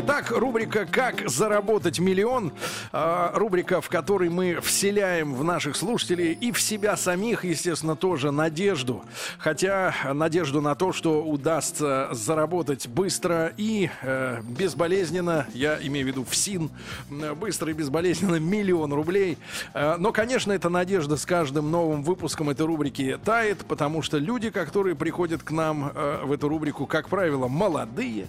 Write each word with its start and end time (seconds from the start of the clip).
Итак, 0.00 0.30
рубрика 0.30 0.86
«Как 0.86 1.28
заработать 1.28 1.98
миллион». 1.98 2.52
А, 2.92 3.32
рубрика, 3.34 3.80
в 3.80 3.88
которой 3.88 4.28
мы 4.28 4.60
вселяем 4.60 5.34
в 5.34 5.42
наших 5.42 5.76
слушателей 5.76 6.32
и 6.32 6.52
в 6.52 6.60
себя 6.60 6.96
самих, 6.96 7.44
естественно, 7.44 7.96
тоже 7.96 8.30
надежду. 8.30 9.04
Хотя 9.38 9.94
надежду 10.12 10.60
на 10.60 10.74
то, 10.74 10.92
что 10.92 11.24
удастся 11.24 12.08
заработать 12.12 12.86
быстро 12.86 13.52
и 13.56 13.90
э, 14.02 14.40
безболезненно, 14.42 15.46
я 15.54 15.78
имею 15.82 16.06
в 16.06 16.08
виду 16.08 16.24
в 16.24 16.34
СИН, 16.34 16.70
быстро 17.36 17.70
и 17.70 17.74
безболезненно 17.74 18.36
миллион 18.36 18.92
рублей. 18.92 19.38
Э, 19.74 19.96
но, 19.98 20.12
конечно, 20.12 20.52
эта 20.52 20.68
надежда 20.68 21.16
с 21.16 21.26
каждым 21.26 21.70
новым 21.70 22.02
выпуском 22.02 22.50
этой 22.50 22.66
рубрики 22.66 23.18
тает, 23.24 23.64
потому 23.66 24.02
что 24.02 24.18
люди, 24.18 24.50
которые 24.50 24.94
приходят 24.94 25.42
к 25.42 25.50
нам 25.50 25.92
э, 25.94 26.20
в 26.24 26.32
эту 26.32 26.48
рубрику, 26.48 26.86
как 26.86 27.08
правило, 27.08 27.48
молодые, 27.48 28.26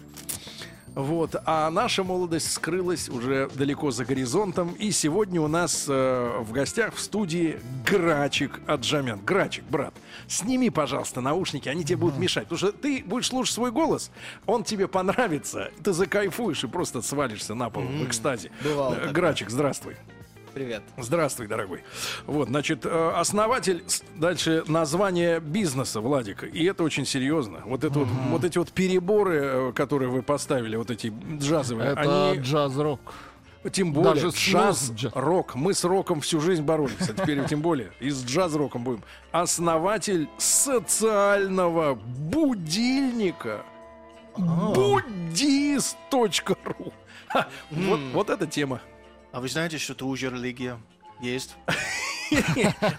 вот, 0.95 1.35
а 1.45 1.69
наша 1.69 2.03
молодость 2.03 2.51
скрылась 2.51 3.09
уже 3.09 3.49
далеко 3.55 3.91
за 3.91 4.05
горизонтом. 4.05 4.73
И 4.73 4.91
сегодня 4.91 5.41
у 5.41 5.47
нас 5.47 5.85
э, 5.87 6.39
в 6.39 6.51
гостях 6.51 6.95
в 6.95 6.99
студии 6.99 7.59
Грачик 7.85 8.59
Аджамян. 8.67 9.19
Грачик, 9.23 9.63
брат, 9.69 9.93
сними, 10.27 10.69
пожалуйста, 10.69 11.21
наушники, 11.21 11.69
они 11.69 11.83
тебе 11.83 11.97
будут 11.97 12.17
мешать. 12.17 12.43
Потому 12.45 12.57
что 12.57 12.71
ты 12.71 13.03
будешь 13.05 13.27
слушать 13.27 13.55
свой 13.55 13.71
голос, 13.71 14.11
он 14.45 14.63
тебе 14.63 14.87
понравится, 14.87 15.71
ты 15.83 15.93
закайфуешь 15.93 16.63
и 16.63 16.67
просто 16.67 17.01
свалишься 17.01 17.53
на 17.53 17.69
пол 17.69 17.83
в 17.83 18.05
экстазе. 18.05 18.51
Бывало 18.63 18.95
Э. 18.95 19.11
Грачик, 19.11 19.49
здравствуй. 19.49 19.95
Привет. 20.59 20.83
Здравствуй, 20.97 21.47
дорогой. 21.47 21.85
Вот, 22.25 22.49
значит, 22.49 22.85
э, 22.85 23.11
основатель, 23.15 23.81
дальше 24.17 24.65
название 24.67 25.39
бизнеса, 25.39 26.01
Владик, 26.01 26.43
и 26.43 26.65
это 26.65 26.83
очень 26.83 27.05
серьезно. 27.05 27.61
Вот 27.63 27.85
это 27.85 27.99
вот, 27.99 28.09
вот 28.29 28.43
эти 28.43 28.57
вот 28.57 28.73
переборы, 28.73 29.39
э, 29.41 29.71
которые 29.71 30.09
вы 30.09 30.21
поставили, 30.21 30.75
вот 30.75 30.91
эти 30.91 31.13
джазовые, 31.39 31.91
Это 31.93 32.31
они, 32.31 32.41
джаз-рок. 32.41 32.99
тем 33.71 33.93
более, 33.93 34.15
даже 34.15 34.35
джаз, 34.35 34.91
джаз. 34.93 35.13
рок. 35.15 35.55
Мы 35.55 35.73
с 35.73 35.85
роком 35.85 36.19
всю 36.19 36.41
жизнь 36.41 36.63
боролись, 36.63 37.09
а 37.09 37.13
теперь 37.13 37.45
тем 37.45 37.61
более 37.61 37.93
и 38.01 38.09
с 38.09 38.25
джаз-роком 38.25 38.83
будем. 38.83 39.01
Основатель 39.31 40.27
социального 40.37 41.95
будильника 41.95 43.61
буддист.ру. 44.35 46.03
Ха, 47.29 47.47
Вот, 47.71 47.99
вот 48.11 48.29
эта 48.29 48.45
тема. 48.45 48.81
А 49.31 49.39
вы 49.39 49.47
знаете, 49.47 49.77
что 49.77 49.93
тоже 49.95 50.29
религия 50.29 50.77
есть? 51.21 51.55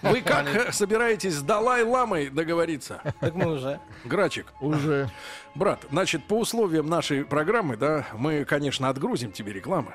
Вы 0.01 0.21
как 0.21 0.73
собираетесь 0.73 1.35
с 1.35 1.41
Далай-ламой 1.41 2.29
договориться? 2.29 3.01
Так 3.21 3.33
мы 3.33 3.53
уже. 3.53 3.79
Грачик, 4.03 4.47
Уже. 4.59 5.09
брат, 5.55 5.79
значит, 5.89 6.25
по 6.25 6.33
условиям 6.39 6.87
нашей 6.89 7.23
программы, 7.23 7.77
да, 7.77 8.05
мы, 8.13 8.43
конечно, 8.43 8.89
отгрузим 8.89 9.31
тебе 9.31 9.53
рекламы. 9.53 9.93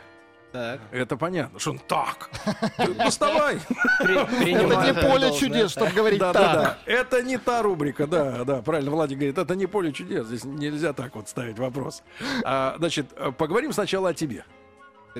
Так. 0.53 0.81
Это 0.91 1.19
понятно. 1.19 1.59
Что 1.59 1.73
он 1.73 1.79
так? 1.81 2.31
Доставай. 2.97 3.59
При- 4.01 4.53
Это 4.55 4.87
не 4.87 4.95
поле 4.95 5.31
чудес, 5.39 5.73
чтобы 5.73 5.91
говорить 5.91 6.19
Да, 6.19 6.33
да, 6.33 6.41
так. 6.41 6.55
да. 6.55 6.79
Это 6.87 7.23
не 7.23 7.37
та 7.37 7.61
рубрика, 7.63 8.07
да, 8.07 8.43
да, 8.45 8.63
правильно 8.63 8.91
Владик 8.91 9.19
говорит, 9.19 9.37
это 9.37 9.55
не 9.55 9.67
поле 9.67 9.93
чудес, 9.93 10.27
здесь 10.29 10.45
нельзя 10.45 10.95
так 10.95 11.15
вот 11.15 11.29
ставить 11.29 11.59
вопрос. 11.59 12.03
А, 12.43 12.77
значит, 12.79 13.07
поговорим 13.37 13.75
сначала 13.75 14.11
о 14.11 14.15
тебе, 14.15 14.45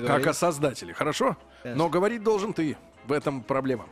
как 0.05 0.27
о 0.27 0.33
создателе, 0.33 0.93
хорошо? 0.93 1.37
Конечно. 1.63 1.83
Но 1.83 1.89
говорить 1.89 2.23
должен 2.23 2.53
ты, 2.53 2.77
в 3.05 3.11
этом 3.11 3.41
проблема. 3.41 3.85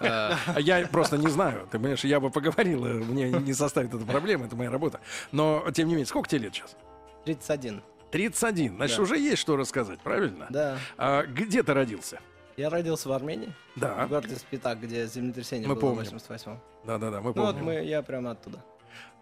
А, 0.00 0.36
Я 0.58 0.86
просто 0.88 1.16
не 1.18 1.28
знаю. 1.28 1.66
Ты 1.70 1.78
понимаешь, 1.78 2.04
я 2.04 2.20
бы 2.20 2.30
поговорил, 2.30 2.84
э, 2.86 2.92
мне 2.94 3.30
не 3.30 3.54
составит 3.54 3.94
эта 3.94 4.04
проблема, 4.04 4.46
это 4.46 4.56
моя 4.56 4.70
работа. 4.70 5.00
Но, 5.32 5.64
тем 5.72 5.88
не 5.88 5.94
менее, 5.94 6.06
сколько 6.06 6.28
тебе 6.28 6.42
лет 6.42 6.54
сейчас? 6.54 6.76
31. 7.24 7.82
31. 8.10 8.76
Значит, 8.76 8.96
Да. 8.96 9.02
уже 9.02 9.18
есть 9.18 9.38
что 9.40 9.56
рассказать, 9.56 10.00
правильно? 10.00 10.46
Да. 10.50 10.78
А 10.98 11.22
где 11.24 11.62
ты 11.62 11.72
родился? 11.74 12.20
Я 12.56 12.68
родился 12.68 13.08
в 13.08 13.12
Армении, 13.12 13.54
Да. 13.76 14.04
в 14.04 14.08
городе 14.10 14.36
Спитак, 14.36 14.80
где 14.80 15.06
землетрясение 15.06 15.66
Мы 15.68 15.74
было 15.76 15.80
помним. 15.80 15.98
в 16.04 16.12
88 16.12 16.58
Да, 16.84 16.98
да, 16.98 17.10
да, 17.10 17.20
мы 17.20 17.32
Ну 17.34 17.42
вот 17.42 17.52
помним. 17.54 17.64
мы, 17.64 17.74
я 17.84 18.02
прямо 18.02 18.32
оттуда. 18.32 18.62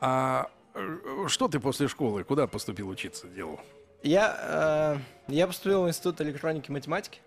А 0.01 0.51
э, 0.75 0.99
что 1.29 1.47
ты 1.49 1.61
после 1.61 1.87
школы, 1.87 2.25
куда 2.25 2.47
поступил 2.49 2.89
учиться, 2.89 3.29
делал? 3.29 3.61
Я, 4.03 4.99
э, 5.29 5.33
я 5.33 5.47
поступил 5.47 5.83
в 5.83 5.89
Институт 5.89 6.21
электроники 6.21 6.69
и 6.69 6.73
математики, 6.73 7.21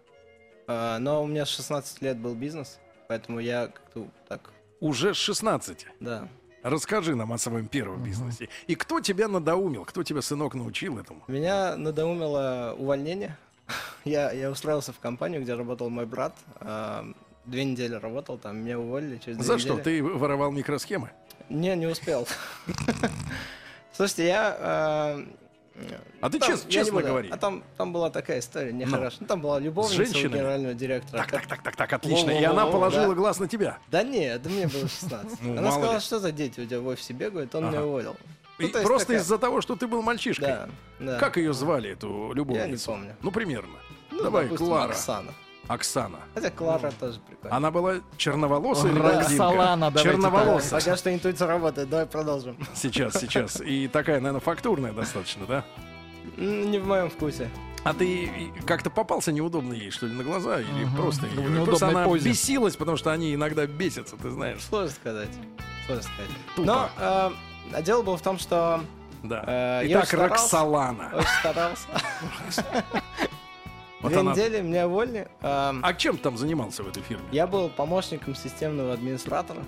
э, 0.67 0.97
но 0.99 1.23
у 1.23 1.27
меня 1.27 1.45
с 1.45 1.49
16 1.49 2.01
лет 2.01 2.17
был 2.17 2.33
бизнес, 2.33 2.79
поэтому 3.07 3.39
я 3.39 3.67
как-то 3.67 4.07
так, 4.27 4.51
Уже 4.79 5.13
с 5.13 5.17
16. 5.17 5.87
да. 5.99 6.27
Расскажи 6.63 7.15
нам 7.15 7.33
о 7.33 7.39
своем 7.39 7.67
первом 7.67 8.03
бизнесе. 8.03 8.47
И 8.67 8.75
кто 8.75 8.99
тебя 8.99 9.27
надоумил? 9.27 9.83
Кто 9.83 10.03
тебя, 10.03 10.21
сынок, 10.21 10.53
научил 10.53 10.99
этому? 10.99 11.23
Меня 11.27 11.75
надоумило 11.75 12.75
увольнение. 12.77 13.35
Я, 14.05 14.31
я 14.31 14.51
устроился 14.51 14.93
в 14.93 14.99
компанию, 14.99 15.41
где 15.41 15.55
работал 15.55 15.89
мой 15.89 16.05
брат. 16.05 16.35
э, 16.59 17.13
Две 17.45 17.63
недели 17.65 17.95
работал 17.95 18.37
там, 18.37 18.57
меня 18.57 18.77
уволили 18.79 19.17
через 19.17 19.37
две 19.37 19.45
За 19.47 19.57
что? 19.57 19.69
недели. 19.73 19.83
Ты 19.83 20.03
воровал 20.03 20.51
микросхемы? 20.51 21.09
Не, 21.49 21.75
не 21.75 21.87
успел. 21.87 22.27
Слушайте, 23.91 24.27
я... 24.27 24.55
э, 24.59 25.25
А 26.21 26.29
ты 26.29 26.39
там, 26.39 26.49
чес- 26.51 26.61
я 26.61 26.65
не 26.65 26.71
честно 26.71 26.93
буду. 26.93 27.07
говори. 27.07 27.29
А 27.31 27.37
там, 27.37 27.63
там 27.77 27.93
была 27.93 28.09
такая 28.09 28.39
история 28.39 28.71
нехорошая. 28.73 29.17
Ну, 29.21 29.27
там 29.27 29.41
была 29.41 29.59
любовница 29.59 30.01
у 30.17 30.21
генерального 30.21 30.73
директора. 30.73 31.17
Так, 31.21 31.31
так, 31.31 31.47
так, 31.47 31.63
так, 31.63 31.75
так, 31.75 31.93
отлично. 31.93 32.31
И 32.31 32.33
Во-во-во, 32.45 32.51
она 32.61 32.65
положила 32.71 33.07
да. 33.09 33.13
глаз 33.15 33.39
на 33.39 33.47
тебя. 33.47 33.77
Да 33.89 34.03
нет, 34.03 34.41
да 34.41 34.49
мне 34.49 34.67
было 34.67 34.87
16. 34.87 35.41
Ну, 35.41 35.57
Она 35.57 35.71
сказала, 35.71 35.93
ли. 35.95 35.99
что 35.99 36.19
за 36.19 36.31
дети 36.31 36.59
у 36.59 36.65
тебя 36.65 36.79
в 36.79 36.87
офисе 36.87 37.13
бегают, 37.13 37.53
он 37.55 37.65
Ага. 37.65 37.71
меня 37.77 37.85
уволил. 37.85 38.15
И 38.59 38.63
Ну, 38.63 38.69
то 38.69 38.81
просто 38.83 39.07
такая- 39.07 39.21
из-за 39.21 39.37
того, 39.39 39.61
что 39.61 39.75
ты 39.75 39.87
был 39.87 40.01
мальчишкой. 40.03 40.47
Да, 40.47 40.69
да. 40.99 41.17
Как 41.19 41.37
ее 41.37 41.53
звали, 41.53 41.91
эту 41.91 42.31
любовницу? 42.33 42.67
Я 42.67 42.67
не 42.67 42.77
помню. 42.77 43.15
Ну, 43.21 43.31
примерно. 43.31 43.77
Ну, 44.11 44.23
Давай, 44.23 44.43
допустим, 44.43 44.67
Клара. 44.67 44.91
Оксана. 44.91 45.33
Оксана. 45.73 46.19
Хотя 46.33 46.49
Клара 46.49 46.91
тоже 46.99 47.19
прикольно. 47.19 47.55
Она 47.55 47.71
была 47.71 47.95
черноволосая 48.17 48.91
или 48.91 48.97
Да. 48.99 49.03
блондинка? 49.03 49.29
Роксолана, 49.29 49.91
давайте 49.91 50.09
Черноволосая. 50.09 50.79
Пока 50.81 50.97
что 50.97 51.13
интуиция 51.13 51.47
работает, 51.47 51.89
давай 51.89 52.05
продолжим. 52.05 52.57
Сейчас, 52.73 53.13
сейчас. 53.19 53.61
И 53.61 53.87
такая, 53.87 54.19
наверное, 54.19 54.41
фактурная 54.41 54.91
достаточно, 54.93 55.45
да? 55.45 55.63
М, 56.37 56.71
Не 56.71 56.79
в 56.79 56.87
моем 56.87 57.09
вкусе. 57.09 57.49
А 57.83 57.93
ты 57.95 58.29
как-то 58.67 58.91
попался 58.91 59.31
неудобно 59.31 59.73
ей, 59.73 59.89
что 59.89 60.05
ли, 60.05 60.13
на 60.13 60.23
глаза? 60.23 60.59
Или 60.59 60.87
просто... 60.95 61.25
В 61.25 61.33
неудобной 61.35 61.65
Просто 61.65 61.87
она 61.87 62.03
позе. 62.05 62.29
бесилась, 62.29 62.75
потому 62.75 62.95
что 62.95 63.11
они 63.11 63.33
иногда 63.33 63.65
бесятся, 63.65 64.17
ты 64.17 64.29
знаешь. 64.29 64.61
Сложно 64.61 64.89
сказать. 64.91 65.29
Сложно 65.87 66.03
сказать. 66.03 66.31
Тупо. 66.55 66.65
Но 66.67 66.89
э, 67.73 67.81
дело 67.81 68.03
было 68.03 68.17
в 68.17 68.21
том, 68.21 68.37
что 68.37 68.81
Да. 69.23 69.43
Э, 69.47 69.81
я 69.83 69.93
Итак, 69.93 70.03
очень 70.03 70.07
старался. 70.09 70.43
Роксолана. 70.43 71.11
очень 71.15 71.27
старался. 71.39 71.87
Вот 74.01 74.09
Две 74.11 74.19
она. 74.21 74.31
недели 74.31 74.61
меня 74.61 74.87
уволили. 74.87 75.27
Э, 75.41 75.73
А 75.81 75.93
чем 75.93 76.17
ты 76.17 76.23
там 76.23 76.37
занимался 76.37 76.83
в 76.83 76.87
этой 76.87 77.03
фирме? 77.03 77.23
Я 77.31 77.45
был 77.47 77.69
помощником 77.69 78.35
системного 78.35 78.93
администратора. 78.93 79.61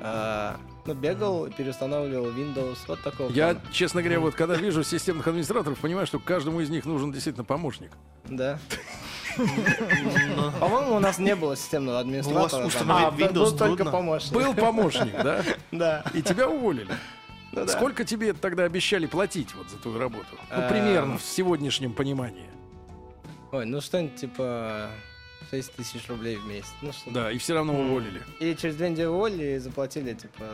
Э, 0.00 0.52
Ну, 0.84 0.94
бегал, 0.94 1.48
переустанавливал 1.48 2.26
Windows, 2.32 2.78
вот 2.88 3.00
такого. 3.02 3.30
Я, 3.30 3.54
плана. 3.54 3.60
честно 3.72 4.02
говоря, 4.02 4.18
вот 4.18 4.34
когда 4.34 4.56
вижу 4.56 4.82
системных 4.82 5.28
администраторов, 5.28 5.78
понимаю, 5.78 6.06
что 6.08 6.18
каждому 6.18 6.60
из 6.60 6.70
них 6.70 6.84
нужен 6.86 7.12
действительно 7.12 7.44
помощник. 7.44 7.92
Да. 8.28 8.58
По-моему, 10.60 10.96
у 10.96 10.98
нас 10.98 11.18
не 11.18 11.34
было 11.36 11.56
системного 11.56 12.00
администратора. 12.00 12.48
там. 12.62 12.66
установить 12.66 13.06
А, 13.06 13.10
был- 13.10 13.18
Windows 13.26 13.50
был 13.50 13.56
только 13.56 13.84
помощник. 13.84 14.32
Был 14.32 14.54
помощник, 14.54 15.12
да? 15.22 15.42
Да. 15.72 16.04
И 16.14 16.22
тебя 16.22 16.48
уволили. 16.48 16.90
Ну. 17.52 17.66
Сколько 17.68 18.04
тебе 18.04 18.32
тогда 18.32 18.64
обещали 18.64 19.06
платить 19.06 19.54
вот 19.54 19.68
за 19.70 19.76
твою 19.78 19.98
работу? 19.98 20.26
Ну, 20.50 20.62
Эм. 20.62 20.68
примерно 20.68 21.18
в 21.18 21.22
сегодняшнем 21.22 21.92
понимании. 21.92 22.46
Ой, 23.52 23.66
ну 23.66 23.80
что-нибудь 23.82 24.16
типа 24.16 24.88
6 25.50 25.72
тысяч 25.74 26.08
рублей 26.08 26.36
в 26.36 26.46
месяц. 26.46 26.70
Ну 26.80 26.90
что 26.92 27.10
Да, 27.10 27.30
и 27.30 27.36
все 27.36 27.54
равно 27.54 27.78
уволили. 27.78 28.22
И 28.40 28.56
через 28.56 28.76
две 28.76 28.88
недели 28.88 29.06
уволили 29.06 29.56
и 29.56 29.58
заплатили, 29.58 30.14
типа, 30.14 30.44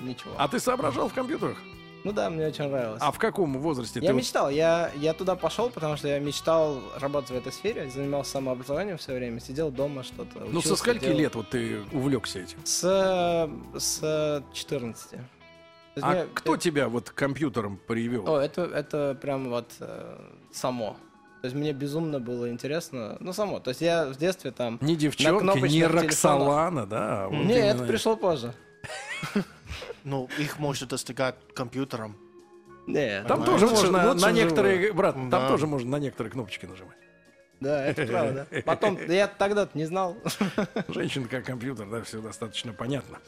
ничего. 0.00 0.32
А 0.36 0.48
ты 0.48 0.58
соображал 0.58 1.08
в 1.08 1.14
компьютерах? 1.14 1.56
Ну 2.02 2.10
да, 2.10 2.28
мне 2.30 2.48
очень 2.48 2.64
нравилось. 2.64 2.98
А 3.00 3.12
в 3.12 3.18
каком 3.20 3.56
возрасте 3.58 4.00
Я 4.00 4.08
ты... 4.08 4.12
вот- 4.12 4.18
мечтал, 4.18 4.50
я, 4.50 4.90
я 4.96 5.14
туда 5.14 5.36
пошел, 5.36 5.70
потому 5.70 5.96
что 5.96 6.08
я 6.08 6.18
мечтал 6.18 6.82
работать 6.98 7.30
в 7.30 7.36
этой 7.36 7.52
сфере, 7.52 7.88
занимался 7.88 8.32
самообразованием 8.32 8.98
все 8.98 9.14
время, 9.14 9.38
сидел 9.38 9.70
дома 9.70 10.02
что-то. 10.02 10.40
Ну, 10.40 10.60
со 10.62 10.74
скольки 10.74 11.04
делал. 11.04 11.18
лет 11.18 11.34
вот 11.36 11.50
ты 11.50 11.80
увлекся 11.92 12.40
этим? 12.40 12.58
С, 12.64 13.48
с 13.78 14.42
14. 14.52 15.10
То 15.10 15.16
есть 15.16 15.28
А 16.02 16.10
мне- 16.10 16.26
кто 16.34 16.56
э, 16.56 16.58
тебя 16.58 16.88
вот 16.88 17.10
к 17.10 17.14
компьютерам 17.14 17.76
привел? 17.76 18.28
О, 18.28 18.40
это, 18.40 18.62
это 18.62 19.16
прям 19.20 19.48
вот 19.48 19.70
э, 19.78 20.18
само. 20.50 20.96
То 21.42 21.46
есть 21.46 21.56
мне 21.56 21.72
безумно 21.72 22.20
было 22.20 22.50
интересно, 22.50 23.16
ну, 23.18 23.32
само. 23.32 23.58
То 23.58 23.70
есть 23.70 23.80
я 23.80 24.06
в 24.06 24.16
детстве 24.16 24.52
там... 24.52 24.78
Не 24.80 24.94
девчонки, 24.94 25.44
не 25.58 25.68
телефонах. 25.70 26.02
Роксолана, 26.04 26.86
да? 26.86 27.24
а 27.24 27.28
вот 27.28 27.44
Не, 27.44 27.54
это 27.54 27.84
пришло 27.84 28.16
позже. 28.16 28.54
Ну, 30.04 30.28
их 30.38 30.60
можно 30.60 30.86
достигать 30.86 31.34
компьютером. 31.54 32.16
Не, 32.86 33.22
Там 33.22 33.44
тоже 33.44 33.66
можно 33.66 34.14
на 34.14 34.30
некоторые, 34.30 34.92
брат, 34.92 35.16
там 35.30 35.48
тоже 35.48 35.66
можно 35.66 35.90
на 35.90 35.98
некоторые 35.98 36.30
кнопочки 36.30 36.66
нажимать. 36.66 36.96
Да, 37.62 37.84
это 37.86 38.06
правда. 38.06 38.46
Потом, 38.64 38.98
я 39.08 39.26
тогда-то 39.28 39.76
не 39.76 39.84
знал. 39.84 40.16
Женщина 40.88 41.28
как 41.28 41.44
компьютер, 41.44 41.86
да, 41.90 42.02
все 42.02 42.20
достаточно 42.20 42.72
понятно. 42.72 43.18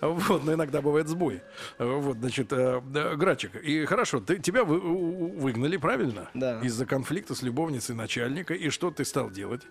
Вот, 0.00 0.44
но 0.44 0.54
иногда 0.54 0.82
бывает 0.82 1.08
сбой. 1.08 1.42
Вот, 1.78 2.18
значит, 2.18 2.52
э, 2.52 2.80
Грачик, 3.16 3.56
и 3.56 3.84
хорошо, 3.84 4.20
ты, 4.20 4.38
тебя 4.38 4.64
вы- 4.64 4.80
выгнали, 4.80 5.76
правильно? 5.76 6.28
Да. 6.34 6.60
Из-за 6.60 6.86
конфликта 6.86 7.34
с 7.34 7.42
любовницей 7.42 7.94
начальника. 7.94 8.54
И 8.54 8.70
что 8.70 8.90
ты 8.90 9.04
стал 9.04 9.30
делать? 9.30 9.62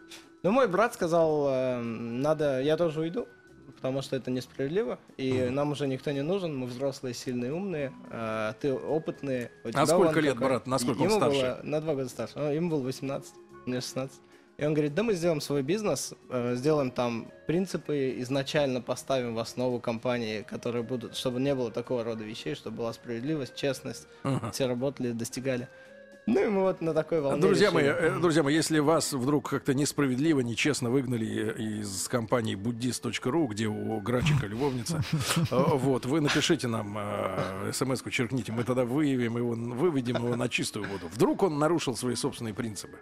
Ну, 0.44 0.52
мой 0.52 0.68
брат 0.68 0.94
сказал, 0.94 1.48
э, 1.50 1.82
надо, 1.82 2.62
я 2.62 2.76
тоже 2.78 3.00
уйду, 3.02 3.28
потому 3.76 4.02
что 4.02 4.16
это 4.16 4.30
несправедливо, 4.32 5.00
и 5.18 5.50
нам 5.50 5.72
уже 5.72 5.88
никто 5.88 6.12
не 6.12 6.22
нужен, 6.22 6.56
мы 6.56 6.68
взрослые, 6.68 7.14
сильные, 7.14 7.54
умные, 7.54 7.94
а 8.12 8.54
ты 8.54 8.74
тебя 9.72 9.82
А 9.82 9.86
сколько 9.86 10.20
лет, 10.20 10.34
какой». 10.34 10.48
брат? 10.50 10.68
Насколько 10.68 11.00
он 11.00 11.08
Ему 11.08 11.16
старше? 11.18 11.40
было 11.40 11.60
на 11.64 11.82
два 11.82 11.96
года 11.96 12.10
старше, 12.10 12.40
ему 12.40 12.70
было 12.70 12.82
18, 12.84 13.34
мне 13.68 13.82
16. 13.82 14.20
И 14.58 14.66
он 14.66 14.74
говорит, 14.74 14.94
да 14.94 15.02
мы 15.04 15.14
сделаем 15.14 15.42
свой 15.42 15.64
бизнес, 15.64 16.14
э, 16.30 16.56
сделаем 16.56 16.92
там 16.92 17.28
принципы, 17.48 18.16
изначально 18.20 18.82
поставим 18.82 19.34
в 19.34 19.40
основу 19.40 19.80
компании, 19.80 20.42
которые 20.42 20.84
будут, 20.84 21.16
чтобы 21.16 21.40
не 21.40 21.56
было 21.56 21.72
такого 21.72 22.04
рода 22.04 22.24
вещей, 22.24 22.54
чтобы 22.54 22.78
была 22.78 22.94
справедливость, 22.94 23.56
честность, 23.56 24.08
все 24.52 24.68
работали, 24.68 25.12
достигали. 25.12 25.68
Ну 26.26 26.46
и 26.46 26.48
мы 26.48 26.62
вот 26.62 26.80
на 26.82 26.94
такой 26.94 27.20
волне 27.20 27.42
Друзья 27.42 27.70
мои, 27.70 27.86
решили. 27.86 28.18
э, 28.18 28.20
друзья 28.20 28.44
мои, 28.44 28.56
если 28.56 28.80
вас 28.80 29.12
вдруг 29.12 29.50
как-то 29.50 29.74
несправедливо, 29.74 30.40
нечестно 30.40 30.90
выгнали 30.90 31.26
из 31.82 32.08
компании 32.08 32.56
buddhist.ru, 32.56 33.48
где 33.48 33.68
у 33.68 34.00
Грачика 34.00 34.48
любовница, 34.48 35.04
э, 35.36 35.46
вот, 35.52 36.06
вы 36.06 36.22
напишите 36.22 36.68
нам 36.68 36.96
э, 36.98 37.72
смс-ку, 37.74 38.10
черкните, 38.10 38.54
мы 38.54 38.64
тогда 38.64 38.86
выявим 38.86 39.36
его, 39.36 39.52
выведем 39.54 40.16
его 40.16 40.36
на 40.38 40.48
чистую 40.48 40.88
воду. 40.88 41.10
Вдруг 41.14 41.44
он 41.44 41.60
нарушил 41.60 41.96
свои 41.98 42.16
собственные 42.16 42.54
принципы. 42.54 43.00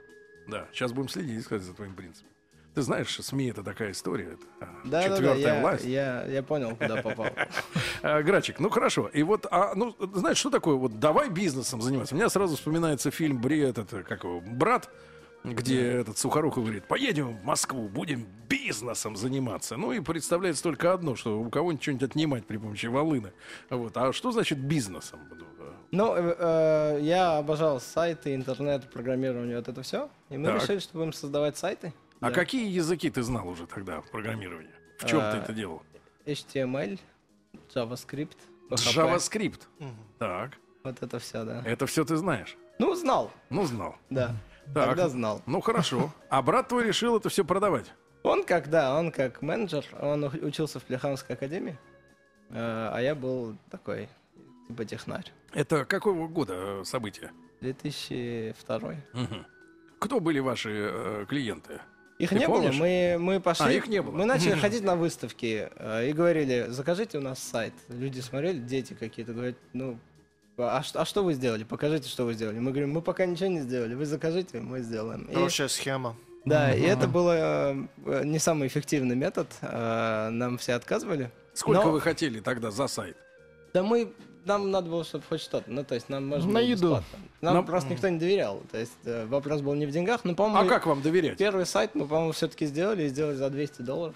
Да, 0.51 0.67
сейчас 0.73 0.91
будем 0.91 1.07
следить, 1.09 1.43
кстати, 1.43 1.63
за 1.63 1.73
твоим 1.73 1.95
принципом. 1.95 2.29
Ты 2.73 2.81
знаешь, 2.83 3.17
СМИ 3.19 3.47
это 3.49 3.63
такая 3.63 3.91
история. 3.91 4.33
это, 4.33 4.45
а, 4.61 4.65
Да, 4.65 5.01
да, 5.01 5.09
да, 5.09 5.15
четвертая 5.15 5.55
я, 5.55 5.61
власть. 5.61 5.85
Я, 5.85 6.25
я 6.25 6.43
понял, 6.43 6.75
куда 6.75 7.01
попал. 7.01 7.27
А, 8.01 8.23
Грачик, 8.23 8.59
ну 8.59 8.69
хорошо. 8.69 9.09
И 9.13 9.23
вот, 9.23 9.45
а, 9.51 9.73
ну, 9.75 9.95
знаешь, 10.13 10.37
что 10.37 10.49
такое? 10.49 10.75
Вот 10.75 10.99
давай 10.99 11.29
бизнесом 11.29 11.81
заниматься. 11.81 12.15
У 12.15 12.17
меня 12.17 12.29
сразу 12.29 12.55
вспоминается 12.55 13.11
фильм 13.11 13.39
Бред, 13.39 13.77
это 13.77 14.03
как 14.03 14.23
его, 14.23 14.41
брат, 14.41 14.89
где 15.43 15.81
этот 15.81 16.17
Сухоруков 16.17 16.63
говорит, 16.63 16.85
поедем 16.85 17.37
в 17.37 17.43
Москву, 17.43 17.89
будем 17.89 18.25
бизнесом 18.47 19.15
заниматься. 19.15 19.75
Ну 19.75 19.91
и 19.91 19.99
представляется 19.99 20.63
только 20.63 20.93
одно, 20.93 21.15
что 21.15 21.39
у 21.39 21.49
кого-нибудь 21.49 21.83
что-нибудь 21.83 22.09
отнимать 22.09 22.45
при 22.45 22.57
помощи 22.57 22.85
волыны. 22.85 23.33
Вот. 23.69 23.95
А 23.97 24.13
что 24.13 24.31
значит 24.31 24.59
бизнесом? 24.59 25.19
Ну, 25.91 26.15
э, 26.15 26.35
э, 26.39 26.99
я 27.01 27.37
обожал 27.37 27.79
сайты, 27.81 28.33
интернет, 28.33 28.89
программирование, 28.91 29.57
вот 29.57 29.67
это 29.67 29.81
все. 29.81 30.09
И 30.29 30.37
мы 30.37 30.47
Так. 30.47 30.61
решили, 30.61 30.79
что 30.79 30.97
будем 30.97 31.11
создавать 31.13 31.57
сайты. 31.57 31.93
А 32.21 32.29
Да. 32.29 32.31
какие 32.31 32.69
языки 32.69 33.09
ты 33.09 33.23
знал 33.23 33.47
уже 33.47 33.67
тогда 33.67 33.99
в 34.01 34.09
программировании? 34.09 34.71
В 34.99 35.05
чем 35.05 35.19
ты 35.19 35.25
А, 35.25 35.37
это 35.37 35.51
делал? 35.53 35.81
HTML, 36.25 36.97
JavaScript, 37.73 38.37
PHP. 38.69 38.95
JavaScript. 38.95 39.61
Так, 40.17 40.51
Вот 40.83 41.01
это 41.03 41.19
все, 41.19 41.43
да. 41.43 41.61
это 41.65 41.85
все 41.87 42.05
ты 42.05 42.15
знаешь. 42.15 42.55
Ну, 42.79 42.95
знал, 42.95 43.31
Ну, 43.49 43.65
знал. 43.65 43.95
да. 44.09 44.35
Так. 44.73 44.85
Тогда 44.89 45.09
знал. 45.09 45.41
Ну, 45.45 45.59
хорошо. 45.59 46.11
А 46.29 46.41
брат 46.41 46.69
твой 46.69 46.85
решил 46.85 47.17
это 47.17 47.27
все 47.29 47.43
продавать. 47.43 47.91
Он 48.23 48.43
как, 48.45 48.69
да, 48.69 48.97
он 48.97 49.11
как 49.11 49.41
менеджер, 49.41 49.83
он 49.99 50.23
учился 50.23 50.79
в 50.79 50.83
Плехановской 50.83 51.35
академии, 51.35 51.77
э, 52.51 52.89
а 52.93 52.99
я 53.01 53.15
был 53.15 53.57
такой, 53.71 54.07
технарь. 54.85 55.31
Это 55.53 55.85
какого 55.85 56.27
года 56.27 56.53
э, 56.81 56.83
события? 56.85 57.31
2002. 57.61 58.95
Мгм. 59.13 59.45
Кто 59.99 60.19
были 60.19 60.39
ваши 60.39 60.69
э, 60.91 61.25
клиенты? 61.29 61.79
Их 62.17 62.29
Ты 62.29 62.35
не 62.39 62.45
помнишь? 62.45 62.75
было, 62.77 62.85
мы, 62.85 63.17
мы 63.19 63.39
пошли, 63.39 63.65
А, 63.65 63.71
их 63.71 63.87
не 63.87 64.01
было. 64.01 64.11
мы 64.11 64.25
начали 64.25 64.53
ходить 64.53 64.83
на 64.83 64.95
выставки 64.95 65.69
э, 65.75 66.09
и 66.09 66.13
говорили, 66.13 66.67
закажите 66.69 67.17
у 67.17 67.21
нас 67.21 67.39
сайт. 67.39 67.73
Люди 67.89 68.19
смотрели, 68.19 68.59
дети 68.59 68.93
какие-то, 68.93 69.33
говорят, 69.33 69.55
ну, 69.73 69.97
а, 70.57 70.83
а 70.93 71.05
что 71.05 71.23
вы 71.23 71.33
сделали? 71.33 71.63
Покажите, 71.63 72.07
что 72.07 72.25
вы 72.25 72.33
сделали. 72.33 72.59
Мы 72.59 72.71
говорим, 72.71 72.91
мы 72.91 73.01
пока 73.01 73.25
ничего 73.25 73.49
не 73.49 73.61
сделали, 73.61 73.95
вы 73.95 74.05
закажите, 74.05 74.59
мы 74.59 74.81
сделаем. 74.81 75.23
И- 75.23 75.33
Хорошая 75.33 75.67
схема. 75.67 76.15
да, 76.45 76.71
и 76.73 76.81
это 76.81 77.07
был 77.07 77.27
э, 77.31 77.75
не 78.23 78.37
самый 78.37 78.67
эффективный 78.67 79.15
метод, 79.15 79.47
э, 79.61 80.29
нам 80.29 80.57
все 80.59 80.73
отказывали. 80.73 81.31
Сколько 81.53 81.85
Но- 81.85 81.91
вы 81.91 82.01
хотели 82.01 82.39
тогда 82.39 82.69
за 82.69 82.87
сайт? 82.87 83.17
Да 83.73 83.81
мы, 83.81 84.13
нам 84.45 84.71
надо 84.71 84.89
было, 84.89 85.03
чтобы 85.03 85.23
хоть 85.27 85.41
что-то, 85.41 85.69
ну, 85.71 85.83
то 85.83 85.95
есть 85.95 86.09
нам 86.09 86.27
можно 86.27 86.47
На 86.47 86.59
было 86.59 86.67
еду. 86.67 86.81
бесплатно. 86.81 87.19
Нам 87.41 87.53
Нам- 87.55 87.65
просто 87.65 87.89
никто 87.91 88.09
не 88.09 88.19
доверял, 88.19 88.61
то 88.71 88.77
есть 88.77 88.91
э, 89.05 89.25
вопрос 89.25 89.61
был 89.61 89.73
не 89.75 89.85
в 89.85 89.91
деньгах, 89.91 90.23
но, 90.25 90.31
А 90.31 90.35
по-моему, 90.35 90.69
как 90.69 90.85
вам 90.85 91.01
доверять? 91.01 91.37
первый 91.37 91.65
сайт 91.65 91.95
мы, 91.95 92.07
по-моему, 92.07 92.31
все-таки 92.31 92.65
сделали 92.65 93.03
и 93.03 93.07
сделали 93.07 93.35
за 93.35 93.49
200 93.49 93.81
долларов. 93.81 94.15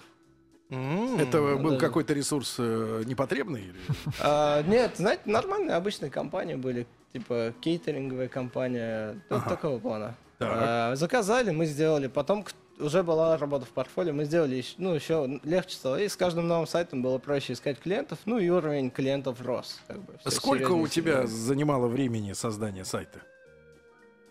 М, 0.70 1.16
Это 1.18 1.40
был 1.56 1.72
да. 1.72 1.76
какой-то 1.78 2.12
ресурс 2.12 2.56
э, 2.58 3.02
непотребный? 3.06 3.62
или- 3.62 3.74
А, 4.20 4.62
нет, 4.62 4.92
знаете, 4.96 5.22
нормальные 5.26 5.76
обычные 5.76 6.10
компании 6.10 6.56
были, 6.56 6.86
типа 7.12 7.52
кейтеринговая 7.60 8.28
компания, 8.28 9.20
Ага. 9.30 9.48
такого 9.48 9.78
плана. 9.78 10.16
Так. 10.38 10.50
А, 10.52 10.96
заказали, 10.96 11.50
мы 11.50 11.66
сделали, 11.66 12.08
потом 12.08 12.44
уже 12.78 13.02
была 13.02 13.36
работа 13.36 13.64
в 13.64 13.70
портфолио, 13.70 14.12
мы 14.12 14.24
сделали 14.24 14.56
еще, 14.56 14.74
ну, 14.78 14.94
еще 14.94 15.40
легче 15.44 15.76
стало, 15.76 15.96
и 15.96 16.08
с 16.08 16.16
каждым 16.16 16.48
новым 16.48 16.66
сайтом 16.66 17.02
было 17.02 17.18
проще 17.18 17.54
искать 17.54 17.78
клиентов, 17.78 18.18
ну 18.24 18.38
и 18.38 18.48
уровень 18.48 18.90
клиентов 18.90 19.40
рос. 19.40 19.80
Как 19.86 20.02
бы, 20.02 20.18
всё 20.18 20.30
Сколько 20.30 20.72
у 20.72 20.86
тебя 20.88 21.26
занимало 21.26 21.88
времени 21.88 22.32
создание 22.32 22.84
сайта? 22.84 23.20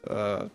Да 0.04 0.50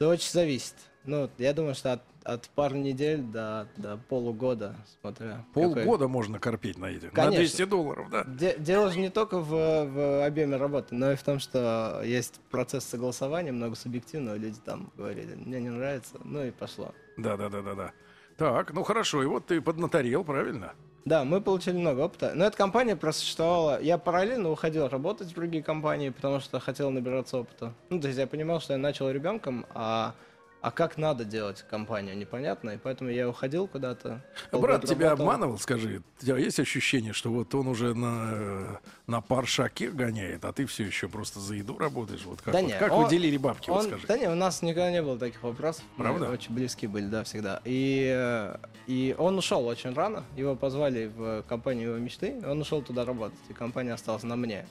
очень 0.00 0.30
зависит. 0.30 0.74
Ну, 1.04 1.28
я 1.38 1.52
думаю, 1.52 1.74
что 1.74 1.94
от, 1.94 2.02
от 2.22 2.48
пары 2.50 2.78
недель 2.78 3.20
до, 3.22 3.66
до 3.76 3.98
полугода, 4.08 4.76
смотря. 5.00 5.44
какой- 5.52 5.74
Полгода 5.74 6.06
можно 6.08 6.38
корпеть 6.38 6.78
на 6.78 6.86
этих. 6.86 7.12
На 7.12 7.24
Конечно. 7.24 7.38
200 7.38 7.64
долларов, 7.64 8.08
да? 8.10 8.24
Де- 8.24 8.56
дело 8.58 8.90
же 8.90 8.98
не 9.00 9.10
только 9.10 9.38
в, 9.38 9.48
в 9.50 10.24
объеме 10.26 10.56
работы, 10.56 10.94
но 10.94 11.10
и 11.12 11.16
в 11.16 11.22
том, 11.22 11.40
что 11.40 12.02
есть 12.04 12.40
процесс 12.50 12.84
согласования, 12.84 13.50
много 13.52 13.74
субъективного, 13.74 14.36
люди 14.36 14.58
там 14.64 14.92
говорили, 14.96 15.34
мне 15.34 15.60
не 15.60 15.70
нравится, 15.70 16.14
ну 16.24 16.44
и 16.44 16.50
пошло. 16.52 16.94
Да, 17.16 17.36
да, 17.36 17.48
да, 17.48 17.62
да, 17.62 17.74
да. 17.74 17.92
Так, 18.36 18.72
ну 18.72 18.82
хорошо, 18.84 19.22
и 19.22 19.26
вот 19.26 19.46
ты 19.46 19.60
поднаторел, 19.60 20.24
правильно? 20.24 20.72
Да, 21.04 21.24
мы 21.24 21.40
получили 21.40 21.76
много 21.76 22.00
опыта. 22.02 22.30
Но 22.36 22.44
эта 22.44 22.56
компания 22.56 22.94
просуществовала. 22.94 23.82
Я 23.82 23.98
параллельно 23.98 24.50
уходил 24.50 24.86
работать 24.88 25.28
в 25.28 25.34
другие 25.34 25.62
компании, 25.64 26.10
потому 26.10 26.38
что 26.38 26.60
хотел 26.60 26.90
набираться 26.92 27.38
опыта. 27.38 27.74
Ну, 27.90 28.00
то 28.00 28.06
есть 28.06 28.20
я 28.20 28.26
понимал, 28.28 28.60
что 28.60 28.74
я 28.74 28.78
начал 28.78 29.10
ребенком, 29.10 29.66
а, 29.74 30.14
а 30.62 30.70
как 30.70 30.96
надо 30.96 31.24
делать 31.24 31.64
компанию, 31.68 32.16
непонятно. 32.16 32.70
И 32.70 32.76
поэтому 32.78 33.10
я 33.10 33.28
уходил 33.28 33.66
куда-то. 33.66 34.08
Брат 34.08 34.50
полгода 34.52 34.86
тебя 34.86 35.10
работал. 35.10 35.26
обманывал, 35.28 35.58
скажи. 35.58 36.02
У 36.20 36.24
тебя 36.24 36.36
есть 36.38 36.58
ощущение, 36.60 37.12
что 37.12 37.30
вот 37.30 37.52
он 37.54 37.66
уже 37.66 37.94
на, 37.94 38.30
э, 38.32 38.76
на 39.08 39.20
паршаке 39.20 39.90
гоняет, 39.90 40.44
а 40.44 40.52
ты 40.52 40.64
все 40.66 40.84
еще 40.84 41.08
просто 41.08 41.40
за 41.40 41.54
еду 41.56 41.76
работаешь? 41.78 42.22
Вот 42.24 42.40
как, 42.40 42.54
Да 42.54 42.60
вот 42.60 42.68
не, 42.68 42.78
как 42.78 42.92
он- 42.92 43.04
вы 43.04 43.10
делили 43.10 43.36
бабки, 43.36 43.70
вот 43.70 43.80
Он- 43.80 43.86
скажи? 43.88 44.06
да 44.06 44.16
не, 44.16 44.28
у 44.28 44.34
нас 44.36 44.62
никогда 44.62 44.90
не 44.92 45.02
было 45.02 45.18
таких 45.18 45.42
вопросов. 45.42 45.82
Мы 45.96 46.04
Правда? 46.04 46.30
очень 46.30 46.54
близкие 46.54 46.88
были, 46.88 47.06
да, 47.06 47.24
всегда. 47.24 47.60
И, 47.64 48.12
э, 48.14 48.56
и 48.86 49.14
он 49.18 49.36
ушел 49.38 49.66
очень 49.66 49.92
рано. 49.94 50.24
Его 50.36 50.54
позвали 50.54 51.06
в 51.14 51.42
компанию 51.48 51.90
его 51.90 51.98
мечты. 51.98 52.40
Он 52.46 52.60
ушел 52.60 52.82
туда 52.82 53.04
работать, 53.04 53.38
и 53.48 53.52
компания 53.52 53.92
осталась 53.92 54.22
на 54.22 54.36
мне. 54.36 54.66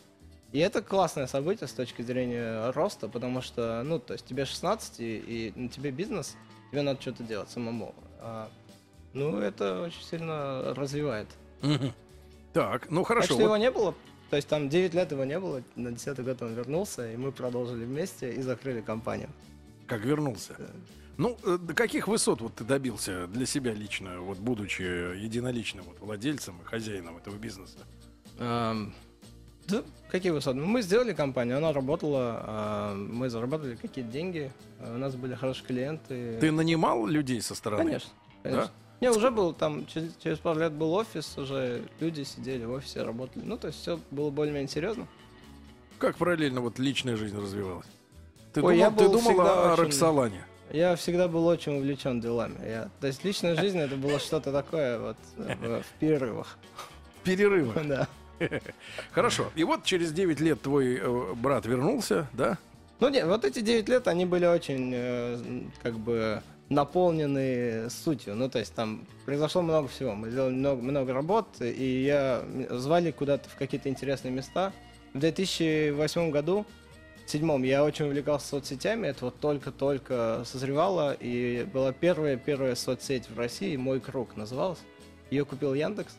И 0.52 0.60
это 0.60 0.82
классное 0.82 1.28
событие 1.28 1.68
с 1.68 1.72
точки 1.72 2.02
зрения 2.02 2.72
роста, 2.72 3.08
потому 3.08 3.42
что, 3.42 3.84
ну, 3.84 4.00
то 4.00 4.14
есть 4.14 4.26
тебе 4.26 4.46
16, 4.46 5.00
и, 5.00 5.18
и 5.18 5.60
на 5.60 5.70
тебе 5.70 5.92
бизнес, 5.92 6.36
тебе 6.72 6.82
надо 6.82 7.02
что-то 7.02 7.24
делать 7.24 7.50
самому. 7.50 7.96
А, 8.20 8.50
ну, 9.14 9.40
это 9.40 9.84
очень 9.84 10.04
сильно 10.04 10.74
развивает. 10.76 11.28
Так, 12.54 12.90
ну 12.90 13.02
Так 13.02 13.08
хорошо. 13.08 13.26
что 13.28 13.36
вот 13.36 13.44
его 13.44 13.58
не 13.58 13.72
было, 13.72 13.96
то 14.30 14.36
есть 14.36 14.48
там 14.50 14.68
9 14.68 14.94
лет 14.94 15.12
его 15.12 15.24
не 15.24 15.40
было, 15.40 15.64
на 15.76 15.92
10 15.92 16.20
год 16.20 16.42
он 16.42 16.54
вернулся, 16.54 17.10
и 17.10 17.16
мы 17.16 17.32
продолжили 17.32 17.86
вместе 17.86 18.34
и 18.34 18.42
закрыли 18.42 18.82
компанию. 18.82 19.30
Как 19.88 20.02
вернулся. 20.04 20.58
Ну, 21.18 21.38
э, 21.46 21.58
до 21.62 21.74
каких 21.74 22.08
высот 22.08 22.42
вот 22.42 22.56
ты 22.56 22.64
добился 22.64 23.28
для 23.28 23.46
себя 23.46 23.74
лично, 23.74 24.20
вот 24.20 24.38
будучи 24.40 24.82
единоличным 24.82 25.86
вот 25.86 26.00
владельцем 26.00 26.60
и 26.62 26.66
хозяином 26.66 27.18
этого 27.18 27.36
бизнеса? 27.36 27.78
Эм, 28.40 28.94
да, 29.72 29.84
какие 30.10 30.32
высоты? 30.32 30.60
Мы 30.60 30.82
сделали 30.82 31.14
компанию, 31.14 31.58
она 31.58 31.74
работала, 31.74 32.92
эм, 32.94 33.16
мы 33.16 33.30
заработали 33.30 33.76
какие-то 33.76 34.12
деньги, 34.12 34.52
э, 34.80 34.96
у 34.96 34.98
нас 34.98 35.16
были 35.16 35.34
хорошие 35.36 35.66
клиенты. 35.66 36.38
Ты 36.40 36.52
нанимал 36.52 37.06
людей 37.08 37.42
со 37.42 37.56
стороны? 37.56 37.84
Конечно, 37.84 38.10
конечно. 38.44 38.72
Не, 39.02 39.10
уже 39.10 39.32
был 39.32 39.52
там, 39.54 39.88
через, 39.88 40.16
через 40.24 40.38
пару 40.38 40.60
лет 40.60 40.74
был 40.74 40.94
офис, 40.94 41.36
уже 41.38 41.82
люди 42.00 42.22
сидели 42.22 42.66
в 42.66 42.72
офисе, 42.72 43.02
работали. 43.02 43.44
Ну, 43.44 43.58
то 43.58 43.68
есть 43.68 43.80
все 43.80 44.00
было 44.12 44.30
более-менее 44.30 44.70
серьезно. 44.70 45.08
Как 45.98 46.18
параллельно 46.18 46.62
вот 46.62 46.78
личная 46.78 47.16
жизнь 47.16 47.36
развивалась? 47.36 47.88
Ты 48.54 48.62
Ой, 48.62 48.76
думал, 48.76 48.92
я 48.92 48.92
ты 48.92 49.10
думал 49.10 49.42
о 49.42 49.74
очень- 49.74 49.84
Роксолане? 49.86 50.46
Я 50.72 50.96
всегда 50.96 51.28
был 51.28 51.48
очень 51.48 51.78
увлечен 51.78 52.22
делами. 52.22 52.56
Я, 52.64 52.90
то 53.00 53.08
есть 53.08 53.24
личная 53.26 53.56
жизнь 53.56 53.78
это 53.78 53.96
было 53.96 54.20
что-то 54.20 54.52
такое 54.52 55.00
вот 55.00 55.18
э, 55.38 55.56
в, 55.56 55.82
в 55.84 55.88
перерывах. 56.00 56.58
Перерывы. 57.24 57.74
Да. 57.88 58.08
Хорошо. 59.12 59.52
И 59.56 59.64
вот 59.64 59.84
через 59.84 60.12
9 60.12 60.40
лет 60.40 60.62
твой 60.62 60.98
э, 60.98 61.34
брат 61.36 61.66
вернулся, 61.66 62.28
да? 62.34 62.58
Ну 63.00 63.10
нет, 63.10 63.26
вот 63.26 63.46
эти 63.46 63.62
9 63.62 63.90
лет, 63.90 64.08
они 64.08 64.26
были 64.26 64.46
очень, 64.46 64.92
э, 64.94 65.38
как 65.82 65.98
бы, 65.98 66.42
наполнены 66.70 67.90
сутью. 67.90 68.36
Ну, 68.36 68.50
то 68.50 68.60
есть 68.60 68.74
там 68.74 69.06
произошло 69.26 69.62
много 69.62 69.88
всего. 69.88 70.16
Мы 70.16 70.30
сделали 70.30 70.54
много, 70.54 70.82
много 70.82 71.14
работ, 71.14 71.48
и 71.60 72.04
я 72.04 72.44
звали 72.70 73.12
куда-то 73.12 73.50
в 73.50 73.56
какие-то 73.56 73.90
интересные 73.90 74.32
места. 74.32 74.72
В 75.14 75.20
2008 75.20 76.32
году, 76.32 76.66
в 77.26 77.30
седьмом, 77.30 77.64
я 77.64 77.84
очень 77.84 78.06
увлекался 78.06 78.48
соцсетями. 78.48 79.08
Это 79.08 79.26
вот 79.26 79.40
только-только 79.40 80.44
созревало, 80.46 81.14
и 81.20 81.68
была 81.74 81.92
первая, 81.92 82.38
первая 82.38 82.76
соцсеть 82.76 83.30
в 83.30 83.38
России, 83.38 83.76
«Мой 83.76 84.00
круг» 84.00 84.38
называлась. 84.38 84.80
Ее 85.30 85.44
купил 85.44 85.74
Яндекс. 85.74 86.16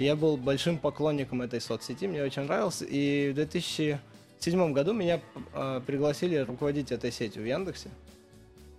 Я 0.00 0.16
был 0.16 0.38
большим 0.38 0.78
поклонником 0.78 1.42
этой 1.42 1.60
соцсети, 1.60 2.06
мне 2.06 2.22
очень 2.22 2.42
нравился. 2.42 2.86
И 2.86 3.30
в 3.30 3.34
2007 3.34 4.72
году 4.72 4.94
меня 4.94 5.20
э, 5.52 5.80
пригласили 5.86 6.36
руководить 6.36 6.90
этой 6.90 7.12
сетью 7.12 7.42
в 7.42 7.46
Яндексе. 7.46 7.90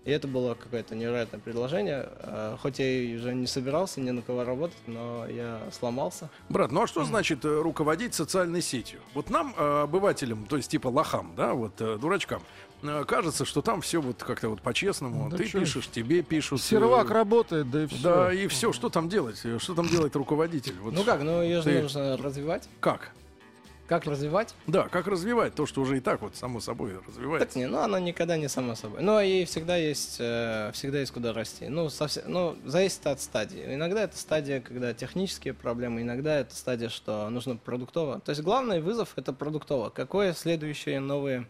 И 0.04 0.10
это 0.10 0.28
было 0.28 0.56
какое-то 0.56 0.96
невероятное 0.96 1.40
предложение. 1.40 2.10
Э, 2.22 2.58
хоть 2.60 2.80
я 2.80 2.88
и 2.88 3.16
уже 3.18 3.36
не 3.36 3.46
собирался 3.46 4.02
ни 4.02 4.10
на 4.10 4.24
кого 4.24 4.44
работать, 4.44 4.78
но 4.88 5.28
я 5.28 5.60
сломался. 5.72 6.30
Брат, 6.50 6.72
ну 6.72 6.82
а 6.82 6.88
что 6.88 7.04
значит 7.06 7.46
э, 7.46 7.62
руководить 7.62 8.16
социальной 8.16 8.64
сетью? 8.64 9.00
Вот 9.14 9.30
нам, 9.30 9.54
э, 9.56 9.82
обывателям, 9.84 10.48
то 10.48 10.58
есть 10.58 10.72
типа 10.72 10.88
лохам, 10.88 11.34
да, 11.38 11.54
вот 11.54 11.80
э, 11.82 12.00
дурачкам, 12.02 12.42
э, 12.82 13.04
кажется, 13.08 13.46
что 13.46 13.62
там 13.62 13.82
все 13.82 14.02
вот 14.02 14.24
как-то 14.24 14.50
вот 14.50 14.64
по-честному. 14.64 15.30
Да 15.30 15.38
Ты 15.38 15.46
чё? 15.46 15.60
пишешь, 15.60 15.88
тебе 15.88 16.24
пишут. 16.24 16.62
э, 16.62 16.64
Сервак 16.64 17.12
работает, 17.12 17.70
да 17.70 17.84
и 17.84 17.86
все. 17.86 18.02
Да, 18.02 18.34
и 18.34 18.48
все, 18.48 18.74
что 18.74 18.90
там 18.90 19.08
делать? 19.08 19.40
Э, 19.44 19.60
Что 19.60 19.76
там 19.76 19.88
делает 19.88 20.16
руководитель? 20.16 20.74
Вот 20.82 20.96
Ну 20.96 21.04
как, 21.04 21.22
ну 21.22 21.44
ее 21.44 21.58
же 21.62 21.64
ты- 21.70 21.82
нужно 21.84 22.18
развивать. 22.18 22.68
Как? 22.80 23.12
Как 23.92 24.06
развивать? 24.06 24.56
Да, 24.68 24.88
как 24.88 25.06
развивать 25.08 25.54
то, 25.54 25.66
что 25.66 25.82
уже 25.82 25.98
и 25.98 26.00
так 26.00 26.22
вот 26.22 26.38
само 26.38 26.62
собой 26.62 26.94
Так 26.94 27.08
развивается? 27.10 27.60
не, 27.60 27.68
ну 27.68 27.80
оно 27.80 28.00
никогда 28.00 28.38
не 28.38 28.48
само 28.48 28.74
собой. 28.76 29.02
Но 29.02 29.20
и 29.20 29.44
всегда 29.44 29.76
есть, 29.76 30.16
э, 30.18 30.72
всегда 30.74 31.02
есть 31.02 31.12
куда 31.12 31.34
расти. 31.34 31.68
Ну, 31.68 31.90
совсем, 31.90 32.24
ну, 32.26 32.56
зависит 32.64 33.06
от 33.06 33.20
стадии. 33.20 33.62
Иногда 33.76 34.04
это 34.04 34.16
стадия, 34.18 34.62
когда 34.62 34.94
технические 34.94 35.54
проблемы, 35.54 36.04
иногда 36.04 36.40
это 36.40 36.56
стадия, 36.56 36.88
что 36.88 37.30
нужно 37.30 37.58
продуктово. 37.58 38.22
То 38.22 38.30
есть 38.30 38.42
главный 38.42 38.80
вызов 38.80 39.12
это 39.18 39.34
продуктово. 39.34 39.90
Какое 39.90 40.32
следующие 40.32 41.02
новые 41.02 41.46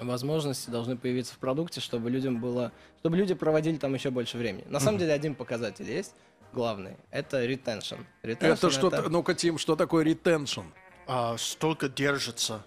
возможности 0.00 0.70
должны 0.70 0.96
появиться 0.96 1.34
в 1.34 1.38
продукте, 1.38 1.80
чтобы 1.80 2.10
людям 2.10 2.40
было, 2.40 2.72
чтобы 2.98 3.16
люди 3.16 3.34
проводили 3.34 3.76
там 3.76 3.94
еще 3.94 4.10
больше 4.10 4.38
времени. 4.38 4.64
На 4.66 4.80
самом 4.80 4.98
деле 4.98 5.12
один 5.12 5.36
показатель 5.36 5.88
есть 5.88 6.14
главный, 6.52 6.96
это 7.12 7.44
retention. 7.44 8.04
retention 8.24 8.54
Это 8.54 8.70
что-то, 8.70 9.08
ну-ка, 9.08 9.34
Тим, 9.34 9.56
что 9.58 9.76
такое 9.76 10.04
ретеншн? 10.04 10.62
А, 11.06 11.36
столько 11.38 11.88
держится, 11.88 12.64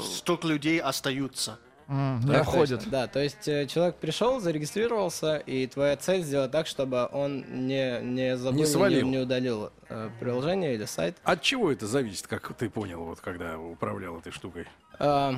столько 0.00 0.46
людей 0.46 0.80
остаются. 0.80 1.58
М, 1.88 2.20
Да, 2.24 2.44
точно, 2.44 2.78
Да, 2.86 3.06
то 3.08 3.18
есть 3.20 3.46
э, 3.48 3.66
человек 3.66 3.96
пришел, 3.96 4.40
зарегистрировался, 4.40 5.36
и 5.38 5.66
твоя 5.66 5.96
цель 5.96 6.22
сделать 6.22 6.50
так, 6.52 6.66
чтобы 6.66 7.08
он 7.10 7.66
не, 7.66 8.00
не 8.00 8.36
забыл, 8.36 8.60
Не 8.60 8.66
свалил. 8.66 9.06
не, 9.06 9.18
удалил 9.18 9.72
э, 9.88 10.08
приложение 10.20 10.74
или 10.74 10.84
сайт. 10.84 11.16
От 11.24 11.42
чего 11.42 11.70
это 11.72 11.86
зависит, 11.86 12.28
как 12.28 12.54
ты 12.56 12.70
понял, 12.70 13.04
вот 13.04 13.20
когда 13.20 13.58
управлял 13.58 14.18
этой 14.18 14.32
штукой? 14.32 14.66
А, 14.98 15.34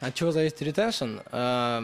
от 0.00 0.14
чего 0.14 0.30
зависит 0.30 0.62
ретеншн? 0.62 1.18
А, 1.32 1.82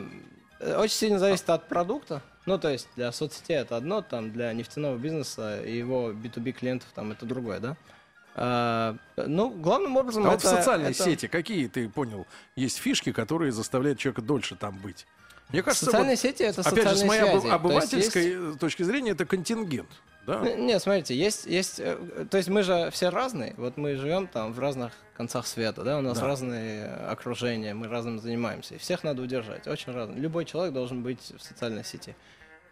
э, 0.61 0.77
очень 0.77 0.95
сильно 0.95 1.19
зависит 1.19 1.51
от 1.51 1.69
продукта. 1.69 2.23
Ну, 2.47 2.59
то 2.59 2.71
есть 2.71 2.89
для 2.95 3.11
соцсетей 3.11 3.57
это 3.57 3.77
одно, 3.77 4.01
там 4.03 4.31
для 4.31 4.53
нефтяного 4.53 4.97
бизнеса 4.97 5.61
и 5.63 5.77
его 5.77 6.13
B2B 6.13 6.53
клиентов 6.53 6.89
там 6.95 7.11
это 7.13 7.27
другое, 7.27 7.59
да? 7.59 7.77
А, 8.37 8.97
ну, 9.17 9.51
главным 9.51 9.97
образом 9.97 10.27
А 10.27 10.31
вот 10.31 10.43
в 10.43 10.45
это- 10.45 10.73
это- 10.73 10.93
сети 10.95 11.29
какие, 11.29 11.69
ты 11.69 11.89
понял, 11.89 12.27
есть 12.57 12.79
фишки, 12.79 13.13
которые 13.13 13.53
заставляют 13.53 13.99
человека 13.99 14.23
дольше 14.23 14.57
там 14.57 14.77
быть? 14.79 15.07
Мне 15.51 15.63
кажется, 15.63 15.85
Социальные 15.85 16.17
вот, 16.17 16.21
сети 16.21 16.43
это 16.43 16.63
опять 16.63 16.75
же, 16.75 16.81
с 16.97 17.01
социальные 17.01 17.07
моей 17.07 17.21
связи. 17.21 17.35
обы- 17.35 17.41
То 17.41 17.45
есть 17.47 17.55
обывательской 17.55 18.23
есть- 18.25 18.57
э, 18.57 18.59
точки 18.59 18.83
зрения, 18.83 19.11
это 19.13 19.25
контингент. 19.27 19.91
Да? 20.27 20.39
Ну, 20.41 20.57
Не, 20.57 20.81
смотрите, 20.81 21.15
есть, 21.15 21.45
есть, 21.47 21.79
э, 21.79 22.27
то 22.31 22.39
есть 22.39 22.49
мы 22.49 22.63
же 22.63 22.91
все 22.93 23.11
разные, 23.11 23.55
вот 23.59 23.77
мы 23.77 23.95
живем 23.95 24.27
там 24.27 24.53
в 24.55 24.59
разных 24.59 24.93
концах 25.17 25.47
света, 25.47 25.85
да, 25.85 25.99
у 25.99 26.01
нас 26.01 26.19
Да. 26.19 26.27
разные 26.27 26.87
окружения, 26.87 27.75
мы 27.75 27.89
разным 27.89 28.19
занимаемся, 28.19 28.75
и 28.75 28.79
всех 28.79 29.05
надо 29.05 29.21
удержать, 29.23 29.69
очень 29.69 29.93
разные. 29.93 30.19
Любой 30.19 30.47
человек 30.47 30.73
должен 30.73 31.03
быть 31.03 31.21
в 31.39 31.43
социальной 31.43 31.85
сети. 31.85 32.17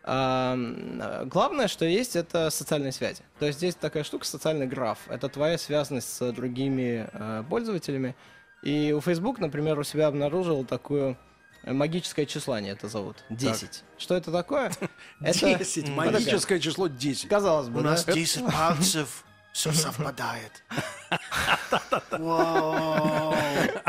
Главное, 0.04 1.68
что 1.68 1.85
есть, 1.85 2.16
это 2.16 2.50
социальные 2.50 2.92
связи. 2.92 3.23
То 3.38 3.47
есть 3.47 3.59
здесь 3.59 3.75
такая 3.75 4.04
штука, 4.04 4.25
социальный 4.26 4.66
граф. 4.66 4.99
Это 5.09 5.28
твоя 5.28 5.59
связанность 5.59 6.09
с 6.16 6.32
другими 6.32 7.09
э, 7.12 7.44
пользователями. 7.49 8.14
И 8.62 8.92
у 8.92 9.00
Facebook, 9.00 9.38
например, 9.38 9.78
у 9.78 9.85
себя 9.85 10.06
обнаружил 10.09 10.64
такую 10.64 11.16
магическое 11.64 12.26
число, 12.26 12.54
они 12.54 12.68
это 12.71 12.88
зовут. 12.88 13.16
10. 13.30 13.85
Что 13.99 14.16
это 14.16 14.32
такое? 14.32 14.73
Это- 15.21 15.59
10, 15.59 15.88
М, 15.88 15.94
магическое 15.94 16.59
число 16.59 16.88
10. 16.88 17.28
Казалось 17.28 17.68
У 17.68 17.71
бы, 17.71 17.82
да? 17.82 17.90
нас 17.90 18.04
10 18.06 18.44
пальцев, 18.47 19.25
все 19.52 19.71
совпадает. 19.73 20.64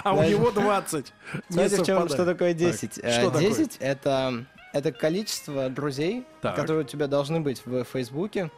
А 0.03 0.13
у 0.13 0.23
него 0.23 0.51
20. 0.51 1.13
Не 1.33 1.41
Знаете, 1.49 1.77
в 1.81 1.85
чем, 1.85 2.07
что 2.09 2.25
такое 2.25 2.53
10? 2.53 2.95
Так, 3.01 3.11
что 3.11 3.21
Э, 3.21 3.25
такое? 3.25 3.41
10 3.41 3.77
это, 3.79 4.45
это 4.73 4.91
количество 4.91 5.69
друзей, 5.69 6.25
Так. 6.41 6.55
которые 6.55 6.83
у 6.83 6.87
тебя 6.87 7.07
должны 7.07 7.39
быть 7.39 7.65
в 7.65 7.83
Фейсбуке, 7.85 8.51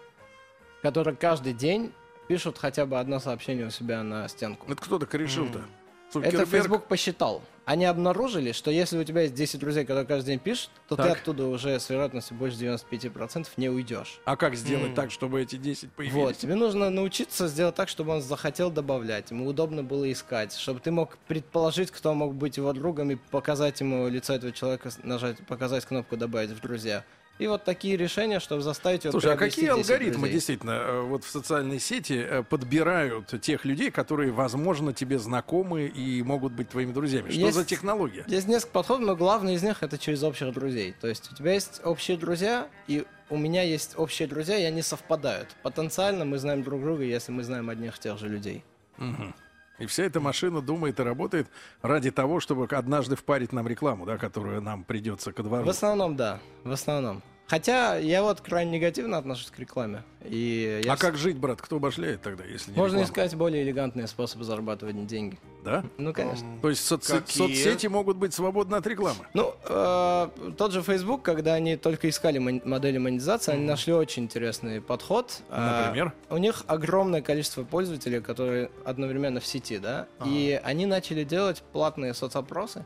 которые 0.82 1.16
каждый 1.16 1.54
день 1.54 1.94
пишут 2.28 2.58
хотя 2.58 2.86
бы 2.86 2.98
одно 3.00 3.20
сообщение 3.20 3.68
у 3.68 3.70
себя 3.70 4.02
на 4.02 4.28
стенку. 4.28 4.72
Это 4.72 4.82
кто 4.82 4.98
так 4.98 5.14
решил-то? 5.14 5.60
Это 5.60 5.68
Цукерберг? 6.12 6.48
Facebook 6.48 6.86
посчитал. 6.86 7.44
Они 7.66 7.86
обнаружили, 7.86 8.52
что 8.52 8.70
если 8.70 8.96
у 9.00 9.04
тебя 9.04 9.22
есть 9.22 9.34
10 9.34 9.60
друзей, 9.60 9.86
которые 9.86 10.06
каждый 10.06 10.28
день 10.28 10.40
пишут, 10.40 10.70
то 10.88 10.96
ты 10.96 11.02
Так. 11.04 11.18
оттуда 11.20 11.48
уже 11.48 11.80
с 11.80 11.90
вероятностью 11.90 12.38
больше 12.38 12.58
95% 12.58 13.48
не 13.58 13.70
уйдешь. 13.70 14.20
А 14.26 14.36
как 14.38 14.56
сделать 14.56 14.90
М. 14.90 14.94
так, 14.96 15.10
чтобы 15.10 15.42
эти 15.42 15.56
10 15.56 15.86
Вот, 15.86 15.96
появились? 15.96 16.38
тебе 16.38 16.54
нужно 16.54 16.92
научиться 16.92 17.48
сделать 17.48 17.74
так, 17.74 17.90
чтобы 17.90 18.12
он 18.14 18.22
захотел 18.22 18.70
добавлять, 18.70 19.32
ему 19.32 19.48
удобно 19.48 19.84
было 19.84 20.12
искать, 20.12 20.54
чтобы 20.54 20.80
ты 20.80 20.92
мог 20.92 21.18
предположить, 21.28 21.90
кто 21.90 22.14
мог 22.14 22.36
быть 22.36 22.58
его 22.58 22.72
другом, 22.72 23.10
и 23.12 23.16
показать 23.16 23.80
ему 23.80 24.08
лицо 24.10 24.36
этого 24.36 24.52
человека, 24.52 24.92
нажать, 25.02 25.38
показать 25.48 25.86
кнопку 25.86 26.18
«Добавить 26.18 26.52
в 26.52 26.62
друзья». 26.62 27.04
И 27.38 27.48
вот 27.48 27.66
такие 27.66 27.98
решения, 27.98 28.40
чтобы 28.40 28.62
заставить 28.62 29.04
его 29.04 29.12
Слушай, 29.12 29.34
а 29.34 29.38
какие 29.38 29.66
10 29.66 29.90
алгоритмы 29.90 30.20
друзей. 30.22 30.34
действительно 30.34 30.72
э, 30.72 31.02
вот 31.02 31.26
в 31.26 31.30
социальной 31.30 31.80
сети 31.80 32.14
э, 32.14 32.44
подбирают 32.44 33.42
тех 33.42 33.66
людей, 33.66 33.92
которые, 33.92 34.32
возможно, 34.32 34.94
тебе 34.94 35.20
знакомы 35.20 35.88
и 35.88 36.24
могут 36.24 36.54
быть 36.54 36.70
твоими 36.70 36.94
друзьями? 36.94 37.30
Что 37.32 37.40
Есть- 37.40 37.56
за 37.56 37.66
технология? 37.66 38.24
Есть 38.28 38.48
несколько 38.48 38.72
подходов, 38.72 39.06
но 39.06 39.16
главный 39.18 39.56
из 39.56 39.64
них 39.64 39.84
это 39.84 39.98
через 39.98 40.24
общих 40.24 40.54
друзей. 40.54 40.96
То 41.02 41.08
есть 41.08 41.30
у 41.32 41.36
тебя 41.36 41.54
есть 41.54 41.82
общие 41.84 42.16
друзья, 42.16 42.70
и 42.88 43.06
у 43.30 43.38
меня 43.38 43.64
есть 43.64 43.96
общие 43.98 44.28
друзья, 44.30 44.58
и 44.58 44.64
они 44.64 44.82
совпадают. 44.82 45.50
Потенциально 45.62 46.24
мы 46.24 46.38
знаем 46.38 46.64
друг 46.64 46.82
друга, 46.82 47.04
если 47.04 47.34
мы 47.34 47.44
знаем 47.44 47.70
одних 47.70 47.98
и 47.98 48.00
тех 48.00 48.18
же 48.18 48.30
людей. 48.30 48.64
Мгм. 48.98 49.36
И 49.78 49.86
вся 49.86 50.04
эта 50.04 50.20
машина 50.20 50.62
думает 50.62 51.00
и 51.00 51.04
работает 51.04 51.48
ради 51.82 52.12
того, 52.12 52.40
чтобы 52.40 52.66
однажды 52.66 53.16
впарить 53.16 53.52
нам 53.52 53.68
рекламу, 53.68 54.06
да, 54.06 54.18
которую 54.18 54.62
нам 54.62 54.84
придется 54.84 55.34
ко 55.34 55.44
двору. 55.44 55.66
В 55.66 55.70
основном, 55.70 56.16
да, 56.16 56.40
в 56.64 56.72
основном. 56.72 57.22
Хотя 57.48 57.98
я 57.98 58.24
вот 58.24 58.42
крайне 58.42 58.72
негативно 58.80 59.18
отношусь 59.18 59.52
к 59.52 59.60
рекламе. 59.60 60.04
И 60.28 60.82
я 60.84 60.94
А 60.94 60.96
вс- 60.96 61.00
как 61.00 61.16
жить, 61.18 61.38
брат? 61.38 61.62
Кто 61.62 61.78
башляет 61.80 62.24
тогда, 62.24 62.44
если 62.44 62.72
не 62.72 62.78
Можно 62.78 62.96
реклама? 62.98 63.06
искать 63.06 63.36
более 63.36 63.62
элегантные 63.64 64.08
способы 64.08 64.44
зарабатывать 64.44 65.06
деньги. 65.06 65.38
Да? 65.64 65.84
Ну, 66.00 66.12
конечно. 66.14 66.48
То 66.64 66.70
есть 66.70 66.82
соцсе- 66.92 67.22
соцсети 67.28 67.86
могут 67.86 68.18
быть 68.18 68.34
свободны 68.34 68.76
от 68.76 68.88
рекламы? 68.88 69.28
Ну, 69.36 69.54
э, 69.70 70.30
тот 70.58 70.72
же 70.72 70.82
Facebook, 70.82 71.22
когда 71.22 71.54
они 71.54 71.76
только 71.76 72.10
искали 72.10 72.40
мон- 72.40 72.62
модели 72.66 72.98
монетизации, 72.98 73.54
они 73.54 73.66
нашли 73.66 73.94
очень 73.94 74.24
интересный 74.24 74.82
подход. 74.82 75.42
А, 75.50 75.86
Например? 75.86 76.14
у 76.32 76.38
них 76.38 76.64
огромное 76.66 77.22
количество 77.22 77.64
пользователей, 77.64 78.22
которые 78.22 78.72
одновременно 78.84 79.40
в 79.40 79.46
сети, 79.46 79.78
да, 79.78 80.08
и 80.26 80.60
они 80.64 80.88
начали 80.88 81.24
делать 81.24 81.62
платные 81.72 82.16
соцопросы, 82.16 82.84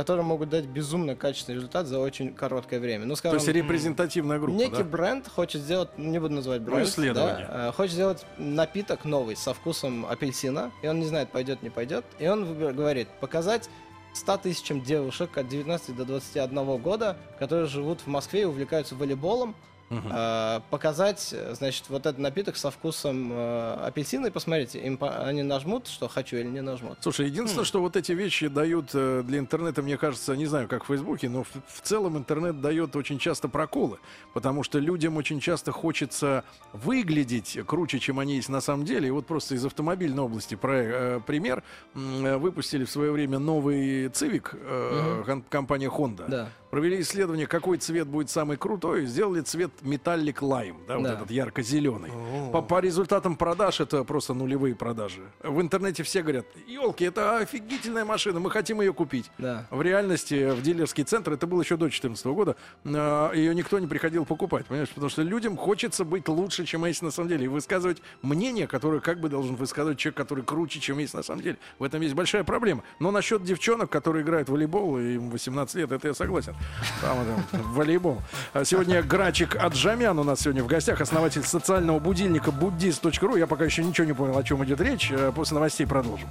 которые 0.00 0.24
могут 0.24 0.48
дать 0.48 0.64
безумно 0.64 1.14
качественный 1.14 1.56
результат 1.56 1.86
за 1.86 1.98
очень 1.98 2.32
короткое 2.32 2.80
время. 2.80 3.04
Ну, 3.04 3.12
То 3.12 3.18
скажем, 3.18 3.36
есть 3.36 3.48
репрезентативная 3.48 4.38
группа, 4.38 4.56
Некий 4.56 4.78
да? 4.78 4.84
бренд 4.84 5.28
хочет 5.28 5.60
сделать, 5.60 5.90
не 5.98 6.18
буду 6.18 6.36
называть 6.36 6.62
бренд, 6.62 6.88
исследование. 6.88 7.46
да, 7.46 7.68
э, 7.68 7.72
хочет 7.72 7.92
сделать 7.92 8.24
напиток 8.38 9.04
новый 9.04 9.36
со 9.36 9.52
вкусом 9.52 10.06
апельсина, 10.06 10.72
и 10.82 10.88
он 10.88 11.00
не 11.00 11.06
знает, 11.06 11.28
пойдет, 11.28 11.62
не 11.62 11.68
пойдет, 11.68 12.06
и 12.18 12.26
он 12.26 12.56
говорит, 12.74 13.08
показать 13.20 13.68
100 14.14 14.38
тысячам 14.38 14.80
девушек 14.80 15.36
от 15.36 15.48
19 15.48 15.94
до 15.94 16.06
21 16.06 16.78
года, 16.78 17.18
которые 17.38 17.66
живут 17.66 18.00
в 18.00 18.06
Москве 18.06 18.40
и 18.42 18.44
увлекаются 18.46 18.94
волейболом, 18.94 19.54
э, 19.90 20.60
показать, 20.70 21.34
значит, 21.52 21.84
вот 21.88 22.06
этот 22.06 22.18
напиток 22.18 22.56
со 22.56 22.70
вкусом 22.70 23.32
э, 23.32 23.74
апельсина 23.86 24.26
и 24.26 24.30
посмотрите, 24.30 24.78
им 24.80 24.96
по- 24.96 25.24
они 25.24 25.42
нажмут, 25.42 25.88
что 25.88 26.08
хочу 26.08 26.36
или 26.36 26.46
не 26.46 26.62
нажмут. 26.62 26.98
Слушай, 27.00 27.26
единственное, 27.26 27.64
что 27.64 27.80
вот 27.80 27.96
эти 27.96 28.12
вещи 28.12 28.46
дают 28.48 28.90
э, 28.94 29.22
для 29.26 29.38
интернета, 29.38 29.82
мне 29.82 29.96
кажется, 29.96 30.36
не 30.36 30.46
знаю, 30.46 30.68
как 30.68 30.84
в 30.84 30.86
Фейсбуке, 30.86 31.28
но 31.28 31.42
в, 31.44 31.48
в 31.66 31.80
целом 31.82 32.16
интернет 32.16 32.60
дает 32.60 32.94
очень 32.96 33.18
часто 33.18 33.48
проколы, 33.48 33.98
потому 34.32 34.62
что 34.62 34.78
людям 34.78 35.16
очень 35.16 35.40
часто 35.40 35.72
хочется 35.72 36.44
выглядеть 36.72 37.58
круче, 37.66 37.98
чем 37.98 38.18
они 38.18 38.36
есть 38.36 38.48
на 38.48 38.60
самом 38.60 38.84
деле. 38.84 39.08
И 39.08 39.10
вот 39.10 39.26
просто 39.26 39.54
из 39.54 39.64
автомобильной 39.64 40.22
области 40.22 40.54
про, 40.54 40.72
э, 40.76 41.20
пример. 41.26 41.62
Э, 41.94 42.36
Выпустили 42.36 42.84
в 42.84 42.90
свое 42.90 43.10
время 43.12 43.38
новый 43.38 44.06
Civic, 44.06 44.50
э, 44.52 45.22
ком- 45.26 45.42
компания 45.48 45.88
Honda. 45.88 46.24
Да. 46.28 46.48
Провели 46.70 47.00
исследование, 47.00 47.46
какой 47.48 47.78
цвет 47.78 48.06
будет 48.06 48.30
самый 48.30 48.56
крутой, 48.56 49.06
сделали 49.06 49.40
цвет 49.40 49.72
Metallic 49.82 50.36
Lime, 50.36 50.76
да, 50.86 50.96
вот 50.98 51.04
Да. 51.04 51.14
этот 51.14 51.30
ярко-зеленый. 51.30 52.12
По, 52.52 52.62
по 52.62 52.78
результатам 52.80 53.34
продаж 53.36 53.80
это 53.80 54.04
просто 54.04 54.34
нулевые 54.34 54.76
продажи. 54.76 55.22
В 55.42 55.60
интернете 55.60 56.04
все 56.04 56.22
говорят, 56.22 56.46
елки, 56.68 57.04
это 57.04 57.38
офигительная 57.38 58.04
машина, 58.04 58.38
мы 58.38 58.50
хотим 58.52 58.80
ее 58.80 58.92
купить. 58.92 59.30
Да. 59.38 59.66
В 59.70 59.82
реальности 59.82 60.50
в 60.52 60.62
дилерский 60.62 61.02
центр, 61.02 61.32
это 61.32 61.46
было 61.48 61.62
еще 61.62 61.74
до 61.74 61.86
2014 61.86 62.26
года, 62.26 62.56
э, 62.84 63.30
ее 63.34 63.54
никто 63.54 63.78
не 63.80 63.88
приходил 63.88 64.24
покупать, 64.24 64.66
понимаешь? 64.66 64.90
Потому 64.90 65.08
что 65.08 65.22
людям 65.22 65.56
хочется 65.56 66.04
быть 66.04 66.28
лучше, 66.28 66.64
чем 66.64 66.84
есть 66.84 67.02
на 67.02 67.10
самом 67.10 67.30
деле, 67.30 67.46
и 67.46 67.48
высказывать 67.48 68.00
мнение, 68.22 68.68
которое 68.68 69.00
как 69.00 69.18
бы 69.20 69.28
должен 69.28 69.56
высказывать 69.56 69.98
человек, 69.98 70.16
который 70.16 70.44
круче, 70.44 70.78
чем 70.78 70.98
есть 70.98 71.14
на 71.14 71.22
самом 71.22 71.42
деле. 71.42 71.58
В 71.80 71.84
этом 71.84 72.00
есть 72.00 72.14
большая 72.14 72.44
проблема. 72.44 72.84
Но 73.00 73.10
насчет 73.10 73.42
девчонок, 73.42 73.90
которые 73.90 74.22
играют 74.22 74.48
в 74.48 74.52
волейбол, 74.52 74.98
и 74.98 75.14
им 75.14 75.30
18 75.30 75.74
лет, 75.74 75.90
это 75.90 76.06
я 76.08 76.14
согласен. 76.14 76.54
Там, 77.00 77.18
это, 77.20 77.62
волейбол. 77.68 78.22
А 78.52 78.64
Сегодня 78.64 79.02
Грачик 79.02 79.56
Аджамян 79.56 80.18
у 80.18 80.24
нас 80.24 80.40
сегодня 80.40 80.62
в 80.62 80.66
гостях, 80.66 81.00
основатель 81.00 81.42
социального 81.42 81.98
будильника 81.98 82.50
buddhist.ru. 82.50 83.38
Я 83.38 83.46
пока 83.46 83.64
еще 83.64 83.84
ничего 83.84 84.06
не 84.06 84.12
понял, 84.12 84.36
о 84.36 84.42
чем 84.42 84.64
идет 84.64 84.80
речь. 84.80 85.10
Э, 85.10 85.32
После 85.34 85.54
новостей 85.54 85.86
продолжим. 85.86 86.30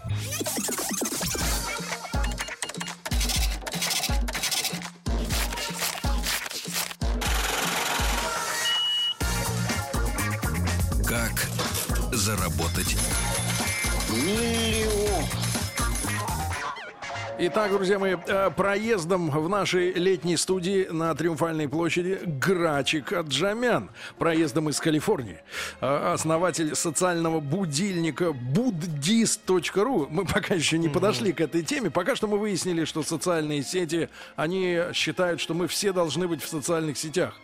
Итак, 17.42 17.72
друзья 17.72 17.98
мои, 18.00 18.18
э, 18.28 18.50
проездом 18.52 19.30
в 19.30 19.48
нашей 19.48 19.94
летней 19.94 20.36
студии 20.36 20.88
на 20.92 21.16
Триумфальной 21.16 21.70
площади 21.70 22.20
Грачик 22.26 23.14
Аджамян. 23.14 23.92
Проездом 24.18 24.68
из 24.68 24.82
Калифорнии. 24.82 25.40
Э, 25.80 26.12
Основатель 26.12 26.76
социального 26.76 27.40
будильника 27.40 28.32
buddhist.ru. 28.32 30.08
Мы 30.10 30.26
пока 30.26 30.54
еще 30.54 30.78
не 30.78 30.90
подошли 30.90 31.32
к 31.32 31.40
этой 31.40 31.64
теме. 31.64 31.90
Пока 31.90 32.18
что 32.18 32.28
мы 32.28 32.38
выяснили, 32.38 32.84
что 32.84 33.04
социальные 33.04 33.64
сети, 33.64 34.10
они 34.36 34.78
считают, 34.94 35.40
что 35.40 35.54
мы 35.54 35.68
все 35.68 35.94
должны 35.94 36.28
быть 36.28 36.44
в 36.44 36.50
социальных 36.50 36.98
сетях. 36.98 37.40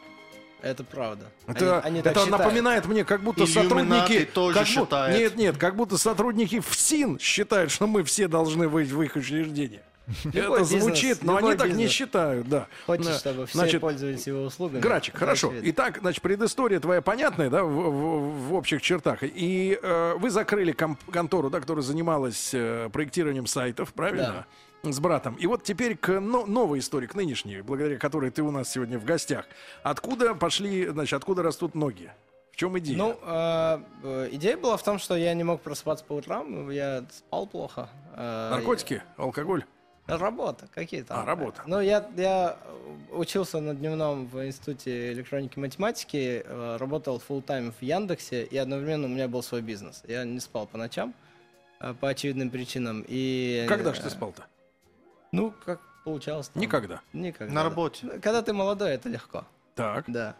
Это 0.61 0.83
правда. 0.83 1.25
Это, 1.47 1.79
Они- 1.79 1.87
они 1.87 1.99
это 1.99 2.09
считают. 2.09 2.31
напоминает 2.31 2.85
мне, 2.87 3.03
как 3.05 3.21
будто 3.21 3.43
Иллюминаты 3.43 3.69
сотрудники... 3.69 4.25
тоже 4.33 4.53
как 4.55 4.63
бу- 4.67 4.69
считают. 4.69 5.17
Нет, 5.19 5.35
нет, 5.35 5.57
как 5.57 5.75
будто 5.75 5.97
сотрудники 5.97 6.59
ФСИН 6.59 7.19
считают, 7.19 7.71
что 7.71 7.85
мы 7.87 8.03
все 8.03 8.27
должны 8.27 8.67
быть 8.67 8.89
в 8.89 9.01
их 9.01 9.15
учреждениях. 9.15 9.81
Любой 10.25 10.41
Это 10.43 10.59
бизнес, 10.61 10.83
звучит, 10.83 11.23
но 11.23 11.37
они 11.37 11.55
так 11.55 11.67
не 11.67 11.73
бизнес. 11.73 11.91
считают, 11.91 12.47
да. 12.47 12.67
Хочешь, 12.85 13.05
Да. 13.07 13.17
чтобы 13.17 13.45
все 13.47 13.57
Значит, 13.57 13.81
пользовались 13.81 14.27
его 14.27 14.43
услугами? 14.43 14.79
Грачик, 14.79 15.17
хорошо. 15.17 15.49
ведь. 15.49 15.63
Итак, 15.73 15.97
значит, 16.01 16.21
предыстория 16.21 16.79
твоя 16.79 17.01
понятная, 17.01 17.49
да, 17.49 17.63
в, 17.63 17.69
в- 17.69 18.47
в 18.49 18.53
общих 18.53 18.81
чертах. 18.83 19.19
И 19.23 19.79
э, 19.81 20.13
вы 20.17 20.29
закрыли 20.29 20.73
контору, 21.11 21.49
да, 21.49 21.59
которая 21.59 21.83
занималась 21.83 22.51
э, 22.53 22.89
проектированием 22.93 23.47
сайтов, 23.47 23.93
правильно? 23.93 24.45
С 24.93 24.99
братом. 24.99 25.35
И 25.35 25.47
вот 25.47 25.63
теперь 25.63 25.95
к 25.97 26.19
но- 26.19 26.45
новой 26.45 26.79
истории, 26.79 27.07
к 27.07 27.15
нынешней, 27.15 27.61
благодаря 27.61 27.97
которой 27.97 28.31
ты 28.31 28.41
у 28.43 28.51
нас 28.51 28.69
сегодня 28.69 28.97
в 28.99 29.05
гостях. 29.05 29.45
Откуда 29.83 30.35
пошли, 30.35 30.87
значит, 30.87 31.13
откуда 31.13 31.43
растут 31.43 31.75
ноги? 31.75 32.11
В 32.51 32.55
чем 32.57 32.77
идея? 32.79 32.97
Ну, 32.97 33.17
э, 33.21 33.79
э, 34.03 34.29
идея 34.31 34.55
была 34.57 34.77
в 34.77 34.83
том, 34.83 34.97
что 34.99 35.15
я 35.17 35.33
не 35.33 35.43
мог 35.43 35.61
просыпаться 35.61 36.05
по 36.05 36.13
утрам, 36.13 36.69
я 36.69 37.03
спал 37.11 37.47
плохо. 37.47 37.89
Э, 38.15 38.49
Наркотики, 38.51 39.01
алкоголь. 39.17 39.65
я- 40.07 40.17
Работа, 40.17 40.67
какие 40.73 41.01
там. 41.01 41.19
А, 41.19 41.25
работа. 41.25 41.63
Ну, 41.65 41.81
я, 41.81 42.07
я 42.15 42.57
учился 43.11 43.59
на 43.59 43.73
дневном 43.73 44.27
в 44.27 44.45
Институте 44.45 45.11
электроники 45.11 45.57
и 45.57 45.59
математики, 45.59 46.43
э, 46.45 46.77
работал 46.79 47.21
full 47.27 47.41
тайм 47.41 47.73
в 47.77 47.81
Яндексе, 47.81 48.43
и 48.43 48.55
одновременно 48.55 49.07
у 49.07 49.09
меня 49.09 49.27
был 49.27 49.43
свой 49.43 49.61
бизнес. 49.61 50.03
Я 50.07 50.23
не 50.23 50.39
спал 50.39 50.65
по 50.67 50.77
ночам 50.77 51.13
э, 51.81 51.93
по 51.99 52.07
очевидным 52.07 52.51
причинам. 52.51 53.03
И, 53.07 53.65
Когда 53.67 53.93
же 53.93 54.01
ты 54.01 54.09
спал-то? 54.09 54.45
Ну, 55.35 55.53
как 55.65 55.81
получалось. 56.03 56.49
там. 56.49 56.61
Никогда. 56.61 57.01
Никогда. 57.13 57.53
На 57.53 57.63
работе. 57.63 58.07
Когда 58.21 58.41
ты 58.41 58.53
молодой, 58.53 58.91
это 58.91 59.09
легко. 59.09 59.45
Так. 59.75 60.05
Да. 60.07 60.35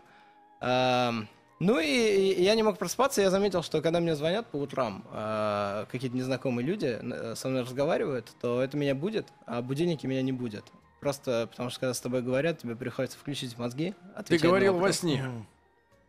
Ам, 0.62 1.28
ну 1.60 1.80
и, 1.80 1.86
и 1.88 2.44
я 2.44 2.56
не 2.56 2.64
мог 2.64 2.78
просыпаться, 2.78 3.22
я 3.22 3.30
заметил, 3.30 3.64
что 3.64 3.82
когда 3.82 4.00
мне 4.00 4.16
звонят 4.16 4.48
по 4.48 4.58
утрам 4.58 5.04
а, 5.12 5.86
какие-то 5.92 6.16
незнакомые 6.16 6.66
люди 6.66 7.00
со 7.36 7.48
мной 7.48 7.62
разговаривают, 7.62 8.32
то 8.42 8.62
это 8.62 8.76
меня 8.78 8.94
будет, 8.94 9.28
а 9.46 9.62
будильники 9.62 10.06
меня 10.06 10.22
не 10.22 10.32
будет. 10.32 10.66
Просто 11.00 11.48
потому 11.52 11.70
что 11.70 11.82
когда 11.82 11.94
с 11.94 12.02
тобой 12.02 12.22
говорят, 12.22 12.60
тебе 12.60 12.76
приходится 12.76 13.18
включить 13.18 13.58
мозги. 13.58 13.94
Ты 14.28 14.38
говорил 14.38 14.78
во 14.78 14.92
сне. 14.92 15.24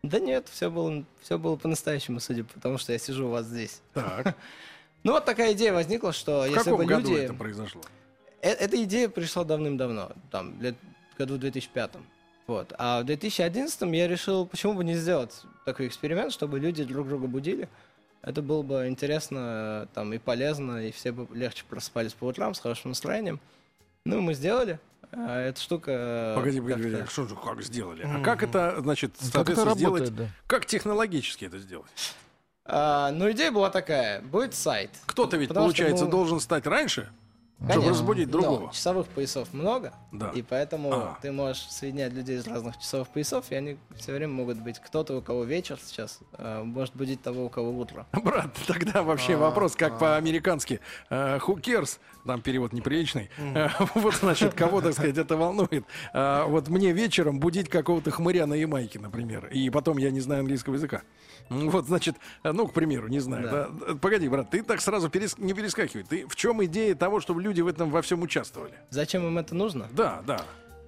Да 0.03 0.21
нет, 0.21 0.49
все 0.49 0.71
было, 0.71 1.05
все 1.21 1.39
было 1.39 1.57
по-настоящему, 1.57 2.21
судя 2.21 2.45
по 2.45 2.61
тому, 2.61 2.79
что 2.79 2.93
я 2.93 2.99
сижу 2.99 3.27
у 3.27 3.31
вас 3.31 3.47
здесь. 3.47 3.81
Так. 3.95 4.37
Ну 5.03 5.13
вот 5.13 5.25
такая 5.25 5.53
идея 5.53 5.73
возникла, 5.73 6.13
что 6.13 6.41
В 6.41 6.47
если 6.47 6.65
каком 6.65 6.79
бы 6.79 6.85
году 6.85 7.11
люди... 7.11 7.21
это 7.21 7.35
произошло? 7.35 7.81
Э- 8.47 8.65
Эта 8.65 8.83
идея 8.85 9.09
пришла 9.09 9.45
давным-давно, 9.45 10.13
там, 10.31 10.61
лет, 10.61 10.75
году 11.19 11.37
2005. 11.39 11.91
Вот. 12.47 12.73
А 12.79 13.01
в 13.01 13.05
2011 13.05 13.93
я 13.95 14.07
решил, 14.09 14.47
почему 14.47 14.75
бы 14.75 14.85
не 14.85 14.95
сделать 14.95 15.43
такой 15.65 15.89
эксперимент, 15.89 16.33
чтобы 16.33 16.61
люди 16.61 16.85
друг 16.85 17.09
друга 17.09 17.27
будили. 17.27 17.69
Это 18.23 18.43
было 18.43 18.63
бы 18.63 18.87
интересно 18.89 19.89
там, 19.95 20.13
и 20.13 20.19
полезно, 20.19 20.87
и 20.87 20.91
все 20.93 21.13
бы 21.13 21.27
легче 21.37 21.65
просыпались 21.69 22.13
по 22.13 22.25
утрам 22.27 22.55
с 22.55 22.61
хорошим 22.61 22.91
настроением. 22.91 23.41
Ну, 24.05 24.21
мы 24.21 24.35
сделали. 24.35 24.79
А 25.13 25.41
Эта 25.41 25.61
штука... 25.61 25.91
э, 25.93 26.35
Погоди, 26.37 26.61
погоди, 26.61 26.83
погоди, 26.85 27.11
что 27.11 27.27
же, 27.27 27.37
как 27.37 27.63
сделали? 27.63 28.03
А 28.05 28.21
как 28.23 28.43
это, 28.43 28.77
значит, 28.81 29.13
Как 29.13 29.23
это 29.25 29.33
соответственно, 29.33 29.75
сделать? 29.77 30.03
работает, 30.03 30.29
да? 30.31 30.35
Как 30.47 30.67
технологически 30.67 31.45
это 31.45 31.59
сделать? 31.59 31.87
А, 32.65 33.13
ну, 33.13 33.31
идея 33.31 33.53
была 33.53 33.71
такая. 33.71 34.21
Будет 34.23 34.55
сайт. 34.55 34.91
Кто-то 35.07 35.37
ведь, 35.37 35.49
Потому 35.49 35.71
что 35.71 35.77
получается, 35.79 36.05
мы- 36.07 36.11
должен 36.11 36.41
стать 36.41 36.67
раньше, 36.67 37.09
чтобы 37.71 37.89
разбудить 37.89 38.27
Но 38.29 38.33
другого. 38.41 38.73
часовых 38.73 39.07
поясов 39.09 39.53
много, 39.55 39.93
Да. 40.13 40.31
и 40.35 40.43
поэтому 40.43 40.93
А. 40.93 41.19
ты 41.23 41.33
можешь 41.33 41.63
соединять 41.71 42.13
людей 42.13 42.37
из 42.37 42.47
разных 42.47 42.77
часовых 42.79 43.09
поясов, 43.09 43.47
и 43.51 43.55
они 43.55 43.79
все 43.97 44.13
время 44.13 44.33
могут 44.35 44.59
быть 44.61 44.79
кто-то, 44.79 45.17
у 45.17 45.23
кого 45.23 45.45
вечер 45.45 45.79
сейчас, 45.83 46.21
э, 46.39 46.63
может 46.63 46.95
будить 46.95 47.23
того, 47.23 47.47
у 47.47 47.49
кого 47.49 47.71
утро. 47.79 48.07
Брат, 48.13 48.51
тогда 48.67 49.03
вообще 49.03 49.37
вопрос, 49.37 49.75
как 49.75 49.99
по-американски. 49.99 50.81
э, 51.11 51.39
Who 51.39 51.61
cares? 51.61 51.99
Там 52.27 52.43
перевод 52.43 52.73
неприличный. 52.73 53.31
Э, 53.39 53.69
Вот, 53.95 54.15
значит, 54.17 54.53
кого, 54.55 54.81
так 54.81 54.93
сказать, 54.93 55.17
это 55.17 55.37
волнует. 55.37 55.85
А, 56.13 56.45
Вот 56.47 56.69
мне 56.69 56.93
вечером 56.93 57.39
будить 57.41 57.69
какого-то 57.69 58.11
хмыря 58.11 58.47
на 58.47 58.55
Ямайке, 58.55 58.99
например. 58.99 59.47
И 59.47 59.71
потом 59.71 59.97
я 59.99 60.11
не 60.11 60.21
знаю 60.21 60.41
английского 60.41 60.75
языка. 60.75 61.03
М, 61.51 61.71
Вот, 61.71 61.87
значит, 61.87 62.17
э, 62.43 62.53
ну, 62.53 62.67
к 62.67 62.73
примеру, 62.73 63.09
не 63.09 63.21
знаю. 63.21 63.43
Да. 63.49 63.69
да. 63.69 63.95
Погоди, 63.97 64.29
брат, 64.29 64.51
ты 64.51 64.63
так 64.63 64.81
сразу 64.81 65.09
перес- 65.09 65.35
не 65.39 65.53
перескакивай. 65.55 66.05
Ты 66.05 66.27
в 66.27 66.35
чем 66.37 66.65
идея 66.65 66.95
того, 66.95 67.21
чтобы 67.21 67.41
люди 67.43 67.61
в 67.61 67.67
этом 67.69 67.91
во 67.91 68.03
всем 68.03 68.23
участвовали? 68.23 68.75
Зачем 68.91 69.27
им 69.27 69.39
это 69.39 69.55
нужно? 69.55 69.89
Да, 69.93 70.23
да. 70.27 70.43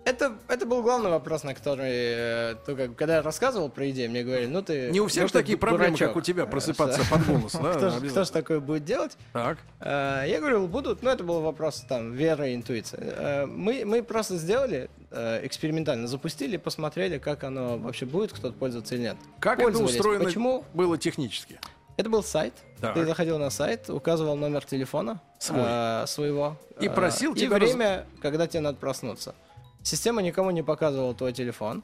Это, 0.08 0.32
это 0.48 0.64
был 0.64 0.82
главный 0.82 1.10
вопрос, 1.10 1.44
на 1.44 1.52
который, 1.54 1.90
э, 1.92 2.54
то, 2.64 2.74
как, 2.74 2.96
когда 2.96 3.16
я 3.16 3.22
рассказывал 3.22 3.68
про 3.68 3.90
идею, 3.90 4.08
мне 4.10 4.24
говорили, 4.24 4.46
ну 4.48 4.62
ты... 4.62 4.90
Не 4.90 5.00
у 5.00 5.06
всех 5.06 5.24
ну, 5.24 5.28
такие 5.28 5.58
проблемы, 5.58 5.88
дурачок. 5.88 6.08
как 6.08 6.16
у 6.16 6.20
тебя, 6.22 6.44
Э, 6.44 6.46
просыпаться 6.46 7.04
что- 7.04 7.14
под 7.14 7.26
голос. 7.26 7.52
да, 7.62 7.74
Кто 7.74 7.90
ж- 7.90 8.10
Кто 8.10 8.24
такое 8.24 8.60
будет 8.60 8.84
делать? 8.86 9.18
Так. 9.34 9.58
Э, 9.80 10.24
Я 10.26 10.38
говорил, 10.38 10.66
будут, 10.66 11.02
но 11.02 11.10
это 11.10 11.24
был 11.24 11.40
вопрос 11.42 11.84
там 11.86 12.14
веры 12.14 12.52
и 12.52 12.54
интуиции. 12.54 12.98
Э, 13.02 13.44
Мы, 13.46 13.84
мы 13.84 14.02
просто 14.02 14.36
сделали 14.38 14.88
э, 15.10 15.40
экспериментально, 15.46 16.06
запустили, 16.08 16.56
посмотрели, 16.56 17.18
как 17.18 17.44
оно 17.44 17.76
вообще 17.76 18.06
будет, 18.06 18.32
кто-то 18.32 18.54
пользоваться 18.54 18.94
или 18.94 19.02
нет. 19.02 19.16
Как 19.40 19.60
это 19.60 19.78
устроено 19.78 20.24
Почему? 20.24 20.64
было 20.72 20.96
технически? 20.96 21.60
Это 21.98 22.08
был 22.08 22.22
сайт. 22.22 22.54
Так. 22.80 22.94
Ты 22.94 23.04
заходил 23.04 23.38
на 23.38 23.50
сайт, 23.50 23.90
указывал 23.90 24.36
номер 24.36 24.64
телефона 24.64 25.20
Свой. 25.38 25.60
э, 25.62 26.04
своего. 26.06 26.56
И 26.80 26.86
э, 26.86 26.90
просил 26.90 27.34
и 27.34 27.40
тебя 27.40 27.58
раз- 27.58 27.70
время, 27.70 28.06
когда 28.22 28.46
тебе 28.46 28.60
надо 28.60 28.78
проснуться. 28.78 29.34
Система 29.82 30.22
никому 30.22 30.50
не 30.50 30.62
показывала 30.62 31.14
твой 31.14 31.32
телефон. 31.32 31.82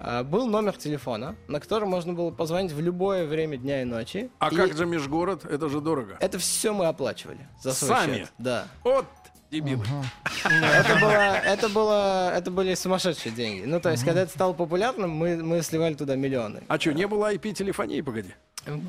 А, 0.00 0.22
Был 0.22 0.46
номер 0.46 0.76
телефона, 0.76 1.34
на 1.48 1.60
который 1.60 1.88
можно 1.88 2.12
было 2.12 2.30
позвонить 2.30 2.72
в 2.72 2.80
любое 2.80 3.26
время 3.26 3.56
дня 3.56 3.82
и 3.82 3.84
ночи. 3.84 4.30
А 4.38 4.48
И 4.48 4.54
как 4.56 4.76
же 4.76 4.86
межгород? 4.86 5.44
Это 5.44 5.68
же 5.68 5.80
дорого. 5.80 6.16
Это 6.20 6.38
все 6.38 6.72
мы 6.72 6.86
оплачивали 6.86 7.48
за 7.62 7.72
свой 7.72 7.90
Сами? 7.90 8.16
счет. 8.18 8.32
Да. 8.38 8.66
Вот 8.84 9.06
дебилы. 9.50 9.84
Это 10.44 10.96
было, 11.00 11.36
это 11.38 11.68
было, 11.68 12.32
это 12.34 12.50
были 12.50 12.74
сумасшедшие 12.74 13.32
деньги. 13.34 13.64
Ну, 13.64 13.80
то 13.80 13.90
есть, 13.90 14.04
когда 14.04 14.22
это 14.22 14.30
стало 14.32 14.52
популярным, 14.52 15.10
мы, 15.10 15.36
мы 15.42 15.62
сливали 15.62 15.94
туда 15.94 16.16
миллионы. 16.16 16.62
А 16.68 16.78
что, 16.78 16.92
не 16.92 17.06
было 17.06 17.32
IP-телефонии, 17.34 18.00
погоди? 18.00 18.34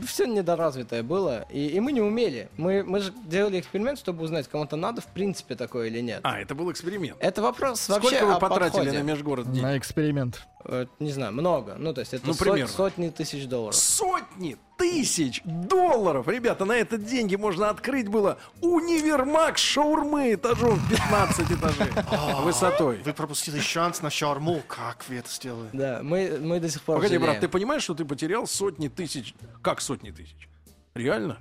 Все 0.06 0.26
недоразвитое 0.26 1.04
было, 1.04 1.45
и, 1.50 1.67
и 1.67 1.80
мы 1.80 1.93
не 1.93 2.02
умели. 2.02 2.50
Мы, 2.58 2.84
мы 2.84 3.00
же 3.00 3.13
делали 3.28 3.60
эксперимент, 3.62 3.98
чтобы 4.00 4.24
узнать, 4.24 4.48
кому-то 4.50 4.76
надо 4.76 5.00
в 5.00 5.06
принципе 5.08 5.56
такое 5.56 5.88
или 5.88 6.02
нет. 6.02 6.19
А, 6.24 6.39
это 6.39 6.54
был 6.54 6.69
эксперимент. 6.72 7.15
Это 7.22 7.41
вопрос 7.41 7.88
вообще 7.88 8.08
Сколько 8.10 8.26
вы 8.26 8.34
о 8.34 8.39
потратили 8.39 8.80
подходе. 8.80 8.98
на 9.00 9.04
межгород 9.04 9.52
денег? 9.52 9.63
На 9.63 9.78
эксперимент. 9.78 10.41
Э, 10.65 10.86
Не 11.00 11.12
знаю, 11.12 11.32
много. 11.32 11.76
Ну, 11.78 11.93
то 11.93 12.02
есть 12.02 12.13
это 12.13 12.28
Ну, 12.28 12.34
сот- 12.34 12.39
примерно. 12.50 12.67
сотни 12.74 13.08
тысяч 13.10 13.45
долларов. 13.48 13.76
Сотни 13.76 14.58
тысяч 14.79 15.41
долларов! 15.43 16.27
Ребята, 16.27 16.65
на 16.65 16.71
это 16.71 16.97
деньги 16.97 17.35
можно 17.35 17.69
открыть 17.69 18.07
было 18.07 18.37
универмаг 18.61 19.57
шаурмы 19.57 20.33
этажом 20.33 20.75
в 20.75 20.89
15 20.89 21.51
этажей 21.51 21.91
высотой. 22.43 22.97
Вы 23.03 23.13
пропустили 23.13 23.59
шанс 23.59 24.01
на 24.01 24.09
шаурму. 24.09 24.61
Как 24.67 25.05
вы 25.09 25.17
это 25.17 25.29
сделали? 25.29 25.69
Да, 25.73 25.99
мы, 26.01 26.39
мы 26.41 26.59
до 26.59 26.69
сих 26.69 26.81
пор 26.81 26.95
Погоди, 26.95 27.17
брат, 27.17 27.27
жалеем. 27.27 27.41
ты 27.41 27.47
понимаешь, 27.49 27.83
что 27.83 27.93
ты 27.93 28.05
потерял 28.05 28.47
сотни 28.47 28.87
тысяч? 28.87 29.35
Как 29.61 29.81
сотни 29.81 30.11
тысяч? 30.11 30.49
Реально? 30.95 31.37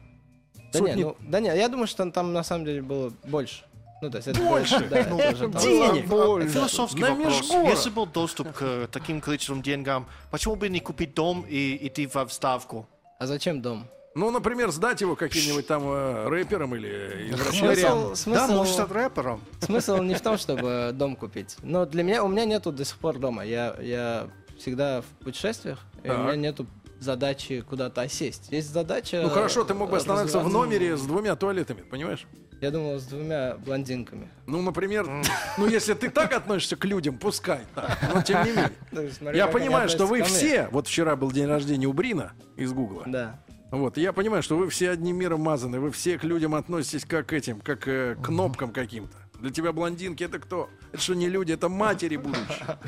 Да 0.73 0.81
не, 0.81 0.89
Сотни 0.89 1.03
ну, 1.05 1.17
да 1.21 1.41
не, 1.41 1.57
я 1.57 1.69
думаю, 1.69 1.87
что 1.87 2.11
там 2.11 2.33
на 2.35 2.43
самом 2.43 2.67
деле 2.67 2.83
было 2.83 3.11
больше. 3.25 3.65
Ну, 4.01 4.11
то 4.11 4.19
есть 4.19 4.29
это 4.29 4.41
Больше? 4.41 4.79
Да, 4.89 4.99
это 4.99 5.49
там- 5.49 5.61
денег! 5.61 6.05
А, 6.11 6.47
Философский 6.49 7.01
На 7.01 7.15
вопрос. 7.15 7.41
межгород. 7.41 7.69
Если 7.69 7.91
был 7.91 8.07
доступ 8.07 8.53
к 8.53 8.89
таким 8.93 9.21
количеством 9.21 9.61
деньгам, 9.61 10.07
почему 10.31 10.55
бы 10.55 10.69
не 10.69 10.79
купить 10.79 11.15
дом 11.15 11.45
и 11.49 11.79
идти 11.87 12.07
во 12.07 12.25
вставку? 12.27 12.87
А 13.19 13.27
зачем 13.27 13.61
дом? 13.61 13.87
Ну, 14.15 14.31
например, 14.31 14.71
сдать 14.71 15.01
его 15.01 15.15
каким-нибудь 15.17 15.67
там 15.67 15.83
э, 15.87 16.29
рэперам 16.29 16.75
или 16.75 17.31
извращенцам. 17.31 17.75
Смысл, 17.75 18.15
смысл, 18.15 18.47
Да, 18.49 18.55
может, 18.55 18.73
стать 18.73 18.91
рэпером. 18.91 19.41
смысл 19.61 19.97
не 20.03 20.15
в 20.15 20.21
том, 20.21 20.39
чтобы 20.39 20.91
дом 20.95 21.15
купить. 21.17 21.57
Но 21.63 21.85
для 21.85 22.03
меня, 22.03 22.25
у 22.25 22.29
меня 22.29 22.45
нету 22.45 22.73
до 22.73 22.85
сих 22.85 22.97
пор 22.99 23.19
дома. 23.19 23.45
Я, 23.45 23.77
я 23.81 24.29
всегда 24.59 25.03
в 25.03 25.25
путешествиях, 25.25 25.81
и 26.03 26.09
у 26.09 26.13
Так. 26.13 26.21
меня 26.21 26.37
нету 26.37 26.67
задачи 27.01 27.61
куда-то 27.61 28.01
осесть. 28.03 28.51
Есть 28.51 28.73
задача... 28.73 29.21
Ну 29.23 29.29
хорошо, 29.31 29.63
ты 29.65 29.75
мог 29.75 29.91
бы 29.91 29.97
остановиться 29.99 30.41
в 30.41 30.49
номере 30.49 30.97
с 30.97 31.03
двумя 31.03 31.37
туалетами, 31.37 31.83
понимаешь? 31.83 32.27
Я 32.61 32.71
думал, 32.73 32.99
с 32.99 33.05
двумя 33.05 33.57
блондинками. 33.57 34.29
Ну, 34.47 34.63
например, 34.63 35.09
ну 35.57 35.67
если 35.67 35.95
ты 35.95 36.11
так 36.11 36.33
относишься 36.33 36.77
к 36.77 36.85
людям, 36.85 37.17
пускай 37.17 37.61
так. 37.75 37.99
Но 38.13 38.23
тем 38.23 38.45
не 38.45 38.51
менее. 38.51 39.37
Я 39.37 39.47
понимаю, 39.47 39.89
что 39.89 40.07
вы 40.07 40.23
все, 40.23 40.69
вот 40.73 40.89
вчера 40.89 41.15
был 41.15 41.31
день 41.31 41.47
рождения 41.47 41.87
у 41.87 41.93
Брина 41.93 42.33
из 42.57 42.73
Гугла. 42.73 43.05
Да. 43.07 43.41
Вот, 43.71 43.99
я 43.99 44.13
понимаю, 44.15 44.43
что 44.43 44.57
вы 44.57 44.71
все 44.71 44.91
одним 44.91 45.19
миром 45.19 45.43
мазаны, 45.43 45.79
вы 45.79 45.91
все 45.91 46.19
к 46.19 46.25
людям 46.25 46.55
относитесь 46.55 47.05
как 47.05 47.27
к 47.27 47.33
этим, 47.35 47.61
как 47.61 47.87
э, 47.87 48.15
к 48.15 48.25
кнопкам 48.25 48.73
каким-то. 48.73 49.15
Для 49.41 49.51
тебя 49.51 49.73
блондинки 49.73 50.25
это 50.25 50.39
кто? 50.39 50.71
Это 50.91 51.03
что 51.03 51.15
не 51.15 51.29
люди, 51.29 51.53
это 51.53 51.69
матери 51.69 52.17
будущие. 52.17 52.79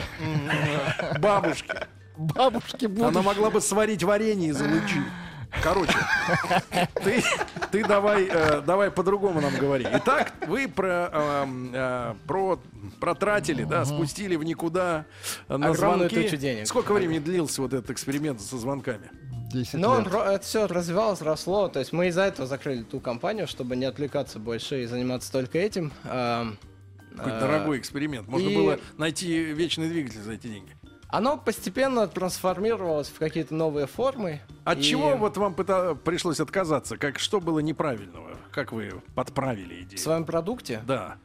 Бабушки. 1.20 1.74
Бабушки 2.16 2.87
будут. 2.87 3.09
Она 3.09 3.22
могла 3.22 3.50
бы 3.50 3.61
сварить 3.61 4.02
варенье 4.02 4.50
из 4.50 4.61
лучи. 4.61 5.02
Короче, 5.62 5.94
ты, 7.05 7.23
ты 7.70 7.85
давай, 7.85 8.27
э, 8.31 8.62
давай 8.62 8.90
по-другому 8.90 9.40
нам 9.40 9.55
говори. 9.57 9.87
Итак, 9.92 10.33
вы 10.46 10.68
про, 10.68 11.11
эм, 11.12 11.70
э, 11.75 12.14
про 12.27 12.59
протратили, 12.99 13.64
да, 13.64 13.85
спустили 13.85 14.37
в 14.37 14.42
никуда 14.42 15.05
э, 15.49 15.57
на 15.57 15.68
Огромную 15.68 16.09
звонки. 16.11 16.29
тучу 16.29 16.37
денег. 16.40 16.66
Сколько 16.66 16.92
времени 16.94 17.18
длился 17.18 17.61
вот 17.62 17.73
этот 17.75 17.90
эксперимент 17.90 18.40
со 18.40 18.57
звонками? 18.59 19.11
10 19.53 19.75
Но 19.75 19.90
он 19.90 20.05
лет. 20.05 20.12
ро- 20.12 20.25
это 20.35 20.44
все 20.44 20.66
развивалось, 20.66 21.20
росло. 21.20 21.68
То 21.68 21.81
есть 21.81 21.92
мы 21.92 22.09
из-за 22.09 22.23
этого 22.23 22.46
закрыли 22.46 22.83
ту 22.83 23.01
компанию, 23.01 23.46
чтобы 23.46 23.77
не 23.77 23.85
отвлекаться 23.85 24.38
больше 24.38 24.85
и 24.85 24.87
заниматься 24.87 25.31
только 25.33 25.59
этим. 25.59 25.92
Ам, 26.05 26.57
Какой 27.16 27.33
а, 27.37 27.40
дорогой 27.40 27.79
эксперимент. 27.79 28.29
Можно 28.29 28.49
и- 28.49 28.55
было 28.57 28.79
найти 28.96 29.42
вечный 29.42 29.88
двигатель 29.88 30.20
за 30.23 30.33
эти 30.33 30.46
деньги. 30.46 30.70
Оно 31.12 31.37
постепенно 31.37 32.07
трансформировалось 32.07 33.09
в 33.09 33.18
какие-то 33.18 33.55
новые 33.55 33.87
формы. 33.87 34.40
От 34.64 34.79
И 34.79 34.83
чего 34.83 35.16
вот 35.16 35.37
вам 35.37 35.55
пыта- 35.55 35.96
пришлось 35.96 36.40
отказаться? 36.40 36.96
Как 36.96 37.18
что 37.18 37.40
было 37.40 37.59
неправильного? 37.61 38.37
Как 38.53 38.73
вы 38.73 39.03
подправили 39.14 39.75
В 39.75 39.83
идею? 39.83 39.99
своем 40.01 40.25
продукте? 40.25 40.83
Да. 40.87 41.16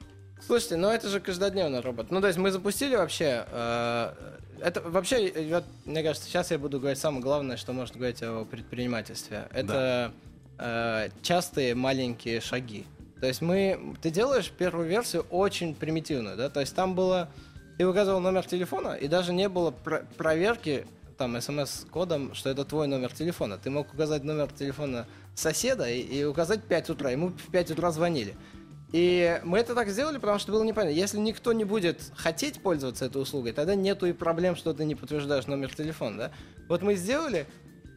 Слушайте, 0.45 0.77
ну 0.77 0.89
это 0.89 1.07
же 1.09 1.19
каждодневная 1.19 1.81
работа. 1.81 2.13
Ну, 2.13 2.21
то 2.21 2.27
есть 2.27 2.39
мы 2.39 2.51
запустили 2.51 2.95
вообще... 2.95 3.45
э, 3.51 4.13
это 4.61 4.81
вообще, 4.81 5.31
вот, 5.51 5.63
мне 5.85 6.03
кажется, 6.03 6.27
сейчас 6.27 6.51
я 6.51 6.57
буду 6.59 6.79
говорить 6.79 6.99
самое 6.99 7.21
главное, 7.23 7.57
что 7.57 7.73
можно 7.73 7.97
говорить 7.97 8.21
о 8.21 8.45
предпринимательстве. 8.45 9.47
Это 9.51 10.11
э, 10.57 11.09
частые 11.21 11.75
маленькие 11.75 12.41
шаги. 12.41 12.85
То 13.21 13.27
есть 13.27 13.41
мы... 13.41 13.95
Ты 14.01 14.09
делаешь 14.11 14.51
первую 14.51 14.87
версию 14.87 15.25
очень 15.29 15.73
примитивную, 15.73 16.37
да? 16.37 16.49
То 16.49 16.59
есть 16.59 16.75
там 16.75 16.95
было... 16.95 17.29
Ты 17.77 17.85
указывал 17.85 18.19
номер 18.19 18.45
телефона, 18.45 18.93
и 18.93 19.07
даже 19.07 19.33
не 19.33 19.49
было 19.49 19.71
про- 19.71 20.05
проверки 20.17 20.87
там 21.17 21.35
смс-кодом, 21.37 22.33
что 22.33 22.49
это 22.49 22.65
твой 22.65 22.87
номер 22.87 23.11
телефона. 23.11 23.57
Ты 23.57 23.69
мог 23.69 23.93
указать 23.93 24.23
номер 24.23 24.51
телефона 24.51 25.07
соседа 25.33 25.89
и, 25.89 25.99
и 25.99 26.23
указать 26.23 26.63
5 26.63 26.89
утра. 26.91 27.11
Ему 27.11 27.29
в 27.29 27.51
5 27.51 27.71
утра 27.71 27.91
звонили. 27.91 28.35
И 28.91 29.41
мы 29.43 29.59
это 29.59 29.75
так 29.75 29.89
сделали, 29.89 30.17
потому 30.17 30.39
что 30.39 30.53
было 30.53 30.63
непонятно. 30.63 30.95
Если 30.95 31.17
никто 31.17 31.51
не 31.51 31.65
будет 31.65 32.01
хотеть 32.15 32.61
пользоваться 32.61 33.05
этой 33.05 33.21
услугой, 33.21 33.51
тогда 33.51 33.75
нету 33.75 34.05
и 34.05 34.13
проблем, 34.13 34.55
что 34.55 34.73
ты 34.73 34.85
не 34.85 34.95
подтверждаешь 34.95 35.47
номер 35.47 35.73
телефона, 35.73 36.17
да? 36.17 36.31
Вот 36.69 36.81
мы 36.81 36.95
сделали, 36.95 37.45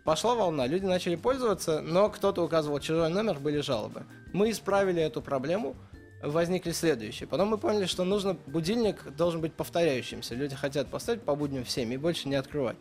пошла 0.05 0.35
волна, 0.35 0.67
люди 0.67 0.87
начали 0.87 1.15
пользоваться, 1.15 1.81
но 1.83 2.09
кто-то 2.11 2.43
указывал 2.43 2.81
чужой 2.81 3.11
номер, 3.11 3.39
были 3.39 3.61
жалобы. 3.61 4.07
Мы 4.33 4.51
исправили 4.51 5.01
эту 5.01 5.23
проблему, 5.23 5.77
возникли 6.23 6.73
следующие. 6.73 7.27
Потом 7.29 7.49
мы 7.49 7.59
поняли, 7.59 7.87
что 7.87 8.05
нужно 8.05 8.37
будильник 8.47 9.03
должен 9.17 9.41
быть 9.41 9.53
повторяющимся. 9.55 10.35
Люди 10.35 10.55
хотят 10.57 10.89
поставить 10.89 11.23
по 11.23 11.35
будням 11.35 11.65
в 11.65 11.71
7 11.71 11.93
и 11.93 11.97
больше 11.97 12.29
не 12.29 12.35
открывать. 12.35 12.77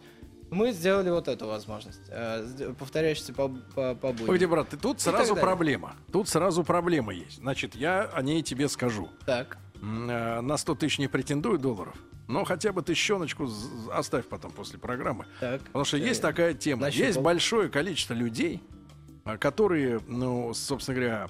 Мы 0.50 0.72
сделали 0.72 1.10
вот 1.10 1.28
эту 1.28 1.46
возможность, 1.46 2.00
э, 2.08 2.74
повторяющийся 2.80 3.34
по, 3.34 3.50
по, 3.50 3.96
по 3.96 4.08
будням. 4.10 4.28
Погоди, 4.28 4.46
брат, 4.46 4.70
ты 4.70 4.78
тут 4.78 4.98
И 4.98 5.02
сразу 5.02 5.36
проблема. 5.36 5.96
Тут 6.12 6.30
сразу 6.30 6.64
проблема 6.64 7.14
есть. 7.14 7.40
Значит, 7.40 7.76
я 7.76 8.04
о 8.04 8.22
ней 8.22 8.42
тебе 8.42 8.70
скажу. 8.70 9.10
Так. 9.26 9.58
Э, 9.82 10.40
На 10.42 10.56
100 10.58 10.76
тысяч 10.76 11.00
не 11.00 11.08
претендую 11.10 11.60
долларов. 11.60 11.96
Но 12.30 12.44
хотя 12.46 12.72
бы 12.72 12.82
тысячоночку 12.82 13.46
з- 13.48 13.90
оставь 13.92 14.26
потом 14.26 14.52
после 14.52 14.80
программы. 14.80 15.26
Так. 15.42 15.62
Потому 15.64 15.84
что 15.86 15.98
есть 15.98 16.22
такая 16.22 16.54
тема. 16.54 16.84
нащупал. 16.84 17.08
Есть 17.08 17.20
большое 17.20 17.70
количество 17.70 18.14
людей, 18.14 18.62
которые, 19.40 20.00
ну, 20.08 20.54
собственно 20.54 20.96
говоря, 20.96 21.30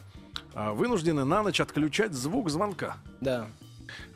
вынуждены 0.53 1.23
на 1.25 1.43
ночь 1.43 1.59
отключать 1.59 2.13
звук 2.13 2.49
звонка. 2.49 2.97
Да. 3.21 3.47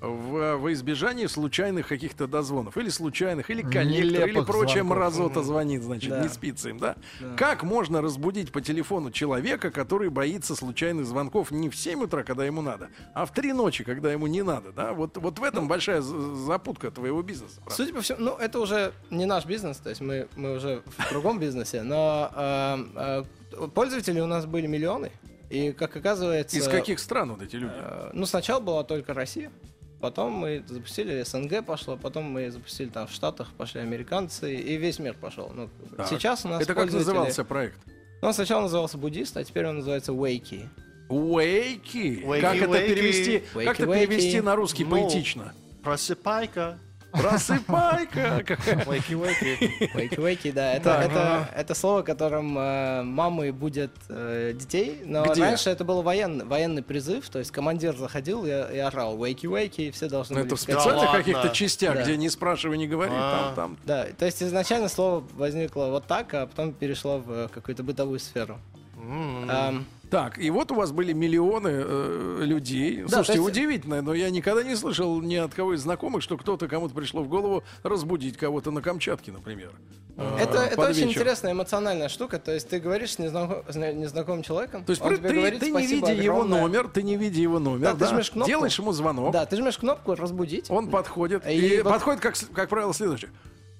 В, 0.01 0.57
во 0.57 0.73
избежание 0.73 1.29
случайных 1.29 1.87
каких-то 1.87 2.27
дозвонов. 2.27 2.75
Или 2.75 2.89
случайных, 2.89 3.49
или 3.49 3.61
коллектор, 3.61 4.27
или 4.27 4.41
прочая 4.41 4.83
звонков. 4.83 4.97
мразота 4.97 5.43
звонит, 5.43 5.81
значит, 5.81 6.09
Да. 6.09 6.21
не 6.21 6.27
спится 6.27 6.67
им, 6.69 6.77
да? 6.77 6.97
Да. 7.21 7.35
Как 7.37 7.63
можно 7.63 8.01
разбудить 8.01 8.51
по 8.51 8.59
телефону 8.59 9.11
человека, 9.11 9.71
который 9.71 10.09
боится 10.09 10.55
случайных 10.57 11.05
звонков 11.05 11.51
не 11.51 11.69
в 11.69 11.75
7 11.77 12.03
утра, 12.03 12.23
когда 12.23 12.43
ему 12.45 12.61
надо, 12.61 12.89
а 13.13 13.25
в 13.25 13.31
3 13.33 13.53
ночи, 13.53 13.85
когда 13.85 14.11
ему 14.11 14.27
не 14.27 14.41
надо, 14.43 14.73
да? 14.73 14.91
Вот, 14.91 15.15
вот 15.15 15.39
в 15.39 15.43
этом 15.43 15.69
большая 15.69 16.01
з- 16.01 16.35
запутка 16.45 16.91
твоего 16.91 17.21
бизнеса. 17.21 17.61
брат. 17.63 17.73
Судя 17.77 17.93
по 17.93 18.01
всему, 18.01 18.19
ну 18.19 18.35
это 18.35 18.59
уже 18.59 18.91
не 19.09 19.25
наш 19.25 19.45
бизнес, 19.45 19.77
то 19.77 19.87
есть 19.89 20.01
мы, 20.01 20.27
мы 20.35 20.57
уже 20.57 20.83
в 20.97 21.09
другом 21.11 21.39
бизнесе, 21.39 21.81
но 21.81 22.29
э, 22.35 23.23
э, 23.53 23.67
пользователей 23.73 24.19
у 24.19 24.27
нас 24.27 24.45
были 24.45 24.67
миллионы, 24.67 25.11
и 25.51 25.71
как 25.73 25.95
оказывается... 25.95 26.57
Из 26.57 26.67
каких 26.67 26.99
стран 26.99 27.31
вот 27.33 27.41
эти 27.41 27.55
люди? 27.57 27.73
э, 27.75 28.09
ну 28.13 28.25
сначала 28.25 28.59
была 28.59 28.83
только 28.83 29.13
Россия, 29.13 29.51
потом 29.99 30.31
мы 30.33 30.63
запустили 30.67 31.21
СНГ 31.23 31.65
пошло, 31.65 31.97
потом 31.97 32.23
мы 32.25 32.49
запустили 32.51 32.89
там 32.89 33.07
в 33.07 33.11
Штатах, 33.11 33.49
пошли 33.57 33.81
американцы, 33.81 34.55
и 34.55 34.77
весь 34.77 34.99
мир 34.99 35.13
пошел. 35.19 35.51
Ну, 35.53 35.69
Так. 35.97 36.07
сейчас 36.07 36.45
у 36.45 36.47
нас 36.49 36.61
Это 36.61 36.73
как 36.73 36.83
пользователи- 36.85 37.07
назывался 37.09 37.43
проект? 37.45 37.77
Ну, 38.21 38.27
он 38.27 38.33
сначала 38.33 38.61
назывался 38.61 38.97
буддист, 38.97 39.35
а 39.37 39.43
теперь 39.43 39.65
он 39.67 39.77
называется 39.77 40.11
Wakey. 40.11 40.67
Уэйки, 41.09 42.23
Как 42.41 42.55
это 42.55 42.69
уэйки. 42.69 42.93
перевести? 42.93 43.43
Как 43.65 43.79
это 43.79 43.87
перевести 43.87 44.41
на 44.41 44.55
русский 44.55 44.85
Ну, 44.85 44.91
поэтично? 44.91 45.53
Просыпайка. 45.83 46.79
Просыпайка. 47.11 48.43
Вейки-вейки. 48.87 49.93
Wakey 49.95 50.15
Wakey, 50.17 50.51
да, 50.53 50.73
это, 50.73 50.83
Так, 50.83 51.05
это, 51.05 51.49
это 51.55 51.75
слово, 51.75 52.01
которым 52.01 52.57
э, 52.57 53.03
мамы 53.03 53.51
будут 53.51 53.91
э, 54.09 54.53
детей, 54.55 55.01
но 55.05 55.23
Где? 55.25 55.41
раньше 55.43 55.69
это 55.69 55.83
был 55.83 56.01
военный, 56.01 56.45
военный 56.45 56.83
призыв, 56.83 57.29
то 57.29 57.39
есть 57.39 57.51
командир 57.51 57.95
заходил 57.95 58.45
и, 58.45 58.49
и 58.49 58.77
орал 58.77 59.17
Wakey 59.17 59.41
Wakey, 59.43 59.87
и 59.89 59.91
все 59.91 60.07
должны 60.09 60.35
Ну, 60.35 60.39
были 60.41 60.47
это 60.47 60.55
в 60.55 60.61
специальных 60.61 61.03
ладно. 61.05 61.17
каких-то 61.17 61.49
частях, 61.49 61.95
Да. 61.95 62.03
где 62.03 62.17
не 62.17 62.29
спрашивай, 62.29 62.77
не 62.77 62.87
говори, 62.87 63.11
А. 63.13 63.53
там, 63.53 63.55
там. 63.55 63.77
Да, 63.85 64.05
то 64.17 64.25
есть 64.25 64.41
изначально 64.43 64.87
слово 64.89 65.23
возникло 65.35 65.85
вот 65.87 66.05
так, 66.07 66.33
а 66.33 66.47
потом 66.47 66.73
перешло 66.73 67.17
в 67.19 67.47
какую-то 67.49 67.83
бытовую 67.83 68.19
сферу. 68.19 68.57
М. 68.97 69.49
Ам, 69.49 69.85
Так, 70.11 70.37
и 70.37 70.49
вот 70.51 70.71
у 70.71 70.75
вас 70.75 70.91
были 70.91 71.13
миллионы 71.13 71.69
э, 71.71 72.39
людей. 72.41 73.03
Да, 73.03 73.23
Слушайте, 73.23 73.39
есть- 73.39 73.47
удивительно, 73.49 74.01
но 74.01 74.13
я 74.13 74.29
никогда 74.29 74.61
не 74.61 74.75
слышал 74.75 75.21
ни 75.21 75.35
от 75.35 75.53
кого 75.53 75.73
из 75.73 75.81
знакомых, 75.81 76.21
что 76.21 76.37
кто-то 76.37 76.67
кому-то 76.67 76.93
пришло 76.93 77.23
в 77.23 77.29
голову 77.29 77.63
разбудить 77.81 78.35
кого-то 78.37 78.71
на 78.71 78.81
Камчатке, 78.81 79.31
например. 79.31 79.71
э, 80.17 80.37
Это, 80.41 80.57
это 80.63 80.75
под 80.75 80.89
очень 80.89 81.07
вечер. 81.07 81.21
интересная 81.21 81.53
эмоциональная 81.53 82.09
штука. 82.09 82.39
То 82.39 82.51
есть 82.51 82.67
ты 82.67 82.81
говоришь 82.81 83.13
с 83.13 83.19
незнаком- 83.19 83.63
с 83.69 83.75
незнакомым 83.75 84.43
человеком, 84.43 84.83
То 84.83 84.89
есть 84.91 85.01
он 85.01 85.09
при- 85.11 85.15
тебе 85.15 85.29
ты, 85.29 85.35
говорит 85.35 85.59
ты 85.61 85.71
не 85.71 85.87
видя 85.87 86.11
его 86.13 86.35
огромное. 86.41 86.61
номер, 86.61 86.87
ты 86.89 87.03
не 87.03 87.15
видя 87.15 87.39
его 87.41 87.59
номер, 87.59 87.85
Да, 87.85 87.93
ты 87.93 87.99
да, 87.99 88.07
жмешь 88.07 88.31
кнопку. 88.31 88.49
делаешь 88.49 88.77
ему 88.77 88.91
звонок, 88.91 89.31
Да, 89.31 89.45
ты 89.45 89.55
жмешь 89.55 89.77
кнопку 89.77 90.15
«разбудить». 90.15 90.69
он 90.69 90.89
подходит 90.89 91.47
и, 91.47 91.51
И 91.51 91.81
вот- 91.81 91.93
подходит, 91.93 92.19
как, 92.19 92.35
как 92.53 92.67
правило, 92.67 92.93
следующее. 92.93 93.31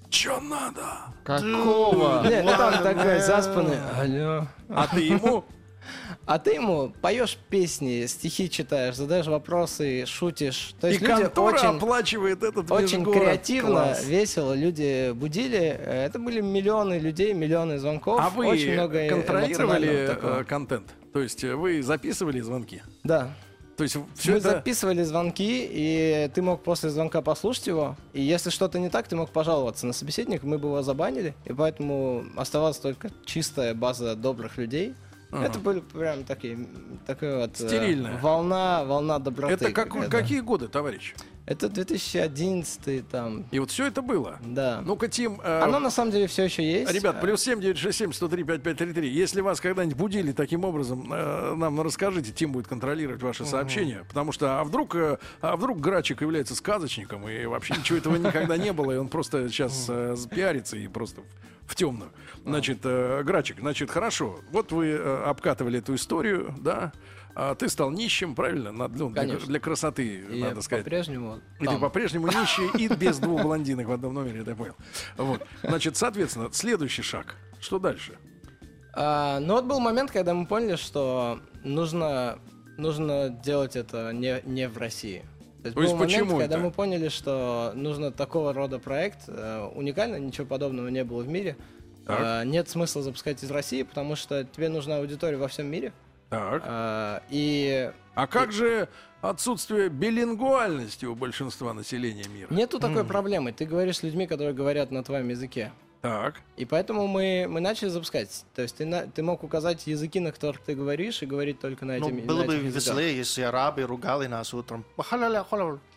Чё 0.09 0.39
надо? 0.39 0.81
Какого? 1.25 2.23
Нет, 2.25 2.45
ну 2.45 2.51
там 2.51 2.81
такой 2.83 3.19
заспанный. 3.19 3.77
Алло. 3.99 4.47
А 4.69 4.87
ты 4.87 5.01
ему? 5.01 5.43
А 6.25 6.37
ты 6.39 6.51
ему 6.51 6.93
поешь 7.01 7.37
песни, 7.49 8.05
стихи 8.05 8.49
читаешь, 8.49 8.95
задаешь 8.95 9.27
вопросы, 9.27 10.05
шутишь. 10.05 10.73
То 10.79 10.87
И 10.87 10.91
есть 10.91 11.01
люди 11.01 11.23
контора 11.23 11.55
очень, 11.55 11.67
оплачивает 11.77 12.43
этот 12.43 12.71
очень 12.71 12.99
межгород. 12.99 13.21
креативно, 13.21 13.69
Класс. 13.71 14.05
весело 14.05 14.53
люди 14.53 15.11
будили. 15.11 15.59
Э, 15.79 16.05
Это 16.05 16.19
были 16.19 16.41
миллионы 16.41 16.99
людей, 16.99 17.33
миллионы 17.33 17.79
звонков. 17.79 18.19
А 18.21 18.29
вы 18.29 18.47
очень 18.47 18.73
много 18.73 19.07
контролировали 19.09 19.87
эмоционального 19.87 20.07
такого. 20.07 20.39
э, 20.41 20.43
контент? 20.43 20.93
То 21.13 21.19
есть 21.21 21.43
э, 21.43 21.55
вы 21.55 21.81
записывали 21.83 22.39
звонки? 22.41 22.81
Да. 23.03 23.33
То 23.77 23.83
есть 23.83 23.97
все 24.15 24.33
Мы 24.33 24.37
это... 24.37 24.51
записывали 24.51 25.01
звонки, 25.01 25.67
и 25.71 26.29
ты 26.35 26.41
мог 26.43 26.61
после 26.61 26.91
звонка 26.91 27.21
послушать 27.23 27.65
его. 27.67 27.95
И 28.13 28.21
если 28.21 28.51
что-то 28.51 28.77
не 28.77 28.89
так, 28.89 29.07
ты 29.07 29.15
мог 29.15 29.31
пожаловаться 29.31 29.87
на 29.87 29.93
собеседника, 29.93 30.45
мы 30.45 30.59
бы 30.59 30.67
его 30.67 30.83
забанили. 30.83 31.33
И 31.45 31.53
поэтому 31.53 32.25
оставалась 32.35 32.77
только 32.77 33.09
чистая 33.25 33.73
база 33.73 34.15
добрых 34.15 34.57
людей. 34.57 34.93
Ага. 35.31 35.45
Это 35.45 35.59
были 35.59 35.79
прям 35.79 36.23
такие, 36.25 36.67
такая 37.07 37.37
вот 37.37 37.51
э, 37.59 37.67
Стерильная. 37.67 38.17
волна, 38.19 38.83
волна 38.83 39.17
доброты. 39.19 39.53
Это 39.53 39.71
как- 39.71 40.09
какие 40.09 40.41
годы, 40.41 40.67
товарищ? 40.67 41.15
Это 41.47 41.69
2011 41.69 43.07
там, 43.09 43.45
И 43.51 43.59
вот 43.59 43.71
все 43.71 43.87
это 43.87 44.01
было. 44.01 44.37
да. 44.45 44.81
Ну-ка, 44.85 45.07
Тим, 45.07 45.41
э, 45.43 45.61
Оно 45.63 45.79
на 45.79 45.89
самом 45.89 46.11
деле 46.11 46.27
все 46.27 46.43
еще 46.43 46.63
есть. 46.63 46.91
ребят, 46.93 47.19
плюс 47.19 47.41
7967 47.41 48.13
103 48.13 48.43
5533. 48.43 49.09
Если 49.09 49.41
вас 49.41 49.59
когда-нибудь 49.59 49.97
будили 49.97 50.31
таким 50.33 50.63
образом, 50.63 51.11
э, 51.11 51.55
нам 51.55 51.81
расскажите, 51.81 52.31
Тим 52.31 52.51
будет 52.51 52.67
контролировать 52.67 53.21
ваши 53.23 53.45
сообщения. 53.45 54.05
Потому 54.07 54.31
что, 54.31 54.59
а 54.59 54.63
вдруг, 54.63 54.95
э, 54.95 55.17
а 55.41 55.55
вдруг 55.57 55.79
Грачик 55.79 56.21
является 56.21 56.55
сказочником, 56.55 57.27
и 57.27 57.45
вообще 57.45 57.75
ничего 57.75 57.97
этого 57.97 58.15
никогда 58.17 58.55
не 58.57 58.71
было, 58.71 58.91
и 58.91 58.97
он 58.97 59.07
просто 59.07 59.49
сейчас 59.49 59.87
э, 59.89 60.15
пиарится 60.29 60.77
и 60.77 60.87
просто 60.87 61.21
в, 61.65 61.71
в 61.71 61.75
темную. 61.75 62.11
Значит, 62.45 62.79
э, 62.83 63.23
Грачик, 63.23 63.59
значит, 63.59 63.89
хорошо. 63.89 64.39
Вот 64.51 64.71
вы 64.71 64.89
э, 64.89 65.23
обкатывали 65.25 65.79
эту 65.79 65.95
историю, 65.95 66.53
да? 66.59 66.91
А 67.35 67.55
ты 67.55 67.69
стал 67.69 67.91
нищим, 67.91 68.35
правильно? 68.35 68.71
Над- 68.71 68.95
ну, 68.95 69.09
для, 69.09 69.23
для 69.23 69.59
красоты, 69.59 70.25
И 70.31 70.41
надо 70.41 70.61
сказать. 70.61 70.83
по-прежнему 70.83 71.39
И 71.59 71.65
ты 71.65 71.71
там. 71.71 71.79
по-прежнему 71.79 72.27
нищий 72.27 72.67
и 72.77 72.87
без 72.95 73.19
двух 73.19 73.41
блондинок 73.41 73.87
в 73.87 73.91
одном 73.91 74.13
номере, 74.15 74.43
я 74.45 74.55
понял. 74.55 74.75
Вот. 75.17 75.45
Значит, 75.63 75.95
соответственно, 75.97 76.49
следующий 76.51 77.01
шаг. 77.03 77.35
Что 77.59 77.79
дальше? 77.79 78.17
А, 78.93 79.39
ну 79.39 79.53
вот 79.53 79.65
был 79.65 79.79
момент, 79.79 80.11
когда 80.11 80.33
мы 80.33 80.45
поняли, 80.45 80.75
что 80.75 81.39
нужно, 81.63 82.39
нужно 82.77 83.29
делать 83.29 83.75
это 83.75 84.11
не, 84.11 84.41
не 84.45 84.67
в 84.67 84.77
России. 84.77 85.23
То 85.61 85.67
есть 85.67 85.75
То 85.75 85.81
есть 85.81 85.93
был 85.93 85.99
момент, 85.99 86.21
почему 86.21 86.39
когда 86.39 86.55
это? 86.55 86.63
мы 86.65 86.71
поняли, 86.71 87.07
что 87.09 87.71
нужно 87.75 88.11
такого 88.11 88.51
рода 88.51 88.79
проект, 88.79 89.19
э, 89.27 89.69
уникально, 89.75 90.15
ничего 90.17 90.47
подобного 90.47 90.87
не 90.87 91.03
было 91.03 91.21
в 91.21 91.27
мире. 91.27 91.55
Так. 92.05 92.17
А, 92.19 92.43
нет 92.43 92.67
смысла 92.67 93.03
запускать 93.03 93.43
из 93.43 93.51
России, 93.51 93.83
потому 93.83 94.15
что 94.15 94.43
тебе 94.43 94.69
нужна 94.69 94.97
аудитория 94.97 95.37
во 95.37 95.47
всем 95.47 95.67
мире. 95.67 95.93
Так. 96.31 96.63
А, 96.65 97.21
и 97.29 97.91
А 98.15 98.25
как 98.25 98.51
же 98.51 98.87
отсутствие 99.21 99.89
билингвальности 99.89 101.05
у 101.05 101.13
большинства 101.13 101.73
населения 101.73 102.25
мира? 102.27 102.47
нету 102.51 102.79
такой 102.79 103.03
проблемы. 103.05 103.51
Ты 103.51 103.65
говоришь 103.65 103.97
с 103.97 104.03
людьми, 104.03 104.25
которые 104.25 104.53
говорят 104.55 104.89
на 104.91 105.03
твоем 105.03 105.29
языке. 105.29 105.71
Так. 106.01 106.41
И 106.57 106.65
поэтому 106.65 107.05
мы, 107.05 107.45
мы 107.47 107.59
начали 107.61 107.89
запускать. 107.89 108.45
То 108.55 108.63
есть 108.63 108.75
ты, 108.77 108.85
на- 108.87 109.05
ты 109.05 109.21
мог 109.21 109.43
указать 109.43 109.85
языки, 109.85 110.19
на 110.19 110.31
которых 110.31 110.61
ты 110.61 110.73
говоришь, 110.73 111.21
и 111.21 111.27
говорить 111.27 111.59
только 111.59 111.85
на 111.85 111.97
Ну, 111.99 112.07
этими 112.07 112.21
было 112.21 112.39
на 112.41 112.47
бы 112.47 112.53
языках. 112.55 112.95
веселее, 112.95 113.15
если 113.17 113.43
арабы 113.43 113.83
ругали 113.83 114.25
нас 114.25 114.51
утром. 114.51 114.83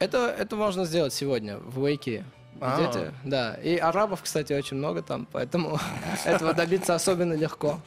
Это, 0.01 0.29
это 0.39 0.57
можно 0.57 0.85
сделать 0.85 1.15
сегодня 1.15 1.57
в 1.57 1.83
Вейке. 1.87 2.27
А. 2.61 2.83
Идете? 2.85 3.15
Да. 3.25 3.55
И 3.55 3.77
арабов, 3.79 4.21
кстати, 4.23 4.53
очень 4.53 4.77
много 4.77 5.01
там, 5.01 5.27
поэтому 5.33 5.79
этого 6.27 6.53
добиться 6.53 6.95
особенно 6.95 7.33
легко. 7.33 7.81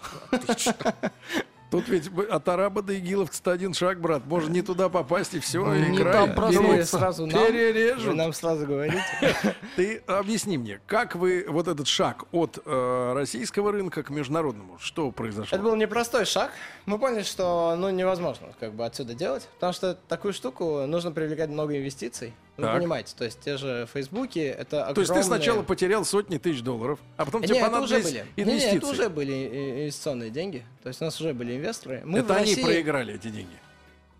Тут 1.70 1.90
ведь 1.90 2.10
от 2.30 2.48
араба 2.48 2.82
до 2.82 2.98
игиловца 2.98 3.52
один 3.52 3.74
шаг, 3.74 4.00
брат. 4.00 4.26
Можно 4.26 4.54
не 4.54 4.62
туда 4.62 4.88
попасть, 4.88 5.34
и 5.34 5.40
все, 5.40 5.74
и 5.74 5.90
Не 5.90 5.98
край. 5.98 6.14
там 6.14 6.30
Вы 6.30 6.36
проснуться. 6.36 6.98
сразу 6.98 7.26
нам, 7.26 7.46
Перережут. 7.46 8.16
нам 8.16 8.32
сразу 8.32 8.66
говорите. 8.66 9.04
Ты 9.76 9.98
объясни 10.08 10.58
мне, 10.58 10.80
как 10.88 11.16
вы 11.16 11.46
вот 11.48 11.68
этот 11.68 11.88
шаг 11.88 12.24
от 12.32 12.58
э, 12.66 13.14
российского 13.14 13.74
рынка 13.74 14.04
к 14.04 14.10
международному, 14.10 14.78
что 14.80 15.12
произошло? 15.12 15.56
Это 15.56 15.64
был 15.64 15.76
непростой 15.76 16.24
шаг. 16.26 16.52
Мы 16.86 16.98
поняли, 17.00 17.24
что 17.24 17.76
ну, 17.78 17.90
невозможно 17.90 18.48
как 18.60 18.74
бы 18.74 18.86
отсюда 18.86 19.14
делать, 19.14 19.48
потому 19.56 19.74
что 19.74 19.94
такую 20.08 20.34
штуку 20.34 20.86
нужно 20.88 21.12
привлекать 21.12 21.50
много 21.50 21.78
инвестиций. 21.78 22.34
Так. 22.63 22.78
понимаете, 22.80 23.13
то 23.15 23.24
есть 23.24 23.39
те 23.39 23.58
же 23.58 23.88
Фейсбуки, 23.93 24.39
это 24.39 24.88
огромные... 24.88 24.96
То 24.96 25.02
есть 25.02 25.13
ты 25.13 25.24
сначала 25.24 25.62
потерял 25.62 26.04
сотни 26.04 26.38
тысяч 26.38 26.62
долларов, 26.62 27.00
а 27.15 27.26
потом 27.26 27.43
тебе 27.43 27.58
это 27.60 27.67
уже 27.67 27.96
понадобились 27.96 28.04
были. 28.06 28.26
Не, 28.36 28.43
инвестиции. 28.43 28.78
это 28.78 28.88
уже 28.88 29.10
были 29.10 29.82
инвестиционные 29.84 30.30
деньги. 30.32 30.65
То 30.82 30.89
есть 30.89 31.02
у 31.02 31.06
нас 31.06 31.22
уже 31.22 31.34
были 31.34 31.56
инвесторы. 31.56 32.02
Мы 32.04 32.20
Это 32.20 32.36
они 32.36 32.52
России- 32.56 32.63
проиграли 32.63 33.13
эти 33.15 33.30
деньги. 33.30 33.56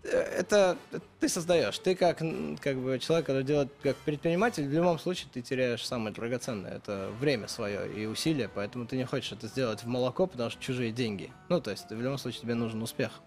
Это 0.04 0.78
ты 1.20 1.28
создаешь. 1.28 1.78
Ты 1.80 1.94
как, 1.94 2.18
как 2.18 2.76
бы 2.76 2.98
человек, 2.98 3.26
который 3.26 3.42
делает 3.42 3.70
как 3.82 3.96
предприниматель, 3.96 4.66
в 4.66 4.72
любом 4.72 4.98
случае 4.98 5.28
ты 5.34 5.42
теряешь 5.42 5.84
самое 5.84 6.14
драгоценное. 6.14 6.76
Это 6.76 7.10
время 7.20 7.48
свое 7.48 7.92
и 7.92 8.06
усилия, 8.06 8.48
поэтому 8.54 8.86
ты 8.86 8.96
не 8.96 9.04
хочешь 9.04 9.32
это 9.32 9.48
сделать 9.48 9.82
в 9.82 9.86
молоко, 9.86 10.26
потому 10.26 10.50
что 10.50 10.62
чужие 10.62 10.92
деньги. 10.92 11.32
Ну, 11.48 11.60
то 11.60 11.72
есть 11.72 11.90
в 11.90 12.00
любом 12.00 12.16
случае 12.18 12.42
тебе 12.42 12.54
нужен 12.54 12.80
успех. 12.80 13.20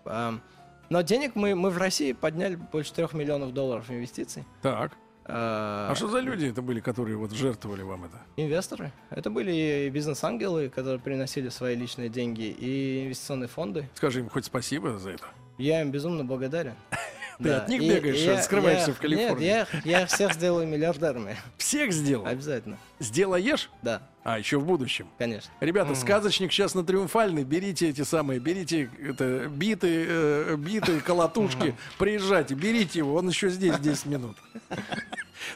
Но 0.91 1.03
денег 1.03 1.35
мы, 1.35 1.55
мы 1.55 1.69
в 1.69 1.77
России 1.77 2.11
подняли 2.11 2.55
больше 2.55 2.93
трех 2.93 3.13
миллионов 3.13 3.53
долларов 3.53 3.89
инвестиций. 3.89 4.43
Так. 4.61 4.91
А, 5.23 5.87
А 5.89 5.95
что 5.95 6.09
за 6.09 6.19
люди 6.19 6.47
это 6.47 6.61
были, 6.61 6.81
которые 6.81 7.15
вот 7.15 7.31
жертвовали 7.31 7.81
вам 7.81 8.03
это? 8.03 8.17
Инвесторы. 8.35 8.91
Это 9.09 9.29
были 9.29 9.53
и 9.53 9.89
бизнес-ангелы, 9.89 10.67
которые 10.67 10.99
приносили 10.99 11.47
свои 11.47 11.77
личные 11.77 12.09
деньги, 12.09 12.41
и 12.41 13.05
инвестиционные 13.05 13.47
фонды. 13.47 13.87
Скажи 13.93 14.19
им 14.19 14.27
хоть 14.27 14.43
спасибо 14.43 14.97
за 14.99 15.11
это. 15.11 15.27
Я 15.57 15.79
им 15.79 15.91
безумно 15.91 16.25
благодарен. 16.25 16.75
Ты 17.37 17.43
Да, 17.45 17.57
от 17.61 17.69
них 17.69 17.81
и- 17.81 17.89
бегаешь, 17.89 18.17
я- 18.17 18.41
скрываешься 18.41 18.89
я- 18.89 18.93
в 18.93 18.99
Калифорнии? 18.99 19.45
Нет, 19.45 19.67
я, 19.85 20.05
всех 20.05 20.33
сделаю 20.33 20.67
миллиардерами. 20.67 21.35
Всех 21.57 21.91
сделал. 21.93 22.25
Обязательно. 22.27 22.77
Сделаешь? 22.99 23.69
Да, 23.81 24.01
А, 24.23 24.37
еще 24.37 24.59
в 24.59 24.65
будущем. 24.65 25.07
конечно. 25.17 25.51
Ребята, 25.59 25.95
сказочник 25.95 26.51
сейчас 26.51 26.75
на 26.75 26.83
триумфальный. 26.83 27.43
Берите 27.43 27.89
эти 27.89 28.03
самые, 28.03 28.39
берите 28.39 28.89
это, 29.01 29.47
биты, 29.47 30.05
э, 30.07 30.55
биты, 30.57 30.99
колотушки, 30.99 31.75
приезжайте, 31.97 32.53
берите 32.53 32.99
его, 32.99 33.15
он 33.15 33.29
еще 33.29 33.49
здесь 33.49 33.77
10 33.79 34.05
минут. 34.05 34.37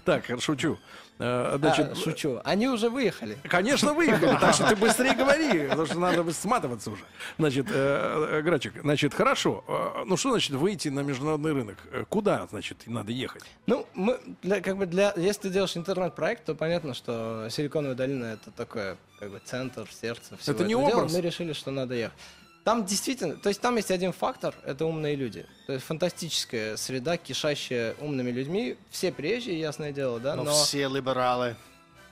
Так, 0.03 0.23
шучу. 0.41 0.79
Э, 1.17 1.55
Значит, 1.57 1.91
А, 1.91 1.95
шучу. 1.95 2.41
Они 2.43 2.67
уже 2.67 2.89
выехали. 2.89 3.37
Конечно, 3.43 3.93
выехали, 3.93 4.37
так 4.41 4.53
что 4.53 4.67
ты 4.67 4.75
быстрее 4.75 5.13
говори, 5.13 5.67
потому 5.69 5.85
что 5.85 5.99
надо 5.99 6.33
сматываться 6.33 6.91
уже. 6.91 7.03
Значит, 7.37 7.67
э, 7.69 8.37
э, 8.39 8.41
Грачик, 8.41 8.73
значит, 8.81 9.13
хорошо. 9.13 9.63
Ну 10.05 10.17
что 10.17 10.31
значит 10.31 10.51
выйти 10.51 10.89
на 10.89 10.99
международный 11.01 11.53
рынок? 11.53 11.77
Куда, 12.09 12.45
значит, 12.49 12.83
надо 12.85 13.11
ехать? 13.13 13.43
Ну, 13.65 13.87
мы, 13.93 14.19
для, 14.41 14.59
как 14.61 14.77
бы 14.77 14.85
для, 14.85 15.13
если 15.15 15.43
ты 15.43 15.49
делаешь 15.51 15.77
интернет-проект, 15.77 16.43
то 16.45 16.53
понятно, 16.55 16.93
что 16.93 17.47
Силиконовая 17.49 17.95
долина 17.95 18.25
это 18.25 18.51
такой, 18.51 18.97
как 19.19 19.31
бы, 19.31 19.39
центр, 19.45 19.87
сердце 19.89 20.35
всего 20.37 20.53
Это 20.55 20.65
не 20.65 20.73
этого 20.73 20.89
дела. 20.89 20.99
образ? 20.99 21.13
Мы 21.13 21.21
решили, 21.21 21.53
что 21.53 21.71
надо 21.71 21.95
ехать. 21.95 22.19
Там 22.65 22.83
действительно, 22.83 23.35
то 23.35 23.49
есть 23.49 23.61
там 23.61 23.75
есть 23.75 23.91
один 23.91 24.11
фактор, 24.11 24.55
это 24.65 24.87
умные 24.87 25.15
люди. 25.15 25.45
То 25.67 25.73
есть 25.73 25.85
фантастическая 25.85 26.77
среда, 26.77 27.15
кишащая 27.15 27.93
умными 28.01 28.31
людьми. 28.31 28.75
Все 28.89 29.11
приезжие, 29.11 29.59
ясное 29.59 29.91
дело, 29.91 30.19
да, 30.19 30.35
Но 30.35 30.45
но 30.45 30.51
все 30.51 30.87
либералы. 30.89 31.55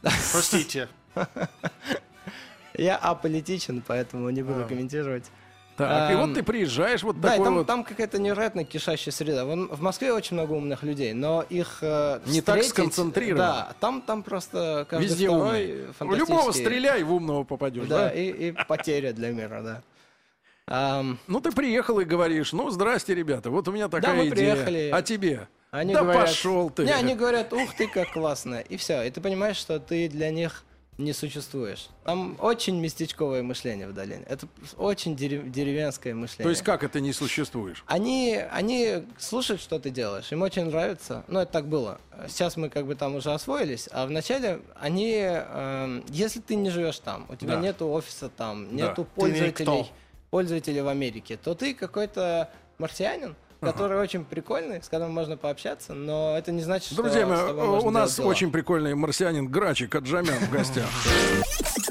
Простите. 0.31 0.89
я 2.75 2.97
аполитичен, 2.97 3.83
поэтому 3.85 4.29
не 4.29 4.43
буду 4.43 4.61
А. 4.65 4.67
комментировать. 4.67 5.25
Так, 5.75 6.11
и 6.11 6.13
Эм, 6.13 6.27
вот 6.27 6.35
ты 6.35 6.43
приезжаешь, 6.43 7.01
вот 7.01 7.19
Да, 7.19 7.29
и 7.29 7.31
такой 7.31 7.45
там, 7.45 7.53
вот... 7.55 7.65
там 7.65 7.83
какая-то 7.83 8.19
невероятно 8.19 8.63
кишащая 8.63 9.11
среда. 9.11 9.45
Вон 9.45 9.69
в 9.69 9.81
Москве 9.81 10.13
очень 10.13 10.35
много 10.35 10.51
умных 10.53 10.83
людей, 10.83 11.13
но 11.13 11.43
их 11.49 11.79
э, 11.81 12.19
Не 12.27 12.41
так 12.41 12.63
сконцентрировано. 12.63 13.43
Да, 13.43 13.75
там, 13.79 14.03
там 14.03 14.21
просто 14.21 14.85
каждый 14.87 15.05
Везде 15.05 15.25
второй 15.29 15.81
умный. 15.81 15.93
В 15.99 16.15
любого 16.15 16.51
стреляй, 16.51 17.01
в 17.01 17.11
умного 17.11 17.43
попадешь, 17.43 17.87
Да, 17.87 17.97
да? 17.97 18.09
И, 18.11 18.49
и 18.49 18.51
потеря 18.67 19.13
для 19.13 19.31
мира, 19.31 19.61
да. 19.63 19.81
Ам, 20.67 21.19
Ну, 21.27 21.41
ты 21.41 21.51
приехал 21.51 21.99
и 21.99 22.05
говоришь, 22.05 22.53
ну, 22.53 22.69
здрасте, 22.69 23.13
ребята, 23.13 23.49
вот 23.49 23.67
у 23.67 23.71
меня 23.71 23.89
такая 23.89 24.15
мы 24.15 24.23
идея. 24.29 24.31
приехали. 24.55 24.89
А 24.93 25.01
тебе? 25.01 25.47
они 25.71 25.93
да 25.93 26.01
говорят, 26.03 26.21
пошел 26.27 26.69
ты. 26.69 26.85
Не, 26.85 26.91
они 26.93 27.15
говорят, 27.15 27.51
ух 27.51 27.73
ты, 27.75 27.87
как 27.87 28.13
классно. 28.13 28.55
И 28.69 28.77
все. 28.77 29.01
И 29.03 29.09
ты 29.09 29.19
понимаешь, 29.21 29.57
что 29.57 29.79
ты 29.79 30.07
для 30.07 30.29
них 30.29 30.63
не 30.99 31.11
существуешь. 31.11 31.89
Там 32.05 32.37
очень 32.39 32.79
местечковое 32.79 33.41
мышление 33.41 33.87
в 33.87 33.93
долине. 33.93 34.23
Это 34.29 34.47
очень 34.77 35.15
дерев- 35.15 35.49
деревенское 35.49 36.13
мышление. 36.13 36.43
То 36.43 36.49
есть 36.51 36.61
как 36.61 36.83
это 36.83 36.99
не 36.99 37.11
существуешь? 37.11 37.83
Они, 37.87 38.39
они 38.51 39.03
слушают, 39.17 39.59
что 39.59 39.79
ты 39.79 39.89
делаешь, 39.89 40.31
им 40.31 40.43
очень 40.43 40.65
нравится. 40.65 41.25
Ну, 41.27 41.39
это 41.39 41.51
так 41.51 41.67
было. 41.67 41.99
Сейчас 42.27 42.55
мы 42.55 42.69
как 42.69 42.85
бы 42.85 42.93
там 42.93 43.15
уже 43.15 43.31
освоились, 43.33 43.89
а 43.91 44.05
вначале 44.05 44.61
они, 44.79 45.15
эм, 45.17 46.05
если 46.09 46.39
ты 46.39 46.53
не 46.55 46.69
живешь 46.69 46.99
там, 46.99 47.25
у 47.29 47.35
тебя 47.35 47.55
Да. 47.55 47.61
нету 47.61 47.87
офиса 47.89 48.29
там, 48.29 48.69
Да. 48.69 48.75
нету 48.75 49.03
Ты 49.05 49.09
пользователей, 49.19 49.49
никто. 49.79 49.87
Пользователей 50.33 50.81
в 50.81 50.87
Америке, 50.87 51.37
то 51.37 51.53
ты 51.53 51.75
какой-то 51.75 52.49
марсианин, 52.79 53.35
который 53.61 53.99
очень 53.99 54.25
прикольный, 54.25 54.81
с 54.81 54.89
которым 54.89 55.13
можно 55.13 55.37
пообщаться, 55.37 55.93
но 55.93 56.35
это 56.35 56.51
не 56.51 56.63
значит, 56.63 56.87
что 56.87 57.03
Друзья 57.03 57.27
мои, 57.27 57.37
с 57.37 57.45
тобой 57.45 57.65
э, 57.65 57.81
у 57.83 57.91
нас 57.91 58.19
очень 58.19 58.51
прикольный 58.51 58.95
марсианин 58.95 59.47
Грачик 59.47 59.93
Аджамян 59.93 60.33
в 60.33 60.49
гостях. 60.49 60.89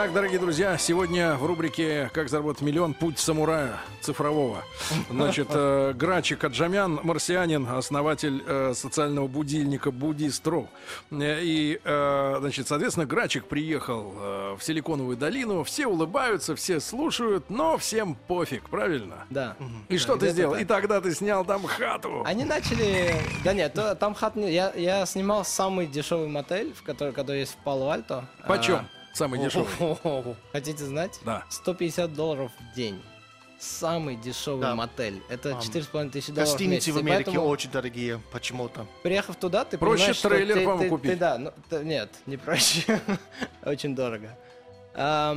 Итак, 0.00 0.12
дорогие 0.12 0.38
друзья, 0.38 0.78
сегодня 0.78 1.34
в 1.34 1.44
рубрике 1.44 2.08
«Как 2.14 2.28
заработать 2.28 2.62
миллион. 2.62 2.94
Путь 2.94 3.18
самурая 3.18 3.80
цифрового». 4.00 4.62
Значит, 5.10 5.48
э, 5.50 5.92
Грачик 5.92 6.44
Аджамян, 6.44 7.00
марсианин, 7.02 7.66
основатель 7.66 8.44
э, 8.46 8.74
социального 8.76 9.26
будильника 9.26 9.90
«Буддист.ру». 9.90 10.68
Э, 11.10 11.40
И, 11.42 11.80
э, 11.82 12.36
значит, 12.38 12.68
соответственно, 12.68 13.06
Грачик 13.06 13.46
приехал 13.46 14.14
э, 14.16 14.56
в 14.56 14.62
Силиконовую 14.62 15.16
долину. 15.16 15.64
Все 15.64 15.88
улыбаются, 15.88 16.54
все 16.54 16.78
слушают, 16.78 17.50
но 17.50 17.76
всем 17.76 18.14
пофиг, 18.14 18.70
правильно? 18.70 19.26
Да. 19.30 19.56
И 19.88 19.98
что 19.98 20.16
ты 20.16 20.28
сделал? 20.28 20.52
так. 20.52 20.62
И 20.62 20.64
тогда 20.64 21.00
ты 21.00 21.12
снял 21.12 21.44
там 21.44 21.64
хату. 21.66 22.22
Они 22.24 22.44
начали... 22.44 23.16
Да 23.42 23.52
нет, 23.52 23.74
то- 23.74 23.96
там 23.96 24.14
хат... 24.14 24.36
Я, 24.36 24.72
я 24.76 25.04
снимал 25.06 25.44
самый 25.44 25.88
дешевый 25.88 26.28
мотель, 26.28 26.72
в 26.72 26.84
который, 26.84 27.12
который 27.12 27.40
есть 27.40 27.54
в 27.54 27.64
Пало-Альто. 27.64 28.26
Почем? 28.46 28.76
А, 28.76 28.97
Самый 29.14 29.40
дешевый. 29.40 30.36
Хотите 30.52 30.84
знать? 30.84 31.18
Да. 31.24 31.44
150 31.50 32.14
долларов 32.14 32.52
в 32.58 32.74
день. 32.76 33.02
Самый 33.58 34.14
дешевый 34.14 34.60
Да. 34.62 34.74
мотель. 34.76 35.20
Это 35.28 35.54
Ам. 35.54 35.58
4,5 35.60 36.10
тысячи 36.10 36.30
долларов 36.30 36.30
в 36.30 36.30
месяц. 36.30 36.36
Гостиницы 36.52 36.92
в 36.92 36.98
Америке 36.98 37.24
поэтому, 37.26 37.46
очень 37.48 37.70
дорогие 37.72 38.20
почему-то. 38.30 38.86
приехав 39.02 39.34
туда, 39.34 39.64
ты 39.64 39.76
Проще 39.78 39.96
понимаешь, 39.96 40.16
что 40.16 40.28
трейлер, 40.28 40.54
ты- 40.54 40.60
по-моему, 40.64 40.82
ты- 40.84 40.88
купить. 40.90 41.10
ты- 41.10 41.16
да, 41.16 41.38
ну, 41.38 41.52
т- 41.68 41.84
нет, 41.84 42.08
не 42.26 42.36
проще. 42.36 43.00
Очень 43.64 43.96
дорого. 43.96 44.36
Да, 44.94 45.36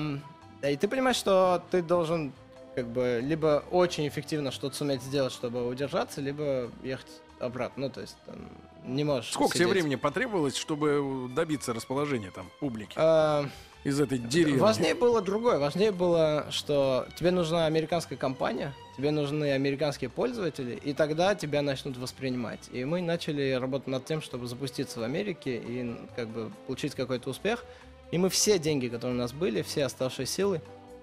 И 0.70 0.76
ты 0.78 0.88
понимаешь, 0.88 1.16
что 1.16 1.64
ты 1.72 1.82
должен 1.82 2.32
как 2.76 2.88
бы 2.88 3.20
либо 3.24 3.64
очень 3.72 4.08
эффективно 4.08 4.52
что-то 4.52 4.76
суметь 4.76 5.02
сделать, 5.02 5.34
чтобы 5.34 5.68
удержаться, 5.68 6.22
либо 6.22 6.70
ехать 6.84 7.10
обратно. 7.40 7.88
Ну, 7.88 7.90
то 7.92 8.02
есть 8.02 8.16
там, 8.28 8.48
не 8.86 9.04
можешь 9.04 9.32
Сколько 9.32 9.54
тебе 9.56 9.66
сидеть. 9.66 9.84
времени 9.84 9.96
потребовалось, 9.96 10.56
чтобы 10.56 11.30
добиться 11.34 11.74
расположения 11.74 12.32
там 12.32 12.50
публики 12.60 12.94
А, 12.96 13.46
из 13.84 14.00
этой 14.00 14.18
деревни? 14.18 14.60
Важнее 14.60 14.96
было 14.96 15.22
другое. 15.22 15.60
Важнее 15.60 15.92
было, 15.92 16.48
что 16.52 17.08
тебе 17.18 17.32
нужна 17.32 17.66
американская 17.66 18.18
компания, 18.18 18.74
тебе 18.98 19.12
нужны 19.12 19.52
американские 19.52 20.10
пользователи, 20.10 20.76
и 20.76 20.94
тогда 20.94 21.36
тебя 21.36 21.62
начнут 21.62 21.98
воспринимать. 21.98 22.70
И 22.72 22.86
мы 22.86 23.02
начали 23.02 23.52
работать 23.54 23.88
над 23.88 24.06
тем, 24.06 24.22
чтобы 24.22 24.48
запуститься 24.48 25.00
в 25.00 25.04
Америке 25.04 25.58
и 25.58 25.96
как 26.16 26.28
бы 26.30 26.52
получить 26.68 26.96
какой-то 26.96 27.30
успех. 27.30 27.64
И 28.12 28.18
мы 28.18 28.30
все 28.30 28.60
деньги, 28.60 28.88
которые 28.88 29.16
у 29.16 29.20
нас 29.20 29.32
были, 29.32 29.62
все 29.62 29.86
оставшиеся 29.86 30.34
силы, 30.34 30.62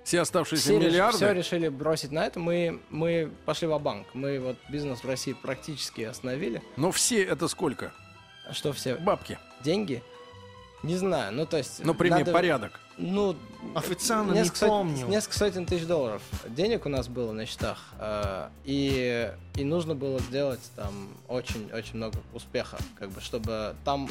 Все 0.09 0.23
оставшиеся 0.23 0.63
все, 0.63 0.79
миллиарды. 0.79 1.19
все 1.19 1.33
решили 1.35 1.69
бросить 1.69 2.13
на 2.13 2.25
это. 2.25 2.41
Мы, 2.41 2.81
мы 2.89 3.31
пошли 3.45 3.69
в 3.69 3.79
банк 3.79 4.07
Мы 4.15 4.41
вот 4.41 4.57
бизнес 4.71 5.05
в 5.05 5.07
России 5.07 5.35
практически 5.35 6.01
остановили. 6.01 6.63
Но 6.79 6.91
все 6.93 7.23
это 7.23 7.47
сколько? 7.47 7.93
Что 8.51 8.73
все? 8.73 8.95
Бабки. 8.95 9.39
Деньги? 9.63 10.03
Не 10.83 10.97
знаю. 10.97 11.35
Ну, 11.35 11.45
то 11.45 11.59
есть... 11.59 11.85
Ну, 11.85 11.93
прими 11.93 12.21
надо- 12.21 12.33
порядок. 12.33 12.81
Ну, 12.97 13.37
Официально 13.75 14.33
не 14.33 14.39
несколько, 14.39 14.67
помню. 14.69 15.07
несколько 15.09 15.37
сотен 15.37 15.67
тысяч 15.67 15.85
долларов 15.85 16.23
денег 16.49 16.87
у 16.87 16.89
нас 16.89 17.07
было 17.07 17.33
на 17.33 17.45
счетах. 17.45 17.93
э, 17.99 18.49
и, 18.65 19.31
и 19.57 19.65
нужно 19.65 19.95
было 19.95 20.21
сделать 20.21 20.63
там 20.75 21.11
очень-очень 21.29 21.97
много 21.97 22.17
успеха, 22.33 22.79
как 22.99 23.11
бы, 23.11 23.21
чтобы 23.21 23.77
там 23.85 24.09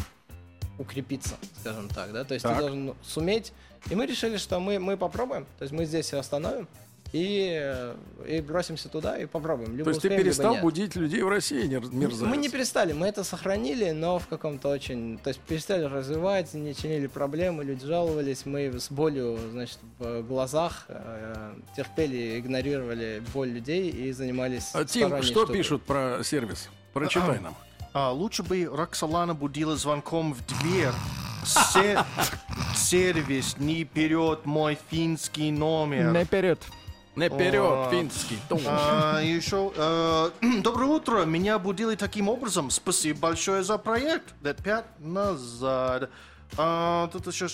укрепиться, 0.78 1.38
скажем 1.60 1.90
так, 1.90 2.14
да, 2.14 2.24
то 2.24 2.36
есть 2.36 2.44
Так. 2.44 2.54
ты 2.56 2.62
должен 2.62 2.94
суметь. 3.02 3.52
И 3.90 3.96
мы 3.96 4.06
решили, 4.06 4.38
что 4.38 4.60
мы, 4.60 4.80
мы 4.80 4.98
попробуем, 4.98 5.46
то 5.58 5.64
есть 5.64 5.74
мы 5.74 5.86
здесь 5.86 6.06
все 6.08 6.20
остановим 6.20 6.68
и, 7.14 7.58
э, 7.62 7.96
и 8.28 8.42
бросимся 8.42 8.90
туда 8.90 9.18
и 9.18 9.26
попробуем. 9.26 9.72
Либо 9.72 9.86
То 9.86 9.90
есть 9.92 10.02
ты 10.02 10.08
успеем, 10.08 10.20
либо 10.20 10.24
перестал 10.26 10.54
нет. 10.54 10.62
будить 10.62 10.96
людей 10.96 11.22
в 11.22 11.30
России, 11.30 11.66
нер- 11.68 11.94
мерзавец. 11.94 12.30
Мы 12.30 12.38
не 12.38 12.50
перестали, 12.50 12.94
мы 12.94 13.08
это 13.08 13.24
сохранили, 13.24 13.92
но 13.92 14.20
в 14.20 14.28
каком-то 14.28 14.70
очень... 14.70 15.18
То 15.20 15.30
есть 15.30 15.40
перестали 15.42 15.84
развивать, 15.84 16.54
не 16.54 16.76
чинили 16.76 17.08
проблемы, 17.08 17.64
люди 17.64 17.86
жаловались, 17.86 18.46
мы 18.46 18.80
с 18.80 18.92
болью, 18.92 19.38
значит, 19.52 19.80
в 20.00 20.22
глазах 20.24 20.86
э, 20.90 21.56
терпели, 21.76 22.40
игнорировали 22.40 23.24
боль 23.34 23.50
людей 23.50 23.90
и 23.90 24.12
занимались 24.12 24.72
А, 24.74 24.84
Тим, 24.86 25.10
что 25.22 25.24
штукой. 25.24 25.56
пишут 25.56 25.84
про 25.84 26.20
сервис? 26.24 26.70
Прочитай 26.94 27.40
нам. 27.40 27.56
А, 27.94 28.12
лучше 28.12 28.44
бы 28.44 28.66
Роксолана 28.66 29.34
будила 29.34 29.76
звонком 29.76 30.34
в 30.34 30.46
дверь. 30.46 30.94
Се- 31.48 32.04
Сервис, 32.76 33.56
не 33.58 33.84
вперед 33.84 34.46
мой 34.46 34.78
финский 34.90 35.52
номер. 35.52 36.12
Наперед. 36.12 36.60
Наперед, 37.16 37.56
О. 37.64 37.90
финский. 37.90 38.38
Тум. 38.48 38.62
А, 38.68 39.20
еще, 39.22 39.72
э, 39.76 40.30
доброе 40.62 40.86
утро, 40.86 41.26
меня 41.26 41.58
будили 41.58 41.96
таким 41.96 42.30
образом. 42.30 42.70
Спасибо 42.70 43.20
большое 43.20 43.64
за 43.64 43.78
проект. 43.80 44.36
Лет 44.44 44.62
пять 44.62 44.86
назад. 45.00 46.12
А, 46.58 47.08
тут 47.08 47.26
еще... 47.28 47.48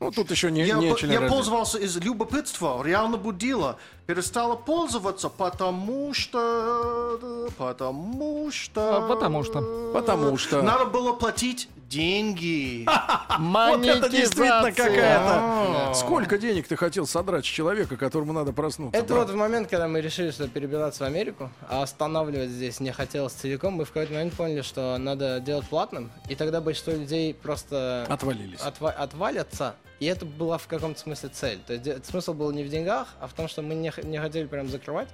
Ну, 0.00 0.10
тут 0.10 0.30
еще 0.30 0.50
не, 0.50 0.64
я, 0.64 0.76
не 0.76 0.88
я 0.88 1.22
пользовался 1.22 1.78
из 1.78 1.96
любопытства, 1.96 2.82
реально 2.84 3.16
будила. 3.16 3.78
Перестала 4.06 4.54
пользоваться, 4.54 5.28
потому 5.28 6.14
что... 6.14 7.18
Потому 7.58 8.50
что... 8.52 8.96
А, 8.96 9.08
потому 9.08 9.42
что. 9.42 9.90
Потому 9.92 10.36
что. 10.36 10.62
Надо 10.62 10.84
было 10.84 11.12
платить 11.12 11.68
деньги. 11.88 12.86
Вот 13.38 13.84
это 13.84 14.08
действительно 14.08 14.72
какая-то. 14.72 15.92
Сколько 15.94 16.38
денег 16.38 16.66
ты 16.68 16.76
хотел 16.76 17.06
содрать 17.06 17.44
с 17.44 17.48
человека, 17.48 17.96
которому 17.96 18.32
надо 18.32 18.52
проснуться? 18.52 18.98
Это 18.98 19.14
вот 19.14 19.30
в 19.30 19.34
момент, 19.34 19.68
когда 19.68 19.88
мы 19.88 20.00
решили, 20.00 20.30
что 20.30 20.48
перебираться 20.48 21.04
в 21.04 21.06
Америку, 21.06 21.50
а 21.68 21.82
останавливать 21.82 22.50
здесь 22.50 22.80
не 22.80 22.92
хотелось 22.92 23.32
целиком, 23.32 23.74
мы 23.74 23.84
в 23.84 23.88
какой-то 23.88 24.12
момент 24.12 24.34
поняли, 24.34 24.62
что 24.62 24.96
надо 24.98 25.40
делать 25.40 25.66
платным, 25.68 26.10
и 26.28 26.34
тогда 26.34 26.60
большинство 26.60 26.92
людей 26.92 27.34
просто 27.34 28.06
Отвалились. 28.08 28.60
отва- 28.60 28.92
отвалятся, 28.92 29.74
и 30.00 30.06
это 30.06 30.24
была 30.26 30.58
в 30.58 30.66
каком-то 30.66 30.98
смысле 31.00 31.28
цель. 31.30 31.58
То 31.66 31.72
есть 31.74 31.84
де- 31.84 31.98
смысл 32.04 32.34
был 32.34 32.50
не 32.52 32.64
в 32.64 32.68
деньгах, 32.68 33.08
а 33.20 33.26
в 33.26 33.32
том, 33.32 33.48
что 33.48 33.62
мы 33.62 33.74
не, 33.74 33.92
не 34.04 34.18
хотели 34.18 34.46
прям 34.46 34.68
закрывать. 34.68 35.08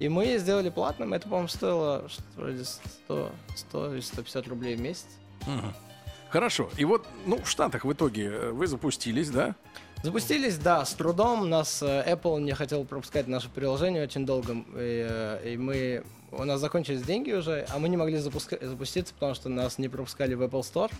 И 0.00 0.08
мы 0.08 0.38
сделали 0.38 0.70
платным. 0.70 1.14
Это, 1.14 1.24
по-моему, 1.28 1.48
стоило 1.48 2.08
что, 2.08 2.22
вроде 2.36 2.64
100, 2.64 3.30
100 3.56 3.94
или 3.94 4.00
150 4.00 4.48
рублей 4.48 4.74
в 4.76 4.80
месяц. 4.80 5.06
Мгм. 5.46 5.72
Хорошо. 6.30 6.68
И 6.76 6.84
вот, 6.84 7.06
ну, 7.26 7.38
в 7.40 7.48
Штатах 7.48 7.84
в 7.84 7.92
итоге 7.92 8.26
э, 8.26 8.50
вы 8.50 8.66
запустились, 8.66 9.30
да? 9.30 9.54
Запустились, 10.02 10.58
да, 10.58 10.84
с 10.84 10.92
трудом. 10.94 11.48
Нас 11.48 11.80
э, 11.80 12.12
Apple 12.12 12.40
не 12.40 12.52
хотел 12.54 12.84
пропускать 12.84 13.28
наше 13.28 13.48
приложение 13.48 14.02
очень 14.02 14.26
долго. 14.26 14.52
И, 14.52 15.06
э, 15.08 15.52
и 15.52 15.56
мы... 15.56 16.02
У 16.32 16.42
нас 16.42 16.58
закончились 16.60 17.02
деньги 17.02 17.30
уже, 17.30 17.64
а 17.70 17.78
мы 17.78 17.88
не 17.88 17.96
могли 17.96 18.16
запуска- 18.16 18.66
запуститься, 18.66 19.14
потому 19.14 19.34
что 19.34 19.48
нас 19.48 19.78
не 19.78 19.88
пропускали 19.88 20.34
в 20.34 20.42
Apple 20.42 20.62
Store. 20.62 20.90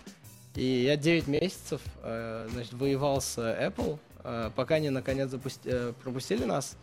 И 0.55 0.64
я 0.85 0.97
9 0.97 1.27
месяцев 1.27 1.81
э, 2.03 2.49
значит, 2.53 2.73
воевал 2.75 3.21
с 3.21 3.37
э, 3.38 3.69
Apple, 3.71 3.99
э, 4.23 4.51
пока 4.55 4.77
они 4.77 4.90
наконец 4.90 5.29
запусти- 5.31 5.93
пропустили 5.95 6.45
нас. 6.45 6.77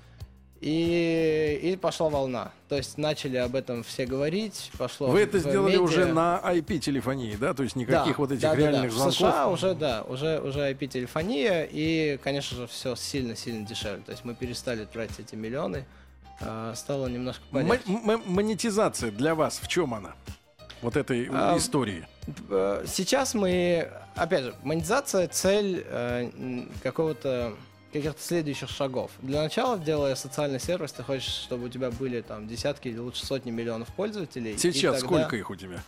И, 0.59 1.59
и 1.63 1.75
пошла 1.75 2.09
волна. 2.09 2.51
То 2.69 2.77
есть 2.77 2.97
начали 2.99 3.37
об 3.37 3.55
этом 3.55 3.81
все 3.83 4.05
говорить, 4.05 4.69
пошло 4.77 5.07
Вы 5.07 5.19
в- 5.19 5.23
это 5.23 5.37
в 5.37 5.41
сделали 5.41 5.71
медиа. 5.71 5.81
уже 5.81 6.05
на 6.05 6.39
IP-телефонии, 6.43 7.35
да? 7.35 7.55
То 7.55 7.63
есть 7.63 7.75
никаких 7.75 8.13
Да, 8.17 8.19
вот 8.21 8.31
этих 8.31 8.41
да, 8.43 8.49
да, 8.49 8.55
да. 8.55 8.61
реальных 8.61 8.91
В 8.91 8.93
звонков. 8.93 9.15
США 9.15 9.47
уже, 9.47 9.73
да, 9.73 10.03
уже, 10.03 10.39
уже 10.39 10.59
IP-телефония, 10.71 11.63
и, 11.63 12.19
конечно 12.23 12.57
же, 12.57 12.67
все 12.67 12.95
сильно-сильно 12.95 13.65
дешевле. 13.65 14.03
То 14.05 14.11
есть 14.11 14.23
мы 14.23 14.35
перестали 14.35 14.85
тратить 14.85 15.19
эти 15.21 15.33
миллионы, 15.35 15.85
стало 16.75 17.07
немножко 17.07 17.43
м- 17.53 18.21
монетизация 18.25 19.09
для 19.11 19.33
вас 19.33 19.59
в 19.63 19.67
чем 19.67 19.93
она? 19.95 20.13
Вот 20.81 20.95
этой 20.97 21.27
А, 21.31 21.57
истории. 21.57 22.07
Э, 22.49 22.83
Сейчас 22.87 23.33
мы, 23.33 23.89
опять 24.15 24.43
же, 24.45 24.55
монетизация 24.63 25.27
цель 25.27 25.83
э, 25.85 26.29
какого-то 26.81 27.53
каких-то 27.93 28.21
следующих 28.21 28.69
шагов. 28.69 29.11
Для 29.21 29.41
начала, 29.43 29.77
делая 29.77 30.15
социальный 30.15 30.59
сервис, 30.61 30.93
ты 30.93 31.03
хочешь, 31.03 31.27
чтобы 31.27 31.65
у 31.65 31.69
тебя 31.69 31.91
были 31.91 32.21
там 32.21 32.47
десятки 32.47 32.87
или 32.87 32.97
лучше 32.97 33.25
сотни 33.25 33.51
миллионов 33.51 33.89
пользователей. 33.89 34.57
Сейчас 34.57 35.01
тогда- 35.01 35.07
сколько 35.17 35.35
их 35.35 35.49
у 35.49 35.55
тебя? 35.55 35.83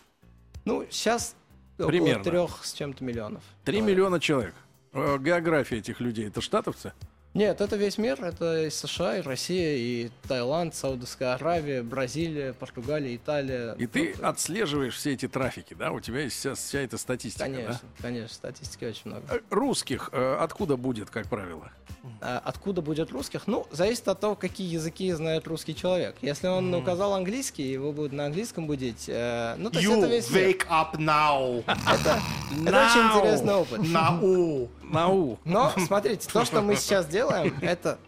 Ну, 0.66 0.84
сейчас 0.90 1.34
Примерно. 1.78 2.20
около 2.20 2.24
трех 2.24 2.64
с 2.64 2.72
чем-то 2.74 3.02
миллионов. 3.02 3.42
Три 3.64 3.80
миллиона 3.80 4.20
человек. 4.20 4.54
География 4.92 5.78
этих 5.78 6.00
людей 6.00 6.28
это 6.28 6.40
штатовцы? 6.40 6.92
Нет, 7.34 7.60
это 7.60 7.74
весь 7.74 7.98
мир, 7.98 8.22
это 8.24 8.62
и 8.66 8.70
США, 8.70 9.18
и 9.18 9.20
Россия, 9.22 9.76
и 9.76 10.10
Таиланд, 10.28 10.72
Саудовская 10.72 11.34
Аравия, 11.34 11.82
Бразилия, 11.82 12.52
Португалия, 12.52 13.16
Италия. 13.16 13.72
И 13.74 13.88
ты 13.88 14.14
Ну, 14.20 14.28
отслеживаешь 14.28 14.94
все 14.94 15.14
эти 15.14 15.26
трафики, 15.26 15.74
да? 15.74 15.90
У 15.90 15.98
тебя 15.98 16.20
есть 16.20 16.36
вся, 16.36 16.54
вся 16.54 16.78
эта 16.80 16.96
статистика, 16.96 17.44
Конечно, 17.46 17.80
конечно, 18.00 18.34
статистики 18.34 18.84
очень 18.84 19.02
много. 19.06 19.22
да? 19.28 19.34
Э, 19.34 19.40
Русских 19.50 20.10
э, 20.12 20.36
откуда 20.40 20.76
будет, 20.76 21.10
как 21.10 21.26
правило? 21.26 21.72
А 22.20 22.40
Откуда 22.44 22.82
будет 22.82 23.10
русских? 23.12 23.46
Ну, 23.46 23.66
зависит 23.72 24.06
от 24.08 24.20
того, 24.20 24.36
какие 24.36 24.70
языки 24.70 25.10
знает 25.12 25.46
русский 25.48 25.74
человек. 25.74 26.14
Если 26.20 26.46
он 26.46 26.72
указал 26.74 27.14
английский, 27.14 27.62
его 27.68 27.92
будут 27.92 28.12
на 28.12 28.26
английском 28.26 28.66
будить. 28.66 29.06
э, 29.08 29.56
Ну, 29.58 29.70
то 29.70 29.80
есть 29.80 29.90
You 29.90 29.98
это 29.98 30.06
весь 30.06 30.30
мир. 30.30 30.50
wake 30.50 30.66
up 30.68 30.92
now. 30.98 31.64
Это, 31.66 32.20
это 32.68 32.86
очень 32.86 33.06
интересный 33.08 33.54
опыт. 33.54 33.80
Now. 33.80 34.68
Нау. 34.90 35.38
Но, 35.44 35.72
смотрите, 35.86 36.28
то, 36.32 36.44
что 36.44 36.60
мы 36.60 36.76
сейчас 36.76 37.06
делаем, 37.06 37.54
это... 37.62 37.98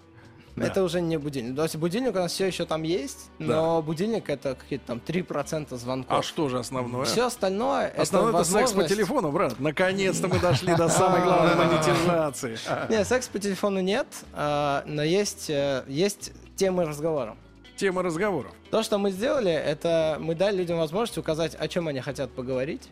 Это 0.58 0.82
уже 0.82 1.02
не 1.02 1.18
будильник. 1.18 1.54
То 1.54 1.64
есть 1.64 1.76
будильник 1.76 2.12
у 2.14 2.18
нас 2.18 2.32
все 2.32 2.46
еще 2.46 2.64
там 2.64 2.82
есть, 2.82 3.28
но 3.38 3.82
будильник 3.82 4.30
это 4.30 4.54
какие-то 4.54 4.86
там 4.86 5.02
3% 5.06 5.66
А 5.70 5.76
звонков. 5.76 6.24
что 6.24 6.48
же 6.48 6.58
основное? 6.58 7.04
Все 7.04 7.26
остальное 7.26 7.88
Основное 7.94 8.30
это 8.30 8.40
это 8.40 8.44
секс 8.50 8.70
по 8.72 8.76
возможность- 8.78 8.88
телефону, 8.94 9.32
брат. 9.32 9.60
Наконец-то 9.60 10.28
мы 10.28 10.38
дошли 10.38 10.74
до 10.74 10.88
самой 10.88 11.22
главной 11.24 11.54
монетизации. 11.66 12.56
Не, 12.88 13.04
секс 13.04 13.28
по 13.28 13.38
телефону 13.38 13.80
нет, 13.80 14.06
а, 14.32 14.82
но 14.86 15.02
есть, 15.02 15.50
э, 15.50 15.84
есть 15.88 16.32
темы 16.56 16.86
разговора. 16.86 17.36
Тема 17.76 18.02
разговоров. 18.02 18.50
То, 18.70 18.82
что 18.82 18.96
мы 18.96 19.10
сделали, 19.10 19.52
это 19.52 20.16
мы 20.18 20.34
дали 20.34 20.56
людям 20.56 20.78
возможность 20.78 21.18
указать, 21.18 21.54
о 21.54 21.68
чем 21.68 21.86
они 21.88 22.00
хотят 22.00 22.30
поговорить. 22.30 22.88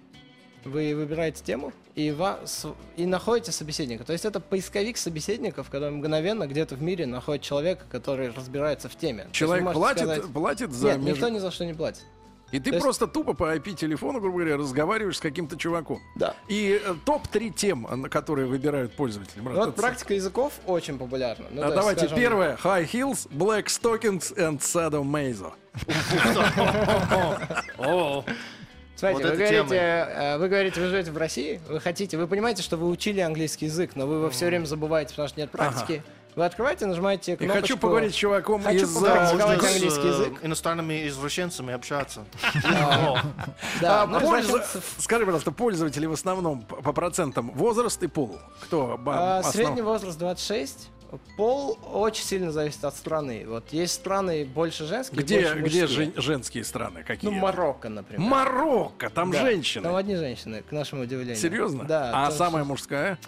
Вы 0.64 0.94
выбираете 0.94 1.42
тему 1.44 1.72
и, 1.94 2.10
вас, 2.10 2.66
и 2.96 3.06
находите 3.06 3.52
собеседника. 3.52 4.04
То 4.04 4.12
есть 4.12 4.24
это 4.24 4.40
поисковик 4.40 4.96
собеседников, 4.96 5.68
который 5.70 5.90
мгновенно 5.90 6.46
где-то 6.46 6.74
в 6.76 6.82
мире 6.82 7.06
находит 7.06 7.42
человека, 7.42 7.84
который 7.90 8.30
разбирается 8.30 8.88
в 8.88 8.96
теме. 8.96 9.26
Человек 9.32 9.72
платит, 9.72 10.04
сказать, 10.04 10.32
платит 10.32 10.72
за 10.72 10.88
Нет, 10.88 10.98
меж- 10.98 11.14
никто 11.14 11.28
ни 11.28 11.38
за 11.38 11.50
что 11.50 11.64
не 11.66 11.74
платит. 11.74 12.04
И 12.52 12.60
ты 12.60 12.70
То 12.70 12.76
есть- 12.76 12.84
просто 12.84 13.06
тупо 13.08 13.34
по 13.34 13.52
IP-телефону, 13.56 14.20
грубо 14.20 14.38
говоря, 14.38 14.56
разговариваешь 14.56 15.16
с 15.16 15.20
каким-то 15.20 15.56
чуваком. 15.56 16.00
Да. 16.14 16.34
И 16.48 16.80
э, 16.84 16.94
топ-3 17.04 17.50
тем, 17.50 17.86
э, 17.86 17.96
на 17.96 18.08
которые 18.08 18.46
выбирают 18.46 18.92
пользователи. 18.94 19.40
брат, 19.40 19.56
Вот 19.56 19.68
это- 19.70 19.80
практика 19.80 20.14
языков 20.14 20.52
очень 20.66 20.98
популярна. 20.98 21.46
Ну, 21.50 21.62
А 21.62 21.66
есть, 21.66 21.76
давайте 21.76 22.00
скажем, 22.02 22.18
первое. 22.18 22.56
High 22.62 22.88
Heels, 22.90 23.28
Black 23.30 23.64
Stockings 23.66 24.36
and 24.36 24.60
Sadomaso. 24.60 25.52
Смотрите, 28.96 29.28
Вот 29.28 29.36
вы, 29.36 29.46
тема. 29.46 29.68
говорите, 29.68 29.74
э, 29.76 30.38
вы 30.38 30.48
говорите, 30.48 30.80
вы 30.80 30.86
живете 30.88 31.10
в 31.10 31.16
России, 31.16 31.60
вы 31.68 31.80
хотите, 31.80 32.16
вы 32.16 32.26
понимаете, 32.28 32.62
что 32.62 32.76
вы 32.76 32.88
учили 32.88 33.20
английский 33.20 33.66
язык, 33.66 33.96
но 33.96 34.06
вы 34.06 34.16
его 34.16 34.30
все 34.30 34.46
время 34.46 34.66
забываете, 34.66 35.10
потому 35.10 35.28
что 35.28 35.40
нет 35.40 35.50
практики. 35.50 36.02
Вы 36.36 36.44
открываете, 36.46 36.86
нажимаете 36.86 37.36
кнопочку. 37.36 37.60
хочу 37.60 37.76
поговорить 37.76 38.12
с 38.12 38.16
чуваком 38.16 38.60
Хочу 38.62 38.86
из... 38.86 38.92
поговорить 38.92 39.34
э, 39.34 39.38
с 39.38 39.64
английский 39.64 40.02
э, 40.02 40.08
язык? 40.08 40.32
иностранными 40.42 41.08
извращенцами 41.08 41.72
общаться. 41.72 42.24
А, 43.82 44.08
Скажи, 44.98 45.24
пожалуйста, 45.24 45.52
пользователи 45.52 46.06
в 46.06 46.12
основном 46.12 46.62
по, 46.62 46.92
процентам 46.92 47.50
возраст 47.52 48.02
и 48.02 48.06
пол? 48.06 48.38
Кто? 48.62 49.00
А, 49.06 49.42
Средний 49.42 49.82
возраст 49.82 50.18
26. 50.18 50.90
Пол 51.36 51.78
очень 51.92 52.24
сильно 52.24 52.50
зависит 52.52 52.84
от 52.84 52.94
страны. 52.96 53.44
Вот 53.46 53.72
есть 53.72 53.94
страны 53.94 54.44
больше 54.44 54.86
женские, 54.86 55.22
Где, 55.22 55.40
больше 55.40 55.60
где 55.60 55.86
жен- 55.86 56.12
женские 56.16 56.64
страны? 56.64 57.02
Какие? 57.02 57.30
Ну, 57.30 57.36
Марокко, 57.36 57.88
например. 57.88 58.20
Марокко, 58.28 59.10
там 59.10 59.30
Да, 59.30 59.40
женщины. 59.40 59.82
Там 59.84 59.96
одни 59.96 60.16
женщины, 60.16 60.62
к 60.62 60.72
нашему 60.72 61.02
удивлению. 61.02 61.36
Серьезно? 61.36 61.84
Да. 61.84 62.26
А 62.26 62.30
самая 62.30 62.62
что 62.64 62.68
мужская? 62.70 63.18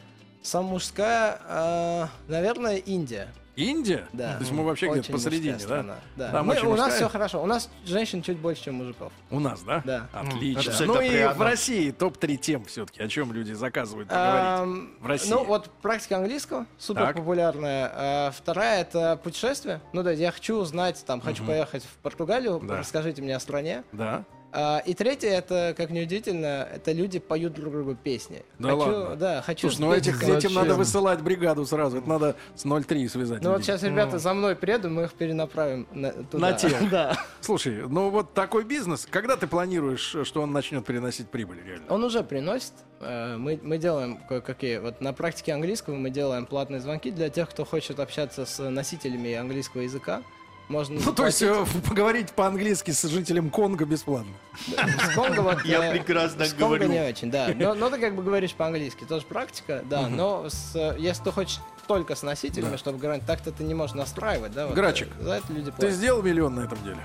Самая 0.43 0.73
мужская, 0.73 1.41
а, 1.45 2.09
наверное, 2.29 2.77
Индия. 2.77 3.29
Индия? 3.57 4.07
Да. 4.13 4.35
То 4.35 4.41
есть 4.41 4.53
мы 4.53 4.65
вообще 4.65 4.89
где-то 4.89 5.11
посередине, 5.13 5.59
да? 5.67 5.99
Да. 6.15 6.31
Там 6.31 6.47
Мы- 6.47 6.55
очень 6.55 6.67
у 6.67 6.77
нас 6.77 6.95
все 6.95 7.09
хорошо. 7.09 7.43
У 7.43 7.47
нас 7.47 7.71
женщин 7.85 8.23
чуть 8.23 8.39
больше, 8.39 8.65
чем 8.65 8.75
мужиков. 8.77 9.13
У 9.31 9.41
нас, 9.41 9.63
да? 9.63 9.83
Да. 9.85 10.09
Отлично. 10.13 10.61
Это 10.61 10.71
всегда 10.73 10.93
Ну 10.95 11.01
и 11.01 11.07
в 11.07 11.11
приятно. 11.11 11.45
России 11.45 11.91
топ-3 11.91 12.37
тем 12.37 12.65
все-таки, 12.67 13.03
о 13.03 13.09
чем 13.09 13.33
люди 13.33 13.53
заказывают 13.53 14.09
поговорить. 14.11 14.91
В 15.01 15.07
России. 15.07 15.31
Ну, 15.31 15.45
вот 15.45 15.71
практика 15.83 16.17
английского 16.19 16.67
супер 16.79 17.15
популярная. 17.15 17.91
А, 17.95 18.31
вторая 18.31 18.83
это 18.83 19.17
путешествие. 19.23 19.81
Ну 19.93 20.03
да, 20.03 20.11
я 20.13 20.31
хочу 20.33 20.57
узнать, 20.57 21.03
там, 21.07 21.21
хочу 21.21 21.45
поехать 21.45 21.83
в 21.85 21.97
Португалию, 22.03 22.61
Да. 22.63 22.79
расскажите 22.79 23.23
мне 23.23 23.35
о 23.37 23.41
стране. 23.41 23.85
Да. 23.93 24.25
А, 24.59 24.79
и 24.79 24.95
третье, 24.95 25.29
это, 25.29 25.75
как 25.77 25.91
неудивительно, 25.91 26.67
это 26.73 26.93
люди 26.93 27.19
поют 27.19 27.53
друг 27.53 27.75
другу 27.75 27.95
песни. 27.95 28.43
Да 28.59 28.71
хочу, 28.71 28.81
ладно? 28.81 29.17
Да, 29.17 29.43
хочу 29.43 29.69
Слушай, 29.69 29.81
ну 29.83 29.93
этих, 29.93 30.15
их. 30.23 30.23
этим 30.23 30.55
надо 30.55 30.69
Зачем? 30.69 30.79
высылать 30.79 31.21
бригаду 31.21 31.67
сразу. 31.67 31.99
Это 31.99 32.09
надо 32.09 32.37
с 32.55 32.65
0,3 32.65 33.07
связать. 33.11 33.43
Ну 33.43 33.51
вот 33.51 33.63
сейчас 33.63 33.83
ребята 33.83 34.19
за 34.19 34.33
мной 34.33 34.57
приедут, 34.57 34.93
мы 34.93 35.03
их 35.05 35.13
перенаправим 35.13 35.87
на, 35.93 36.11
туда. 36.11 36.39
На 36.39 36.53
тех. 36.55 36.73
Да. 36.91 37.19
Слушай, 37.43 37.87
ну 37.87 38.09
вот 38.09 38.33
такой 38.33 38.65
бизнес, 38.65 39.07
когда 39.11 39.37
ты 39.37 39.47
планируешь, 39.47 40.17
что 40.23 40.41
он 40.41 40.53
начнет 40.53 40.87
приносить 40.87 41.29
прибыль 41.29 41.59
реально? 41.63 41.85
Он 41.91 42.03
уже 42.05 42.23
приносит. 42.23 42.73
Э, 43.01 43.37
Мы, 43.37 43.61
мы 43.63 43.77
делаем 43.77 44.17
кое-какие. 44.27 44.79
Вот 44.79 45.03
на 45.03 45.13
практике 45.13 45.53
английского 45.53 45.97
мы 45.97 46.09
делаем 46.09 46.47
платные 46.47 46.81
звонки 46.81 47.11
для 47.11 47.29
тех, 47.29 47.51
кто 47.51 47.67
хочет 47.67 48.01
общаться 48.01 48.47
с 48.47 48.71
носителями 48.71 49.35
английского 49.35 49.83
языка. 49.83 50.23
Можно 50.69 51.01
Ну, 51.05 51.13
то 51.13 51.27
есть 51.27 51.43
э, 51.43 51.65
поговорить 51.89 52.33
по-английски 52.33 52.91
с 52.91 53.03
жителем 53.03 53.51
Конго 53.51 53.85
бесплатно. 53.85 54.33
С 54.67 55.15
Конго 55.15 55.41
вот, 55.41 55.65
Я 55.65 55.87
э, 55.87 55.93
прекрасно 55.93 56.45
с 56.45 56.53
Конго 56.55 56.79
говорю. 56.79 56.89
не 56.89 57.01
очень, 57.01 57.31
да. 57.31 57.51
Но, 57.55 57.75
но 57.75 57.89
ты 57.89 57.99
как 57.99 58.17
бы 58.17 58.23
говоришь 58.23 58.53
по-английски, 58.55 59.05
тоже 59.05 59.25
практика, 59.27 59.83
да. 59.85 60.09
Но 60.09 60.49
с, 60.49 60.75
э, 60.75 60.97
если 60.99 61.23
ты 61.25 61.31
хочешь 61.31 61.61
только 61.87 62.17
с 62.17 62.23
носителями, 62.23 62.77
чтобы 62.77 62.99
говорить, 62.99 63.25
так-то 63.27 63.53
ты 63.53 63.63
не 63.63 63.75
можешь 63.75 63.95
настраивать, 63.95 64.53
да. 64.53 64.67
вот, 64.67 64.75
Грачик, 64.75 65.09
За 65.21 65.35
это 65.35 65.53
люди 65.53 65.71
Ты 65.71 65.77
платят. 65.77 65.95
сделал 65.95 66.23
миллион 66.23 66.57
на 66.57 66.61
этом 66.61 66.83
деле? 66.83 66.99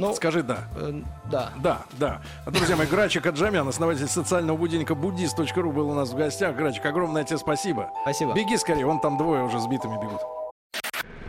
Ну, 0.00 0.14
Скажи 0.14 0.42
да. 0.42 0.68
э, 0.76 1.00
да. 1.30 1.52
Да, 1.60 1.82
да. 1.92 2.22
Друзья 2.46 2.76
мои, 2.76 2.86
Грачик 2.86 3.26
Аджамян, 3.26 3.66
основатель 3.68 4.08
социального 4.08 4.56
будильника 4.56 4.94
буддист.ру 4.94 5.72
был 5.72 5.90
у 5.90 5.94
нас 5.94 6.10
в 6.10 6.16
гостях. 6.16 6.56
Грачик, 6.56 6.86
огромное 6.86 7.24
тебе 7.24 7.38
спасибо. 7.38 7.90
Спасибо. 8.02 8.34
Беги 8.34 8.56
скорее, 8.56 8.86
вон 8.86 9.00
там 9.00 9.16
двое 9.16 9.42
уже 9.44 9.60
сбитыми 9.60 9.94
бегут. 10.00 10.20